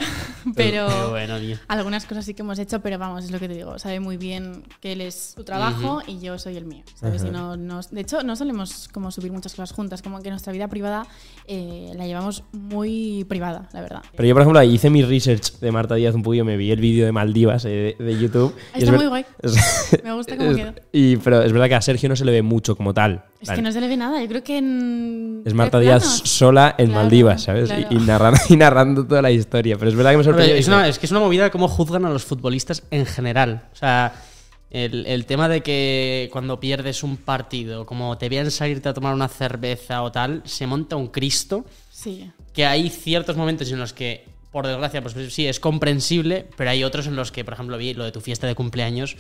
pero 0.56 0.88
Pero 0.88 1.10
bueno, 1.10 1.36
algunas 1.67 2.06
cosas 2.06 2.25
sí 2.25 2.34
que 2.34 2.41
hemos 2.43 2.60
hecho, 2.60 2.80
pero 2.82 2.97
vamos, 2.99 3.25
es 3.25 3.32
lo 3.32 3.39
que 3.39 3.47
te 3.47 3.56
digo, 3.56 3.80
sabe 3.80 3.99
muy 3.99 4.17
bien 4.17 4.63
que 4.80 4.93
él 4.93 5.01
es 5.01 5.34
su 5.36 5.43
trabajo 5.43 6.01
y 6.08 6.19
yo 6.19 6.38
soy 6.38 6.56
el 6.58 6.65
mío, 6.65 6.84
¿sabes? 6.95 7.23
Y 7.23 7.30
no, 7.32 7.58
no- 7.58 7.82
de 7.89 8.01
hecho, 8.01 8.23
no 8.23 8.36
solemos 8.36 8.88
como 8.91 9.12
subir 9.12 9.32
muchas 9.32 9.54
cosas 9.54 9.71
juntas, 9.71 10.01
como 10.01 10.21
que 10.21 10.30
nuestra 10.30 10.54
vida 10.54 10.67
privada 10.67 11.08
eh, 11.47 11.91
la 11.95 12.06
llevamos 12.06 12.43
muy 12.51 13.25
privada, 13.28 13.69
la 13.73 13.82
verdad. 13.82 14.04
Pero 14.15 14.28
yo, 14.28 14.34
por 14.36 14.41
ejemplo, 14.41 14.62
hice 14.63 14.89
mi 14.89 15.04
research 15.04 15.60
de 15.60 15.71
Marta 15.71 15.95
Díaz 15.95 16.15
un 16.15 16.23
poquillo, 16.23 16.45
me 16.45 16.58
vi 16.58 16.71
el 16.71 16.80
vídeo 16.80 17.06
de 17.06 17.12
Maldivas 17.12 17.65
eh, 17.65 17.95
de, 17.97 18.06
de 18.06 18.19
YouTube. 18.19 18.54
y 18.75 18.80
Está 18.80 18.80
es 18.86 18.89
muy 18.91 18.99
ver- 18.99 19.10
guay. 19.10 19.25
Me 20.04 20.13
gusta 20.13 20.38
cómo 20.38 20.56
quedó. 20.56 20.73
y, 20.91 21.17
pero 21.17 21.41
es 21.41 21.51
verdad 21.51 21.67
que 21.67 21.75
a 21.75 21.82
Sergio 21.82 22.10
no 22.10 22.15
se 22.15 22.25
le 22.25 22.32
ve 22.32 22.41
mucho 22.41 22.75
como 22.75 22.93
tal. 22.93 23.25
Es 23.41 23.49
que 23.51 23.62
no 23.62 23.71
se 23.71 23.80
le 23.80 23.88
ve 23.88 23.95
nada. 23.97 24.21
Yo 24.21 24.28
creo 24.28 24.43
que 24.43 24.58
en. 24.58 25.43
Es 25.45 25.54
Marta 25.55 25.79
Díaz 25.79 26.03
sola 26.23 26.75
en 26.77 26.87
Claro, 26.87 27.01
Maldivas, 27.01 27.43
¿sabes? 27.43 27.69
claro. 27.69 27.87
Y, 27.89 27.95
y 27.95 27.99
narrando, 27.99 28.39
y 28.49 28.55
narrando 28.57 29.05
toda 29.07 29.21
la 29.21 29.31
historia. 29.31 29.77
Pero 29.77 29.89
es 29.89 29.95
verdad 29.95 30.11
que 30.11 30.17
me 30.17 30.23
sorprendió. 30.23 30.55
es, 30.55 30.67
una- 30.67 30.87
es 30.87 30.99
que 30.99 31.05
es 31.05 31.11
una 31.11 31.19
movida 31.21 31.49
cómo 31.51 31.67
juzgan 31.67 32.05
a 32.05 32.09
los 32.09 32.23
futbolistas 32.25 32.83
en 32.91 33.05
general. 33.05 33.69
O 33.73 33.75
sea, 33.75 34.13
el, 34.69 35.05
el 35.05 35.25
tema 35.25 35.47
de 35.47 35.61
que 35.61 36.29
cuando 36.31 36.59
pierdes 36.59 37.01
un 37.03 37.17
partido, 37.17 37.85
como 37.85 38.17
te 38.17 38.27
vean 38.29 38.51
salirte 38.51 38.89
a 38.89 38.93
tomar 38.93 39.13
una 39.13 39.27
cerveza 39.27 40.01
o 40.03 40.11
tal, 40.11 40.41
se 40.45 40.67
monta 40.67 40.95
un 40.95 41.07
Cristo. 41.07 41.65
Sí. 41.91 42.29
Que 42.53 42.65
hay 42.65 42.89
ciertos 42.89 43.37
momentos 43.37 43.71
en 43.71 43.79
los 43.79 43.93
que, 43.93 44.25
por 44.51 44.67
desgracia, 44.67 45.01
pues 45.01 45.15
sí, 45.33 45.47
es 45.47 45.59
comprensible, 45.59 46.47
pero 46.57 46.69
hay 46.69 46.83
otros 46.83 47.07
en 47.07 47.15
los 47.15 47.31
que, 47.31 47.43
por 47.45 47.53
ejemplo, 47.53 47.77
vi 47.77 47.93
lo 47.93 48.03
de 48.03 48.11
tu 48.11 48.21
fiesta 48.21 48.47
de 48.47 48.55
cumpleaños. 48.55 49.15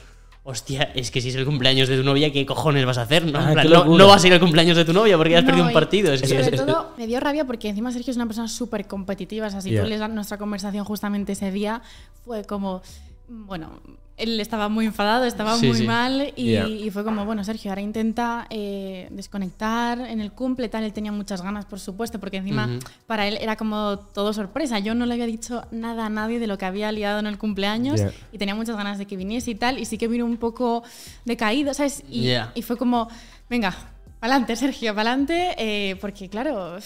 Hostia, 0.47 0.91
es 0.93 1.09
que 1.09 1.21
si 1.21 1.29
es 1.29 1.35
el 1.35 1.43
cumpleaños 1.43 1.89
de 1.89 1.97
tu 1.97 2.03
novia, 2.03 2.31
¿qué 2.31 2.45
cojones 2.45 2.85
vas 2.85 2.99
a 2.99 3.01
hacer? 3.01 3.25
No, 3.25 3.39
Ah, 3.39 3.51
plan, 3.53 3.67
no, 3.97 4.07
vas 4.07 4.23
a 4.23 4.27
ir 4.27 4.33
al 4.33 4.39
cumpleaños 4.39 4.77
de 4.77 4.85
tu 4.85 4.93
novia 4.93 5.17
porque 5.17 5.35
has 5.35 5.43
No, 5.43 5.47
perdido 5.47 5.65
un 5.67 5.73
partido. 5.73 6.13
Es 6.13 6.21
que 6.21 6.27
sobre 6.43 6.55
todo, 6.57 6.91
me 6.99 7.07
dio 7.07 7.19
rabia 7.19 7.45
porque 7.45 7.67
encima 7.67 7.91
Sergio 7.91 8.11
es 8.11 8.17
una 8.17 8.27
persona 8.27 8.47
súper 8.47 8.85
competitiva. 8.85 9.47
O 9.47 9.49
sea, 9.49 9.61
si 9.61 9.71
Yeah. 9.71 9.81
tú 9.81 9.89
lees 9.89 10.07
nuestra 10.09 10.37
conversación 10.37 10.85
justamente 10.85 11.31
ese 11.31 11.49
día, 11.51 11.81
fue 12.23 12.43
como. 12.45 12.83
Bueno, 13.27 13.79
él 14.17 14.39
estaba 14.39 14.69
muy 14.69 14.85
enfadado, 14.85 15.25
estaba 15.25 15.57
Sí, 15.57 15.67
muy 15.67 15.77
sí. 15.79 15.83
mal 15.85 16.33
y, 16.37 16.45
Yeah. 16.51 16.67
y 16.69 16.89
fue 16.89 17.03
como, 17.03 17.25
bueno, 17.25 17.43
Sergio, 17.43 17.71
ahora 17.71 17.81
intenta 17.81 18.47
eh, 18.49 19.07
desconectar 19.11 19.99
en 19.99 20.21
el 20.21 20.31
cumple, 20.31 20.69
tal. 20.69 20.83
Él 20.85 20.93
tenía 20.93 21.11
muchas 21.11 21.41
ganas, 21.41 21.65
por 21.65 21.79
supuesto, 21.81 22.19
porque 22.19 22.37
encima 22.37 22.69
para 23.07 23.27
él 23.27 23.37
era 23.41 23.57
como 23.57 23.99
todo 24.13 24.31
sorpresa. 24.31 24.79
Yo 24.79 24.95
no 24.95 25.05
le 25.05 25.13
había 25.15 25.25
dicho 25.25 25.65
nada 25.71 26.05
a 26.05 26.09
nadie 26.09 26.39
de 26.39 26.47
lo 26.47 26.57
que 26.57 26.65
había 26.65 26.91
liado 26.93 27.19
en 27.19 27.27
el 27.27 27.37
cumpleaños 27.37 27.99
Yeah. 27.99 28.11
y 28.31 28.37
tenía 28.37 28.55
muchas 28.55 28.77
ganas 28.77 28.97
de 28.97 29.05
que 29.05 29.17
viniese 29.17 29.51
y 29.51 29.55
tal. 29.55 29.79
Y 29.79 29.85
sí 29.85 29.97
que 29.97 30.07
vino 30.07 30.25
un 30.25 30.37
poco 30.37 30.83
decaído, 31.25 31.73
¿sabes? 31.73 32.03
Y, 32.09 32.21
Yeah. 32.21 32.51
y 32.55 32.61
fue 32.61 32.77
como, 32.77 33.09
venga, 33.49 33.75
pa'lante, 34.21 34.55
Sergio, 34.55 34.95
pa'lante, 34.95 35.55
eh, 35.57 35.97
porque 35.97 36.29
claro, 36.29 36.77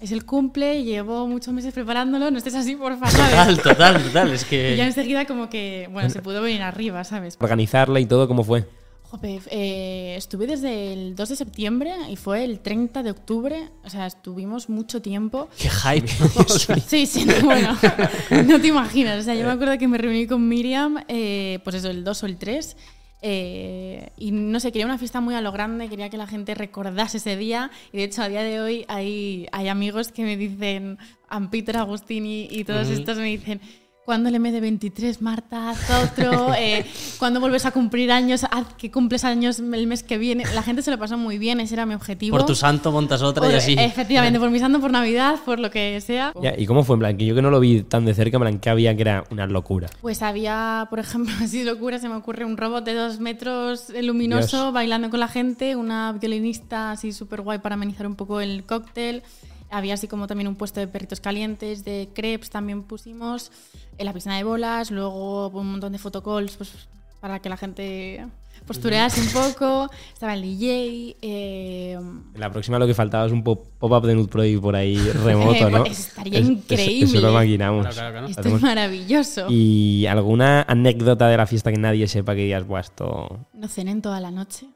es 0.00 0.12
el 0.12 0.24
cumple, 0.24 0.82
llevo 0.84 1.26
muchos 1.26 1.52
meses 1.52 1.72
preparándolo, 1.74 2.30
no 2.30 2.38
estés 2.38 2.54
así, 2.54 2.76
por 2.76 2.98
favor. 2.98 3.14
Total, 3.14 3.62
total, 3.62 4.02
total. 4.02 4.32
Es 4.32 4.42
Y 4.42 4.46
que. 4.46 4.76
ya 4.76 4.86
enseguida 4.86 5.26
como 5.26 5.48
que, 5.50 5.88
bueno, 5.92 6.08
se 6.10 6.22
pudo 6.22 6.42
venir 6.42 6.62
arriba, 6.62 7.04
¿sabes? 7.04 7.36
Organizarla 7.40 8.00
y 8.00 8.06
todo, 8.06 8.26
¿cómo 8.28 8.44
fue? 8.44 8.64
Jope, 9.10 9.40
eh, 9.50 10.14
estuve 10.16 10.46
desde 10.46 10.92
el 10.92 11.16
2 11.16 11.28
de 11.30 11.34
septiembre 11.36 11.92
y 12.08 12.14
fue 12.14 12.44
el 12.44 12.60
30 12.60 13.02
de 13.02 13.10
octubre, 13.10 13.68
o 13.84 13.90
sea, 13.90 14.06
estuvimos 14.06 14.68
mucho 14.68 15.02
tiempo. 15.02 15.48
Qué 15.58 15.68
hype. 15.68 16.08
Sí, 16.86 17.06
sí, 17.06 17.24
no, 17.24 17.34
bueno, 17.44 17.76
no 18.46 18.60
te 18.60 18.68
imaginas. 18.68 19.18
O 19.18 19.22
sea, 19.24 19.34
yo 19.34 19.44
me 19.46 19.50
acuerdo 19.50 19.76
que 19.78 19.88
me 19.88 19.98
reuní 19.98 20.28
con 20.28 20.46
Miriam, 20.46 21.02
eh, 21.08 21.58
pues 21.64 21.74
eso, 21.76 21.90
el 21.90 22.04
2 22.04 22.22
o 22.22 22.26
el 22.26 22.36
3. 22.36 22.76
Eh, 23.22 24.10
y 24.16 24.32
no 24.32 24.60
sé, 24.60 24.72
quería 24.72 24.86
una 24.86 24.98
fiesta 24.98 25.20
muy 25.20 25.34
a 25.34 25.40
lo 25.40 25.52
grande, 25.52 25.88
quería 25.88 26.08
que 26.08 26.16
la 26.16 26.26
gente 26.26 26.54
recordase 26.54 27.18
ese 27.18 27.36
día. 27.36 27.70
Y 27.92 27.98
de 27.98 28.04
hecho, 28.04 28.22
a 28.22 28.28
día 28.28 28.42
de 28.42 28.60
hoy 28.60 28.84
hay, 28.88 29.46
hay 29.52 29.68
amigos 29.68 30.12
que 30.12 30.22
me 30.22 30.36
dicen, 30.36 30.98
a 31.28 31.40
Peter 31.50 31.76
Agustini 31.76 32.48
y 32.50 32.64
todos 32.64 32.88
estos 32.88 33.18
me 33.18 33.24
dicen. 33.24 33.60
¿Cuándo 34.10 34.28
le 34.28 34.40
me 34.40 34.50
de 34.50 34.60
23, 34.60 35.22
Marta? 35.22 35.70
Haz 35.70 35.88
otro. 36.02 36.48
Eh, 36.60 36.84
¿Cuándo 37.18 37.38
vuelves 37.38 37.64
a 37.64 37.70
cumplir 37.70 38.10
años? 38.10 38.44
Haz 38.50 38.74
que 38.76 38.90
cumples 38.90 39.24
años 39.24 39.60
el 39.60 39.86
mes 39.86 40.02
que 40.02 40.18
viene. 40.18 40.42
La 40.52 40.64
gente 40.64 40.82
se 40.82 40.90
lo 40.90 40.98
pasó 40.98 41.16
muy 41.16 41.38
bien, 41.38 41.60
ese 41.60 41.74
era 41.74 41.86
mi 41.86 41.94
objetivo. 41.94 42.36
por 42.36 42.44
tu 42.44 42.56
santo 42.56 42.90
montas 42.90 43.22
otra 43.22 43.50
y 43.50 43.54
así. 43.54 43.76
Efectivamente, 43.78 44.40
por 44.40 44.50
mi 44.50 44.58
santo, 44.58 44.80
por 44.80 44.90
Navidad, 44.90 45.36
por 45.44 45.60
lo 45.60 45.70
que 45.70 46.00
sea. 46.00 46.32
Ya, 46.42 46.54
¿Y 46.58 46.66
cómo 46.66 46.82
fue? 46.82 46.94
En 46.94 47.00
plan, 47.00 47.16
que 47.16 47.24
yo 47.24 47.36
que 47.36 47.40
no 47.40 47.50
lo 47.50 47.60
vi 47.60 47.82
tan 47.82 48.04
de 48.04 48.14
cerca, 48.14 48.36
en 48.36 48.40
plan, 48.40 48.58
que 48.58 48.68
había 48.68 48.96
que 48.96 49.02
era 49.02 49.24
una 49.30 49.46
locura. 49.46 49.88
Pues 50.00 50.22
había, 50.22 50.88
por 50.90 50.98
ejemplo, 50.98 51.32
así 51.40 51.62
locura, 51.62 52.00
se 52.00 52.08
me 52.08 52.16
ocurre 52.16 52.44
un 52.44 52.56
robot 52.56 52.84
de 52.84 52.94
dos 52.94 53.20
metros 53.20 53.90
eh, 53.90 54.02
luminoso 54.02 54.56
Dios. 54.56 54.72
bailando 54.72 55.08
con 55.08 55.20
la 55.20 55.28
gente, 55.28 55.76
una 55.76 56.12
violinista 56.20 56.90
así 56.90 57.12
súper 57.12 57.42
guay 57.42 57.60
para 57.60 57.76
amenizar 57.76 58.08
un 58.08 58.16
poco 58.16 58.40
el 58.40 58.64
cóctel. 58.64 59.22
Había 59.70 59.94
así 59.94 60.08
como 60.08 60.26
también 60.26 60.48
un 60.48 60.56
puesto 60.56 60.80
de 60.80 60.88
perritos 60.88 61.20
calientes, 61.20 61.84
de 61.84 62.08
crepes 62.12 62.50
también 62.50 62.82
pusimos, 62.82 63.52
en 63.98 64.04
la 64.04 64.12
piscina 64.12 64.36
de 64.36 64.44
bolas, 64.44 64.90
luego 64.90 65.48
un 65.48 65.72
montón 65.72 65.92
de 65.92 65.98
photocalls 65.98 66.56
pues, 66.56 66.88
para 67.20 67.38
que 67.38 67.48
la 67.48 67.56
gente 67.56 68.26
posturease 68.66 69.20
un 69.20 69.28
poco. 69.28 69.90
Estaba 70.12 70.34
el 70.34 70.42
DJ. 70.42 71.16
eh, 71.22 71.98
la 72.36 72.50
próxima 72.50 72.78
lo 72.78 72.86
que 72.86 72.94
faltaba 72.94 73.26
es 73.26 73.32
un 73.32 73.42
pop- 73.42 73.66
pop-up 73.78 74.06
de 74.06 74.14
Nude 74.14 74.28
Project 74.28 74.60
por 74.62 74.76
ahí 74.76 74.96
remoto, 75.24 75.70
¿no? 75.70 75.84
pues 75.84 75.98
estaría 76.08 76.38
Es- 76.38 76.44
es- 76.44 76.50
increíble. 76.50 77.18
Eso 77.18 77.26
lo 77.26 77.32
maquinamos. 77.32 77.82
Claro, 77.82 77.94
claro, 77.94 78.10
claro. 78.12 78.26
esto 78.28 78.40
Hacemos- 78.40 78.56
es 78.58 78.62
maravilloso. 78.62 79.46
¿Y 79.48 80.06
alguna 80.06 80.62
anécdota 80.68 81.28
de 81.28 81.36
la 81.36 81.46
fiesta 81.46 81.70
que 81.72 81.78
nadie 81.78 82.06
sepa 82.08 82.34
que 82.34 82.42
digas, 82.44 82.66
buah, 82.66 82.80
esto... 82.80 83.46
No 83.54 83.68
cené 83.68 83.90
en 83.90 84.02
toda 84.02 84.20
la 84.20 84.30
noche. 84.30 84.66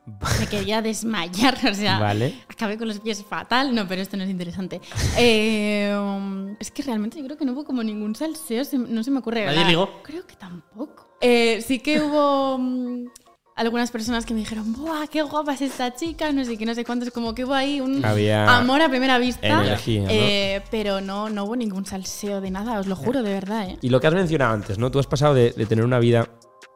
Me 0.40 0.47
quería 0.47 0.83
desmayar, 0.83 1.57
o 1.70 1.75
sea, 1.75 1.99
Vale. 1.99 2.35
acabé 2.49 2.77
con 2.77 2.88
los 2.88 3.01
pies 3.01 3.25
fatal. 3.25 3.75
No, 3.75 3.88
pero 3.88 4.03
esto 4.03 4.16
no 4.16 4.25
es 4.25 4.31
interesante. 4.31 4.81
Eh, 5.16 5.97
es 6.61 6.70
que 6.70 6.83
realmente 6.83 7.18
yo 7.18 7.25
creo 7.25 7.37
que 7.37 7.44
no 7.44 7.53
hubo 7.53 7.64
como 7.64 7.83
ningún 7.83 8.14
salseo, 8.14 8.64
se- 8.64 8.79
no 8.79 9.03
se 9.03 9.11
me 9.11 9.18
ocurre. 9.20 9.47
¿Nadie 9.47 9.64
ligó? 9.64 10.03
Creo 10.03 10.27
que 10.27 10.37
tampoco. 10.37 11.09
Eh, 11.20 11.62
sí 11.66 11.79
que 11.79 12.01
hubo 12.03 12.59
mm, 12.59 13.07
algunas 13.57 13.90
personas 13.90 14.27
que 14.27 14.35
me 14.35 14.40
dijeron, 14.40 14.73
¡buah, 14.73 15.07
qué 15.07 15.23
guapa 15.23 15.55
es 15.55 15.62
esta 15.62 15.95
chica! 15.95 16.33
No 16.33 16.45
sé 16.45 16.57
qué, 16.59 16.67
no 16.67 16.75
sé 16.75 16.85
cuántos, 16.85 17.11
como 17.11 17.35
que 17.35 17.45
hubo 17.45 17.55
ahí 17.55 17.81
un 17.81 18.05
Había 18.05 18.57
amor 18.57 18.83
a 18.83 18.88
primera 18.88 19.19
vista. 19.19 19.47
energía, 19.47 20.03
¿no? 20.03 20.09
Eh, 20.11 20.62
pero 20.71 21.01
no, 21.01 21.29
no 21.31 21.45
hubo 21.45 21.55
ningún 21.57 21.87
salseo 21.87 22.40
de 22.40 22.51
nada, 22.51 22.81
os 22.81 22.87
lo 22.88 22.97
juro, 22.97 23.23
de 23.23 23.33
verdad. 23.33 23.69
¿eh? 23.71 23.79
Y 23.81 23.90
lo 23.90 24.01
que 24.01 24.09
has 24.09 24.14
mencionado 24.14 24.55
antes, 24.55 24.79
¿no? 24.79 24.90
Tú 24.90 24.99
has 24.99 25.07
pasado 25.07 25.35
de, 25.35 25.53
de 25.53 25.67
tener 25.67 25.85
una 25.85 25.99
vida 26.01 26.29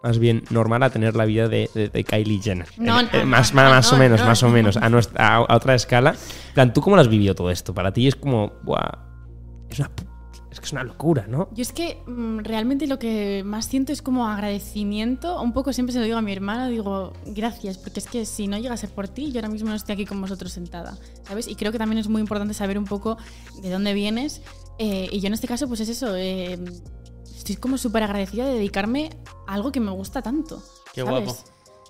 más 0.02 0.20
bien 0.20 0.44
normal 0.50 0.84
a 0.84 0.90
tener 0.90 1.16
la 1.16 1.24
vida 1.24 1.48
de, 1.48 1.68
de- 1.74 1.88
de 1.88 2.04
Kylie 2.04 2.40
Jenner. 2.40 2.68
No, 2.76 3.02
no, 3.02 3.08
eh, 3.12 3.24
más, 3.24 3.52
no, 3.52 3.62
más, 3.62 3.88
o 3.92 3.96
no, 3.96 3.98
menos, 3.98 4.20
no, 4.20 4.26
más 4.26 4.42
o 4.44 4.46
no. 4.46 4.52
menos, 4.52 4.76
a, 4.76 4.88
nuestra- 4.88 5.26
a- 5.26 5.36
a 5.38 5.56
otra 5.56 5.74
escala. 5.74 6.10
En 6.48 6.54
plan, 6.54 6.72
¿tú 6.72 6.80
cómo 6.80 6.94
lo 6.94 7.02
has 7.02 7.08
vivido 7.08 7.34
todo 7.34 7.50
esto? 7.50 7.74
Para 7.74 7.92
ti 7.92 8.06
es 8.06 8.14
como, 8.14 8.52
buah, 8.62 8.88
es 9.68 9.80
una 9.80 9.90
Es 10.50 10.60
que 10.60 10.66
es 10.66 10.72
una 10.72 10.82
locura, 10.84 11.26
¿no? 11.28 11.48
Yo 11.52 11.62
es 11.62 11.72
que 11.72 12.02
mm, 12.06 12.38
realmente 12.38 12.86
lo 12.86 12.98
que 12.98 13.42
más 13.44 13.66
siento 13.66 13.92
es 13.92 14.00
como 14.02 14.26
agradecimiento. 14.26 15.40
Un 15.42 15.52
poco 15.52 15.72
siempre 15.72 15.92
se 15.92 15.98
lo 15.98 16.04
digo 16.04 16.16
a 16.16 16.22
mi 16.22 16.32
hermana, 16.32 16.68
digo 16.68 17.12
gracias, 17.26 17.78
porque 17.78 18.00
es 18.00 18.06
que 18.06 18.24
si 18.24 18.46
no 18.48 18.56
llega 18.58 18.74
a 18.74 18.76
ser 18.76 18.90
por 18.90 19.08
ti, 19.08 19.30
yo 19.30 19.38
ahora 19.38 19.48
mismo 19.48 19.68
no 19.68 19.74
estoy 19.74 19.94
aquí 19.94 20.06
con 20.06 20.20
vosotros 20.20 20.52
sentada, 20.52 20.96
¿sabes? 21.26 21.48
Y 21.48 21.54
creo 21.54 21.70
que 21.72 21.78
también 21.78 21.98
es 21.98 22.08
muy 22.08 22.20
importante 22.20 22.54
saber 22.54 22.78
un 22.78 22.84
poco 22.86 23.18
de 23.62 23.70
dónde 23.70 23.92
vienes. 23.94 24.42
eh, 24.78 25.08
y 25.10 25.20
yo 25.20 25.26
en 25.26 25.34
este 25.34 25.48
caso, 25.48 25.68
pues 25.68 25.80
es 25.80 25.88
eso. 25.90 26.16
eh, 26.16 26.58
estoy 27.36 27.56
como 27.56 27.78
súper 27.78 28.02
agradecida 28.02 28.46
de 28.46 28.54
dedicarme 28.54 29.10
a 29.46 29.54
algo 29.54 29.72
que 29.72 29.80
me 29.80 29.90
gusta 29.90 30.22
tanto. 30.22 30.62
Qué 30.92 31.02
¿sabes? 31.02 31.24
guapo. 31.24 31.38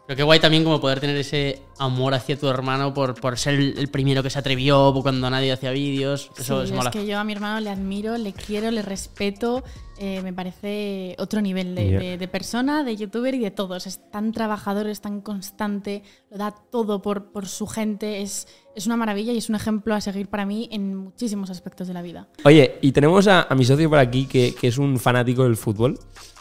Pero 0.07 0.17
qué 0.17 0.23
guay 0.23 0.41
también 0.41 0.65
como 0.65 0.81
poder 0.81 1.01
tener 1.01 1.17
ese 1.17 1.63
amor 1.79 2.15
hacia 2.15 2.37
tu 2.39 2.49
hermano 2.49 2.93
por, 2.95 3.15
por 3.21 3.39
ser 3.39 3.55
el, 3.55 3.89
primero 3.89 4.23
que 4.23 4.31
se 4.31 4.39
atrevió 4.39 4.93
cuando 5.03 5.29
nadie 5.31 5.53
hacía 5.53 5.71
vídeos. 5.71 6.31
Eso 6.39 6.59
Sí, 6.61 6.65
es 6.65 6.71
es 6.71 6.77
mola. 6.77 6.91
que 6.91 7.07
yo 7.07 7.19
a 7.19 7.25
mi 7.25 7.33
hermano 7.33 7.61
le 7.61 7.71
admiro, 7.71 8.17
le 8.19 8.33
quiero, 8.33 8.71
le 8.71 8.83
respeto. 8.83 9.63
eh, 10.01 10.23
me 10.23 10.33
parece 10.33 11.17
otro 11.19 11.41
nivel 11.41 11.75
de, 11.75 11.91
Ya. 11.91 11.99
de- 11.99 12.19
de 12.19 12.29
persona, 12.29 12.85
de 12.85 12.95
youtuber 12.97 13.35
y 13.35 13.41
de 13.41 13.51
todos. 13.51 13.85
Es 13.89 13.99
tan 14.13 14.31
trabajador, 14.31 14.87
es 14.87 15.01
tan 15.01 15.21
constante, 15.23 16.05
lo 16.31 16.39
da 16.39 16.55
todo 16.71 17.03
por, 17.03 17.33
por 17.33 17.49
su 17.49 17.67
gente. 17.67 18.23
Es, 18.23 18.47
es 18.77 18.87
una 18.87 18.97
maravilla 18.97 19.33
y 19.33 19.39
es 19.39 19.49
un 19.49 19.57
ejemplo 19.57 19.97
a 19.97 20.01
seguir 20.01 20.29
para 20.29 20.47
mí 20.47 20.69
en 20.71 20.95
muchísimos 20.95 21.51
aspectos 21.51 21.89
de 21.89 21.95
la 21.95 22.03
vida. 22.03 22.29
Oye, 22.45 22.79
y 22.81 22.93
tenemos 22.93 23.27
a, 23.27 23.43
a 23.51 23.55
mi 23.57 23.65
socio 23.65 23.89
por 23.91 23.99
aquí 23.99 24.27
que, 24.27 24.55
que 24.55 24.69
es 24.69 24.79
un 24.79 25.01
fanático 25.01 25.43
del 25.43 25.57
fútbol. 25.57 25.99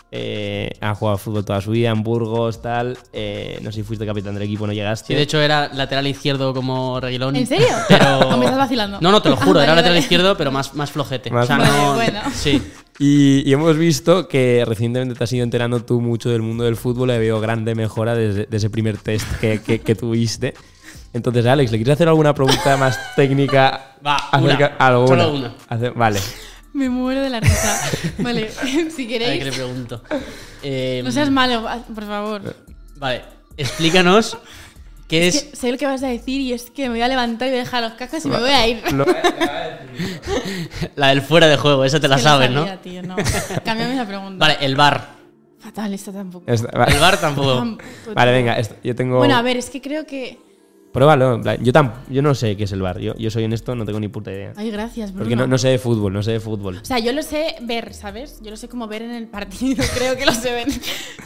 Eh, 0.10 0.72
ha 0.80 0.96
jugado 0.96 1.18
fútbol 1.18 1.44
toda 1.44 1.60
su 1.60 1.72
vida 1.72 1.90
en 1.90 2.02
Burgos, 2.02 2.62
tal. 2.62 2.98
Eh, 3.12 3.60
no 3.62 3.72
sé 3.72 3.78
si 3.80 3.84
fuiste 3.84 4.06
capitán 4.06 4.34
del 4.36 4.44
equipo, 4.44 4.66
no 4.66 4.72
llegaste. 4.74 5.08
Sí, 5.08 5.14
de 5.16 5.22
hecho 5.24 5.42
era 5.42 5.68
lateral 5.74 6.08
izquierdo 6.08 6.54
como 6.54 7.00
Reguilón. 7.02 7.36
¿En 7.36 7.46
serio? 7.46 7.68
Pero... 7.90 8.20
¿O 8.30 8.38
me 8.38 8.46
estás 8.46 8.58
vacilando? 8.60 9.00
No, 9.02 9.12
no, 9.12 9.22
te 9.22 9.30
lo 9.30 9.36
Ah, 9.36 9.40
juro, 9.40 9.54
vale, 9.56 9.64
era 9.66 9.76
lateral 9.76 9.92
vale. 9.96 10.00
izquierdo, 10.00 10.38
pero 10.38 10.52
más, 10.52 10.74
más 10.76 10.92
flojete. 10.92 11.30
Más 11.30 11.44
o 11.44 11.48
sea, 11.48 11.58
Vale, 11.58 11.72
no... 11.72 11.94
bueno. 11.96 12.22
Sí. 12.34 12.62
Y, 13.00 13.48
y 13.48 13.54
hemos 13.54 13.78
visto 13.78 14.28
que 14.28 14.64
recientemente 14.66 15.14
te 15.14 15.24
has 15.24 15.32
ido 15.32 15.44
enterando 15.44 15.86
tú 15.86 16.02
mucho 16.02 16.30
del 16.30 16.42
mundo 16.42 16.64
del 16.64 16.76
fútbol 16.76 17.12
y 17.12 17.20
veo 17.20 17.40
grande 17.40 17.76
mejora 17.76 18.16
desde 18.16 18.48
de 18.48 18.58
ese 18.58 18.72
primer 18.72 18.98
test 18.98 19.28
que, 19.40 19.62
que- 19.62 19.82
que 19.82 19.94
tuviste. 19.94 20.56
Entonces, 21.14 21.46
Alex, 21.46 21.72
¿le 21.72 21.78
quieres 21.78 21.94
hacer 21.94 22.08
alguna 22.08 22.34
pregunta 22.34 22.76
más 22.76 22.98
técnica? 23.16 23.98
Va, 24.04 24.16
acerca- 24.32 24.74
una. 24.80 24.88
alguna? 24.88 25.08
Solo 25.24 25.34
una. 25.38 25.54
Hace- 25.70 25.90
vale. 25.92 26.20
Me 26.78 26.90
muero 26.90 27.22
de 27.22 27.30
la 27.32 27.40
risa. 27.40 27.82
Vale, 28.20 28.52
si 28.62 28.62
A 28.62 28.86
ver 28.86 28.92
qué 28.96 29.08
queréis. 29.08 29.44
le 29.46 29.52
pregunto. 29.52 30.04
Eh, 30.62 31.02
No 31.04 31.12
seas 31.12 31.32
malo, 31.32 31.68
por 31.94 32.06
favor. 32.06 32.56
Vale, 32.98 33.24
explícanos 33.58 34.38
qué 35.08 35.28
es... 35.28 35.36
Es 35.36 35.44
que 35.46 35.56
sé 35.56 35.72
lo 35.72 35.78
que 35.80 35.86
vas 35.88 36.04
a 36.04 36.08
decir 36.08 36.40
y 36.42 36.54
es 36.54 36.70
que 36.70 36.84
me 36.84 36.90
voy 36.90 37.02
a 37.02 37.08
levantar 37.08 37.48
y 37.48 37.52
voy 37.52 37.60
a 37.60 37.64
dejar 37.64 37.82
los 37.82 37.94
cascos 37.94 38.24
y 38.26 38.28
me 38.30 38.40
voy 38.40 38.50
a 38.52 38.68
ir. 38.68 38.92
Lo- 38.94 39.06
la 40.96 41.08
del 41.10 41.22
fuera 41.22 41.48
de 41.48 41.58
juego, 41.58 41.84
esa 41.84 42.00
te 42.00 42.08
la 42.08 42.18
Que 42.18 42.22
sabes, 42.22 42.54
sabía, 42.54 42.74
¿no? 42.76 42.80
tío, 42.80 43.02
no. 43.04 43.16
Cámbiame 43.66 43.96
la 43.96 44.06
pregunta. 44.08 44.46
Vale, 44.46 44.58
el 44.66 44.76
bar. 44.76 45.16
Fatal, 45.60 45.94
esta 45.94 46.12
tampoco. 46.14 46.52
Esta- 46.52 46.70
El 46.86 47.00
bar 47.00 47.20
tampoco. 47.20 47.56
Tampoco. 47.56 47.90
Vale, 48.14 48.32
venga, 48.32 48.54
esto- 48.60 48.76
yo 48.84 48.96
tengo. 48.96 49.18
Bueno, 49.18 49.36
a 49.36 49.42
ver, 49.42 49.58
es 49.58 49.70
que 49.72 49.82
creo 49.82 50.06
que. 50.06 50.38
Pruébalo. 50.98 51.40
Yo, 51.62 51.72
tam- 51.72 51.94
yo 52.10 52.24
no 52.24 52.34
sé 52.34 52.58
qué 52.58 52.64
es 52.64 52.72
el 52.72 52.82
bar. 52.82 52.98
Yo, 53.00 53.14
yo 53.18 53.30
soy 53.30 53.44
honesto, 53.44 53.76
no 53.76 53.86
tengo 53.86 54.00
ni 54.00 54.08
puta 54.08 54.32
idea. 54.32 54.54
Ay, 54.56 54.72
gracias, 54.72 55.12
Bruno. 55.12 55.26
Porque 55.26 55.36
no, 55.36 55.46
no 55.46 55.60
sé 55.60 55.68
de 55.70 55.78
fútbol, 55.78 56.12
no 56.12 56.24
sé 56.24 56.32
de 56.32 56.40
fútbol. 56.40 56.78
O 56.82 56.86
sea, 56.86 56.98
yo 56.98 57.14
lo 57.14 57.22
sé 57.22 57.56
ver, 57.62 57.94
¿sabes? 57.94 58.40
Yo 58.42 58.50
lo 58.50 58.58
sé 58.58 58.68
como 58.68 58.88
ver 58.88 59.04
en 59.04 59.12
el 59.12 59.28
partido, 59.28 59.84
creo 59.96 60.18
que 60.18 60.26
lo 60.26 60.34
sé 60.34 60.52
ver. 60.54 60.68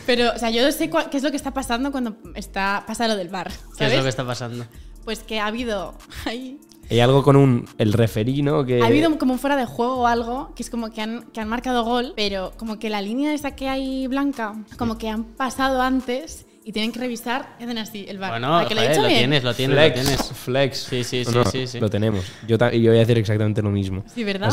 Pero, 0.06 0.34
o 0.36 0.38
sea, 0.38 0.50
yo 0.50 0.70
sé 0.74 0.90
qué 0.90 1.16
es 1.18 1.24
lo 1.24 1.32
que 1.32 1.38
está 1.38 1.54
pasando 1.54 1.90
cuando 1.92 2.18
está 2.36 2.84
pasa 2.86 3.08
lo 3.08 3.16
del 3.16 3.30
bar, 3.30 3.48
¿Qué 3.50 3.56
es 3.56 3.78
¿sabes? 3.78 3.98
lo 3.98 4.04
que 4.04 4.10
está 4.10 4.26
pasando? 4.26 4.66
Pues 5.06 5.20
que 5.24 5.40
ha 5.40 5.46
habido 5.48 5.94
ay, 6.26 6.60
Hay 6.90 7.00
algo 7.00 7.24
con 7.24 7.38
un 7.38 7.66
el 7.78 7.94
referí, 7.94 8.42
¿no? 8.42 8.66
Que 8.66 8.82
ha 8.82 8.88
habido 8.88 9.18
como 9.18 9.32
un 9.32 9.40
fuera 9.40 9.56
de 9.56 9.66
juego 9.66 10.00
o 10.02 10.08
algo, 10.08 10.54
que 10.54 10.64
es 10.64 10.70
como 10.70 10.90
que 10.92 11.00
han, 11.02 11.24
que 11.32 11.40
han 11.40 11.48
marcado 11.48 11.86
gol, 11.86 12.12
pero 12.18 12.52
como 12.58 12.78
que 12.78 12.90
la 12.90 13.02
línea 13.02 13.34
esa 13.34 13.56
que 13.56 13.70
hay 13.70 14.08
blanca, 14.08 14.54
como 14.78 14.98
que 14.98 15.08
han 15.08 15.24
pasado 15.24 15.82
antes 15.82 16.46
y 16.64 16.72
tienen 16.72 16.92
que 16.92 17.00
revisar 17.00 17.56
y 17.60 17.64
hacen 17.64 17.78
así 17.80 18.06
el 18.08 18.18
bar. 18.20 18.32
Bueno, 18.32 18.58
¿A 18.58 18.68
que 18.68 18.76
lo 18.76 18.82
he 18.82 18.84
joder, 18.86 18.92
hecho 18.94 19.02
lo 19.02 19.08
bien? 19.08 19.20
tienes, 19.22 19.44
lo 19.44 19.54
tienes, 19.54 19.76
flex, 19.78 19.98
lo 19.98 20.04
tienes. 20.04 20.32
flex. 20.38 20.78
Sí, 20.78 21.04
sí, 21.04 21.24
No, 21.26 21.32
sí, 21.32 21.38
no, 21.38 21.46
sí, 21.46 21.68
sí. 21.68 21.80
Lo 21.80 21.90
tenemos. 21.90 22.24
Yo, 22.48 22.58
ta- 22.58 22.72
yo 22.74 22.92
voy 22.92 23.00
a 23.00 23.04
hacer 23.04 23.18
exactamente 23.18 23.62
lo 23.62 23.72
mismo. 23.72 24.04
Sí, 24.14 24.24
¿verdad? 24.24 24.52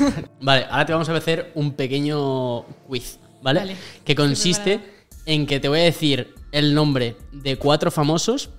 Vale, 0.40 0.66
ahora 0.70 0.86
te 0.86 0.92
vamos 0.92 1.08
a 1.08 1.16
hacer 1.16 1.52
un 1.54 1.72
pequeño 1.72 2.62
quiz, 2.86 3.18
¿vale? 3.42 3.60
Vale, 3.60 3.76
Que 4.04 4.14
consiste 4.14 4.80
en 5.24 5.46
que 5.46 5.58
te 5.60 5.68
voy 5.68 5.80
a 5.80 5.84
decir 5.84 6.34
el 6.52 6.74
nombre 6.74 7.16
de 7.32 7.56
cuatro 7.56 7.90
famosos 7.90 8.50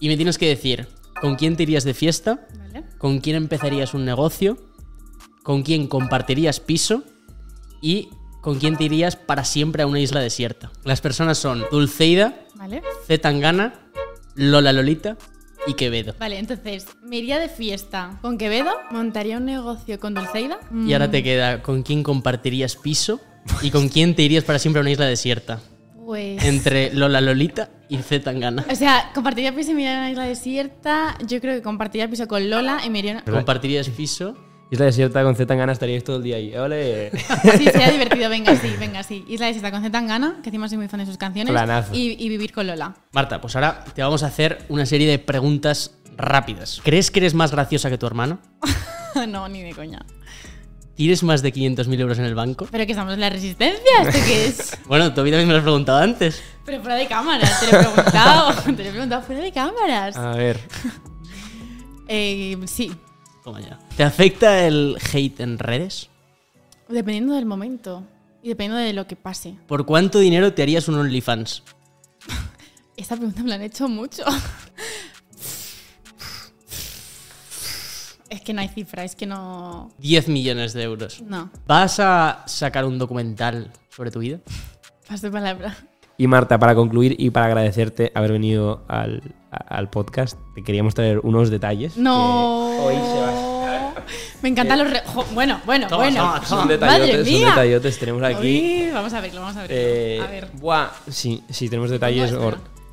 y 0.00 0.08
me 0.08 0.16
tienes 0.16 0.38
que 0.38 0.48
decir 0.48 0.88
con 1.20 1.36
quién 1.36 1.56
te 1.56 1.64
irías 1.64 1.84
de 1.84 1.94
fiesta, 1.94 2.46
Vale. 2.56 2.84
con 2.98 3.18
quién 3.20 3.36
empezarías 3.36 3.92
un 3.94 4.04
negocio, 4.04 4.56
con 5.42 5.62
quién 5.62 5.86
compartirías 5.86 6.60
piso 6.60 7.02
y 7.82 8.08
con 8.40 8.58
quién 8.58 8.76
te 8.76 8.84
irías 8.84 9.16
para 9.16 9.44
siempre 9.44 9.82
a 9.82 9.86
una 9.86 10.00
isla 10.00 10.20
desierta. 10.20 10.70
Las 10.84 11.00
personas 11.00 11.38
son 11.38 11.64
Dulceida, 11.70 12.34
Vale. 12.54 12.82
C. 13.06 13.18
Tangana, 13.18 13.74
Lola 14.34 14.72
Lolita 14.72 15.16
y 15.66 15.74
Quevedo. 15.74 16.14
Vale, 16.18 16.38
entonces, 16.38 16.86
me 17.02 17.16
iría 17.16 17.38
de 17.38 17.48
fiesta 17.48 18.18
con 18.22 18.38
Quevedo, 18.38 18.70
montaría 18.90 19.36
un 19.38 19.44
negocio 19.44 19.98
con 19.98 20.14
Dulceida. 20.14 20.58
Y 20.86 20.92
ahora 20.92 21.10
te 21.10 21.22
queda 21.22 21.62
con 21.62 21.82
quién 21.82 22.02
compartirías 22.02 22.76
piso 22.76 23.20
y 23.62 23.70
con 23.70 23.88
quién 23.88 24.14
te 24.14 24.22
irías 24.22 24.44
para 24.44 24.58
siempre 24.58 24.78
a 24.78 24.82
una 24.82 24.90
isla 24.90 25.06
desierta. 25.06 25.60
Pues. 26.06 26.42
Entre 26.44 26.94
Lola 26.94 27.20
Lolita 27.20 27.68
y 27.90 27.98
Z 27.98 28.24
Tangana. 28.24 28.64
O 28.70 28.74
sea, 28.74 29.10
compartiría 29.14 29.54
piso 29.54 29.72
y 29.72 29.74
me 29.74 29.82
iría 29.82 29.96
a 29.96 29.98
una 29.98 30.10
isla 30.10 30.24
desierta. 30.24 31.18
Yo 31.26 31.38
creo 31.40 31.54
que 31.56 31.62
compartiría 31.62 32.08
piso 32.08 32.26
con 32.26 32.48
Lola 32.48 32.80
y 32.86 32.88
me 32.88 33.00
iría. 33.00 33.18
a- 33.18 33.30
Compartirías 33.30 33.88
piso. 33.90 34.34
Isla 34.70 34.84
desierta 34.84 35.22
con 35.22 35.34
Z 35.34 35.46
Tangana 35.46 35.72
estaríais 35.72 36.04
todo 36.04 36.16
el 36.16 36.22
día 36.22 36.36
ahí. 36.36 36.54
¡Ole! 36.54 37.10
Sí, 37.56 37.64
sería 37.64 37.90
divertido. 37.92 38.28
Venga, 38.28 38.54
sí, 38.56 38.74
venga, 38.78 39.02
sí. 39.02 39.24
Isla 39.28 39.46
desierta 39.46 39.70
con 39.70 39.80
Z 39.80 39.90
Tangana, 39.90 40.40
que 40.42 40.50
encima 40.50 40.68
soy 40.68 40.78
muy 40.78 40.88
fan 40.88 41.00
de 41.00 41.06
sus 41.06 41.16
canciones. 41.16 41.52
Planazo. 41.52 41.94
Y, 41.94 42.16
y 42.22 42.28
vivir 42.28 42.52
con 42.52 42.66
Lola. 42.66 42.94
Marta, 43.12 43.40
pues 43.40 43.56
ahora 43.56 43.84
te 43.94 44.02
vamos 44.02 44.22
a 44.22 44.26
hacer 44.26 44.58
una 44.68 44.84
serie 44.84 45.08
de 45.08 45.18
preguntas 45.18 45.94
rápidas. 46.16 46.80
¿Crees 46.84 47.10
que 47.10 47.20
eres 47.20 47.32
más 47.34 47.52
graciosa 47.52 47.88
que 47.88 47.96
tu 47.96 48.06
hermano? 48.06 48.40
no, 49.28 49.48
ni 49.48 49.62
de 49.62 49.72
coña. 49.72 50.04
¿Tienes 50.96 51.22
más 51.22 51.42
de 51.42 51.52
500.000 51.54 52.00
euros 52.00 52.18
en 52.18 52.24
el 52.24 52.34
banco? 52.34 52.66
¿Pero 52.70 52.84
que 52.84 52.90
estamos 52.92 53.14
en 53.14 53.20
la 53.20 53.30
resistencia? 53.30 54.02
¿Esto 54.02 54.18
qué 54.26 54.46
es? 54.46 54.76
Bueno, 54.88 55.14
tú 55.14 55.20
a 55.20 55.24
mí 55.24 55.30
también 55.30 55.46
me 55.46 55.52
lo 55.54 55.58
has 55.58 55.62
preguntado 55.62 55.98
antes. 55.98 56.42
Pero 56.66 56.80
fuera 56.80 56.96
de 56.96 57.06
cámaras, 57.06 57.60
te 57.60 57.70
lo 57.72 57.78
he 57.80 57.84
preguntado. 57.84 58.62
Te 58.64 58.72
lo 58.82 58.88
he 58.88 58.90
preguntado 58.90 59.22
fuera 59.22 59.40
de 59.40 59.52
cámaras. 59.52 60.16
A 60.16 60.32
ver. 60.32 60.58
Eh, 62.08 62.58
sí, 62.66 62.90
Toma 63.48 63.60
ya. 63.60 63.78
¿Te 63.96 64.02
afecta 64.02 64.66
el 64.66 64.98
hate 65.10 65.40
en 65.40 65.58
redes? 65.58 66.10
dependiendo 66.86 67.34
del 67.34 67.46
momento. 67.46 68.04
Y 68.42 68.50
dependiendo 68.50 68.76
de 68.76 68.92
lo 68.92 69.06
que 69.06 69.16
pase. 69.16 69.56
¿Por 69.66 69.86
cuánto 69.86 70.18
dinero 70.18 70.52
te 70.52 70.60
harías 70.60 70.86
un 70.86 70.96
OnlyFans? 70.96 71.62
Esta 72.96 73.16
pregunta 73.16 73.42
me 73.42 73.48
la 73.48 73.54
han 73.54 73.62
hecho 73.62 73.88
mucho. 73.88 74.22
Es 78.28 78.42
que 78.42 78.52
no 78.52 78.60
hay 78.60 78.68
cifra, 78.68 79.04
es 79.04 79.16
que 79.16 79.24
no. 79.24 79.90
10 79.96 80.28
millones 80.28 80.74
de 80.74 80.82
euros. 80.82 81.22
No. 81.22 81.50
¿Vas 81.66 81.98
a 82.00 82.44
sacar 82.46 82.84
un 82.84 82.98
documental 82.98 83.72
sobre 83.88 84.10
tu 84.10 84.18
vida? 84.18 84.40
Paso 85.08 85.28
de 85.28 85.32
palabra. 85.32 85.74
Y 86.18 86.26
Marta, 86.26 86.58
para 86.58 86.74
concluir 86.74 87.16
y 87.18 87.30
para 87.30 87.46
agradecerte 87.46 88.12
haber 88.14 88.32
venido 88.32 88.84
al, 88.88 89.22
al 89.50 89.88
podcast, 89.90 90.38
te 90.54 90.62
queríamos 90.62 90.94
traer 90.94 91.20
unos 91.22 91.50
detalles. 91.50 91.96
No. 91.96 92.70
que 92.78 92.84
hoy 92.86 92.94
se 92.94 93.20
va- 93.20 93.94
Me 94.42 94.48
encantan 94.50 94.78
los. 94.78 94.90
re- 94.90 95.02
jo, 95.06 95.24
bueno, 95.34 95.60
bueno, 95.66 95.86
Toma, 95.88 96.04
bueno. 96.04 96.18
toma, 96.20 96.34
toma. 96.34 96.46
Son 96.46 96.58
Madre 96.60 96.76
detallotes, 96.78 97.28
son 97.28 97.40
detallotes. 97.48 97.98
Tenemos 97.98 98.22
aquí. 98.22 98.84
Uy, 98.86 98.90
vamos 98.92 99.12
a 99.12 99.20
verlo, 99.20 99.40
vamos 99.40 99.56
a 99.56 99.60
verlo. 99.62 99.76
Eh, 99.76 100.20
a 100.22 100.26
ver. 100.30 100.48
Buah, 100.54 100.88
sí, 101.10 101.42
sí, 101.50 101.68
tenemos 101.68 101.90
detalles. 101.90 102.32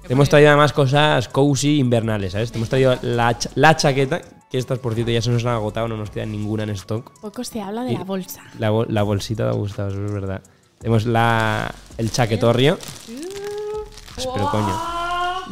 Te 0.08 0.14
hemos 0.14 0.30
traído 0.30 0.50
además 0.50 0.72
cosas 0.74 1.28
cozy 1.30 1.80
invernales, 1.80 2.34
¿sabes? 2.34 2.52
Te 2.52 2.58
hemos 2.58 2.70
traído 2.70 2.98
la, 3.02 3.38
cha- 3.38 3.50
la 3.56 3.76
chaqueta, 3.76 4.22
que 4.52 4.58
estas, 4.60 4.78
por 4.80 4.94
cierto, 4.94 5.12
ya 5.12 5.22
se 5.22 5.32
nos 5.32 5.44
han 5.46 5.54
agotado, 5.56 5.88
no 5.88 5.98
nos 5.98 6.10
queda 6.12 6.26
ninguna 6.28 6.64
en 6.64 6.70
stock. 6.72 7.12
Poco 7.22 7.44
se 7.44 7.60
habla 7.62 7.84
de 7.84 7.94
y- 7.94 7.98
la 7.98 8.04
bolsa. 8.04 8.44
La, 8.60 8.70
bol- 8.72 8.88
la 8.90 9.02
bolsita 9.04 9.44
te 9.44 9.50
ha 9.50 9.54
gustado, 9.54 9.90
eso 9.90 10.06
es 10.06 10.12
verdad. 10.12 10.42
Tenemos 10.80 11.06
la, 11.08 11.74
el 11.98 12.12
chaquetorrio. 12.12 12.78
Pues, 14.16 14.28
pero 14.34 14.50
coño, 14.50 14.80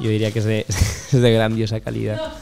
yo 0.01 0.09
diría 0.09 0.31
que 0.31 0.39
es 0.39 0.45
de, 0.45 0.59
es 0.67 1.11
de 1.11 1.31
grandiosa 1.31 1.79
calidad. 1.79 2.33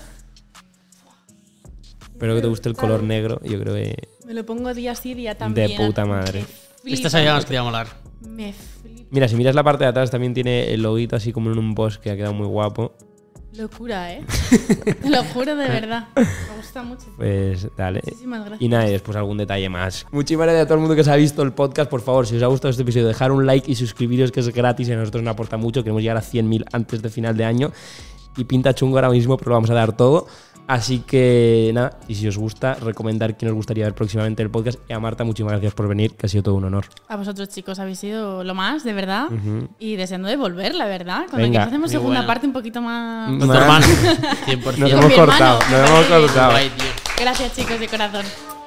Espero 2.01 2.35
que 2.35 2.41
te 2.41 2.47
guste 2.47 2.69
el 2.69 2.75
color 2.75 3.03
negro, 3.03 3.41
yo 3.43 3.59
creo 3.59 3.73
que... 3.73 3.95
Me 4.25 4.33
lo 4.33 4.45
pongo 4.45 4.73
día 4.73 4.93
sí, 4.95 5.13
día 5.13 5.35
también. 5.35 5.75
puta 5.75 6.05
madre. 6.05 6.45
Esta 6.85 7.09
sabía 7.09 7.29
que 7.29 7.35
nos 7.35 7.45
quería 7.45 7.63
molar. 7.63 7.87
Me 8.21 8.53
flipa. 8.53 9.07
Mira, 9.09 9.27
si 9.27 9.35
miras 9.35 9.55
la 9.55 9.63
parte 9.63 9.83
de 9.83 9.89
atrás 9.89 10.11
también 10.11 10.33
tiene 10.33 10.71
el 10.73 10.83
loguito 10.83 11.15
así 11.15 11.33
como 11.33 11.51
en 11.51 11.57
un 11.57 11.73
bosque, 11.73 12.11
ha 12.11 12.15
quedado 12.15 12.33
muy 12.33 12.47
guapo. 12.47 12.93
Locura, 13.53 14.13
¿eh? 14.13 14.23
Te 15.01 15.09
lo 15.09 15.23
juro 15.25 15.55
de 15.55 15.67
verdad. 15.67 16.07
Me 16.15 16.55
gusta 16.55 16.83
mucho. 16.83 17.07
Pues 17.17 17.67
dale. 17.75 18.01
Muchísimas 18.05 18.39
gracias. 18.41 18.61
Y 18.61 18.69
nada, 18.69 18.87
y 18.87 18.91
después 18.91 19.17
algún 19.17 19.37
detalle 19.37 19.67
más. 19.67 20.05
Muchísimas 20.11 20.45
gracias 20.45 20.63
a 20.63 20.65
todo 20.67 20.75
el 20.75 20.79
mundo 20.81 20.95
que 20.95 21.03
se 21.03 21.11
ha 21.11 21.15
visto 21.17 21.41
el 21.41 21.51
podcast. 21.51 21.89
Por 21.89 22.01
favor, 22.01 22.25
si 22.25 22.37
os 22.37 22.43
ha 22.43 22.47
gustado 22.47 22.69
este 22.69 22.83
episodio, 22.83 23.07
dejar 23.07 23.31
un 23.31 23.45
like 23.45 23.69
y 23.69 23.75
suscribiros, 23.75 24.31
que 24.31 24.39
es 24.39 24.53
gratis 24.53 24.87
y 24.87 24.93
a 24.93 24.97
nosotros 24.97 25.21
nos 25.23 25.33
aporta 25.33 25.57
mucho. 25.57 25.83
Queremos 25.83 26.01
llegar 26.01 26.17
a 26.17 26.21
100.000 26.21 26.65
antes 26.71 27.01
de 27.01 27.09
final 27.09 27.35
de 27.35 27.43
año. 27.43 27.71
Y 28.37 28.45
pinta 28.45 28.73
chungo 28.73 28.97
ahora 28.97 29.09
mismo, 29.09 29.35
pero 29.35 29.49
lo 29.49 29.55
vamos 29.55 29.69
a 29.69 29.73
dar 29.73 29.95
todo. 29.95 30.27
Así 30.71 30.99
que 30.99 31.69
nada, 31.73 31.99
y 32.07 32.15
si 32.15 32.29
os 32.29 32.37
gusta, 32.37 32.75
recomendar 32.75 33.35
quién 33.35 33.51
os 33.51 33.55
gustaría 33.55 33.83
ver 33.83 33.93
próximamente 33.93 34.41
el 34.41 34.49
podcast. 34.49 34.79
Y 34.87 34.93
a 34.93 35.01
Marta, 35.01 35.25
muchísimas 35.25 35.51
gracias 35.51 35.73
por 35.73 35.89
venir, 35.89 36.15
que 36.15 36.27
ha 36.27 36.29
sido 36.29 36.43
todo 36.43 36.55
un 36.55 36.63
honor. 36.63 36.85
A 37.09 37.17
vosotros, 37.17 37.49
chicos, 37.49 37.77
habéis 37.77 37.99
sido 37.99 38.45
lo 38.45 38.55
más, 38.55 38.85
de 38.85 38.93
verdad. 38.93 39.27
Y 39.79 39.97
deseando 39.97 40.29
de 40.29 40.37
volver, 40.37 40.73
la 40.73 40.85
verdad. 40.85 41.23
Cuando 41.29 41.39
Venga. 41.39 41.49
quieras 41.51 41.67
hacemos 41.67 41.89
Muy 41.89 41.91
segunda 41.91 42.19
bueno. 42.19 42.27
parte 42.27 42.47
un 42.47 42.53
poquito 42.53 42.81
más. 42.81 43.27
Con 43.37 43.49
tu 43.49 43.53
hermano. 43.53 43.85
100%. 43.85 44.77
Nos 44.77 44.91
hemos 44.91 45.13
cortado, 45.13 45.59
nos 45.69 45.89
hemos 45.89 46.05
cortado. 46.05 46.53
Gracias, 47.19 47.53
chicos, 47.53 47.77
de 47.77 47.87
corazón. 47.89 48.60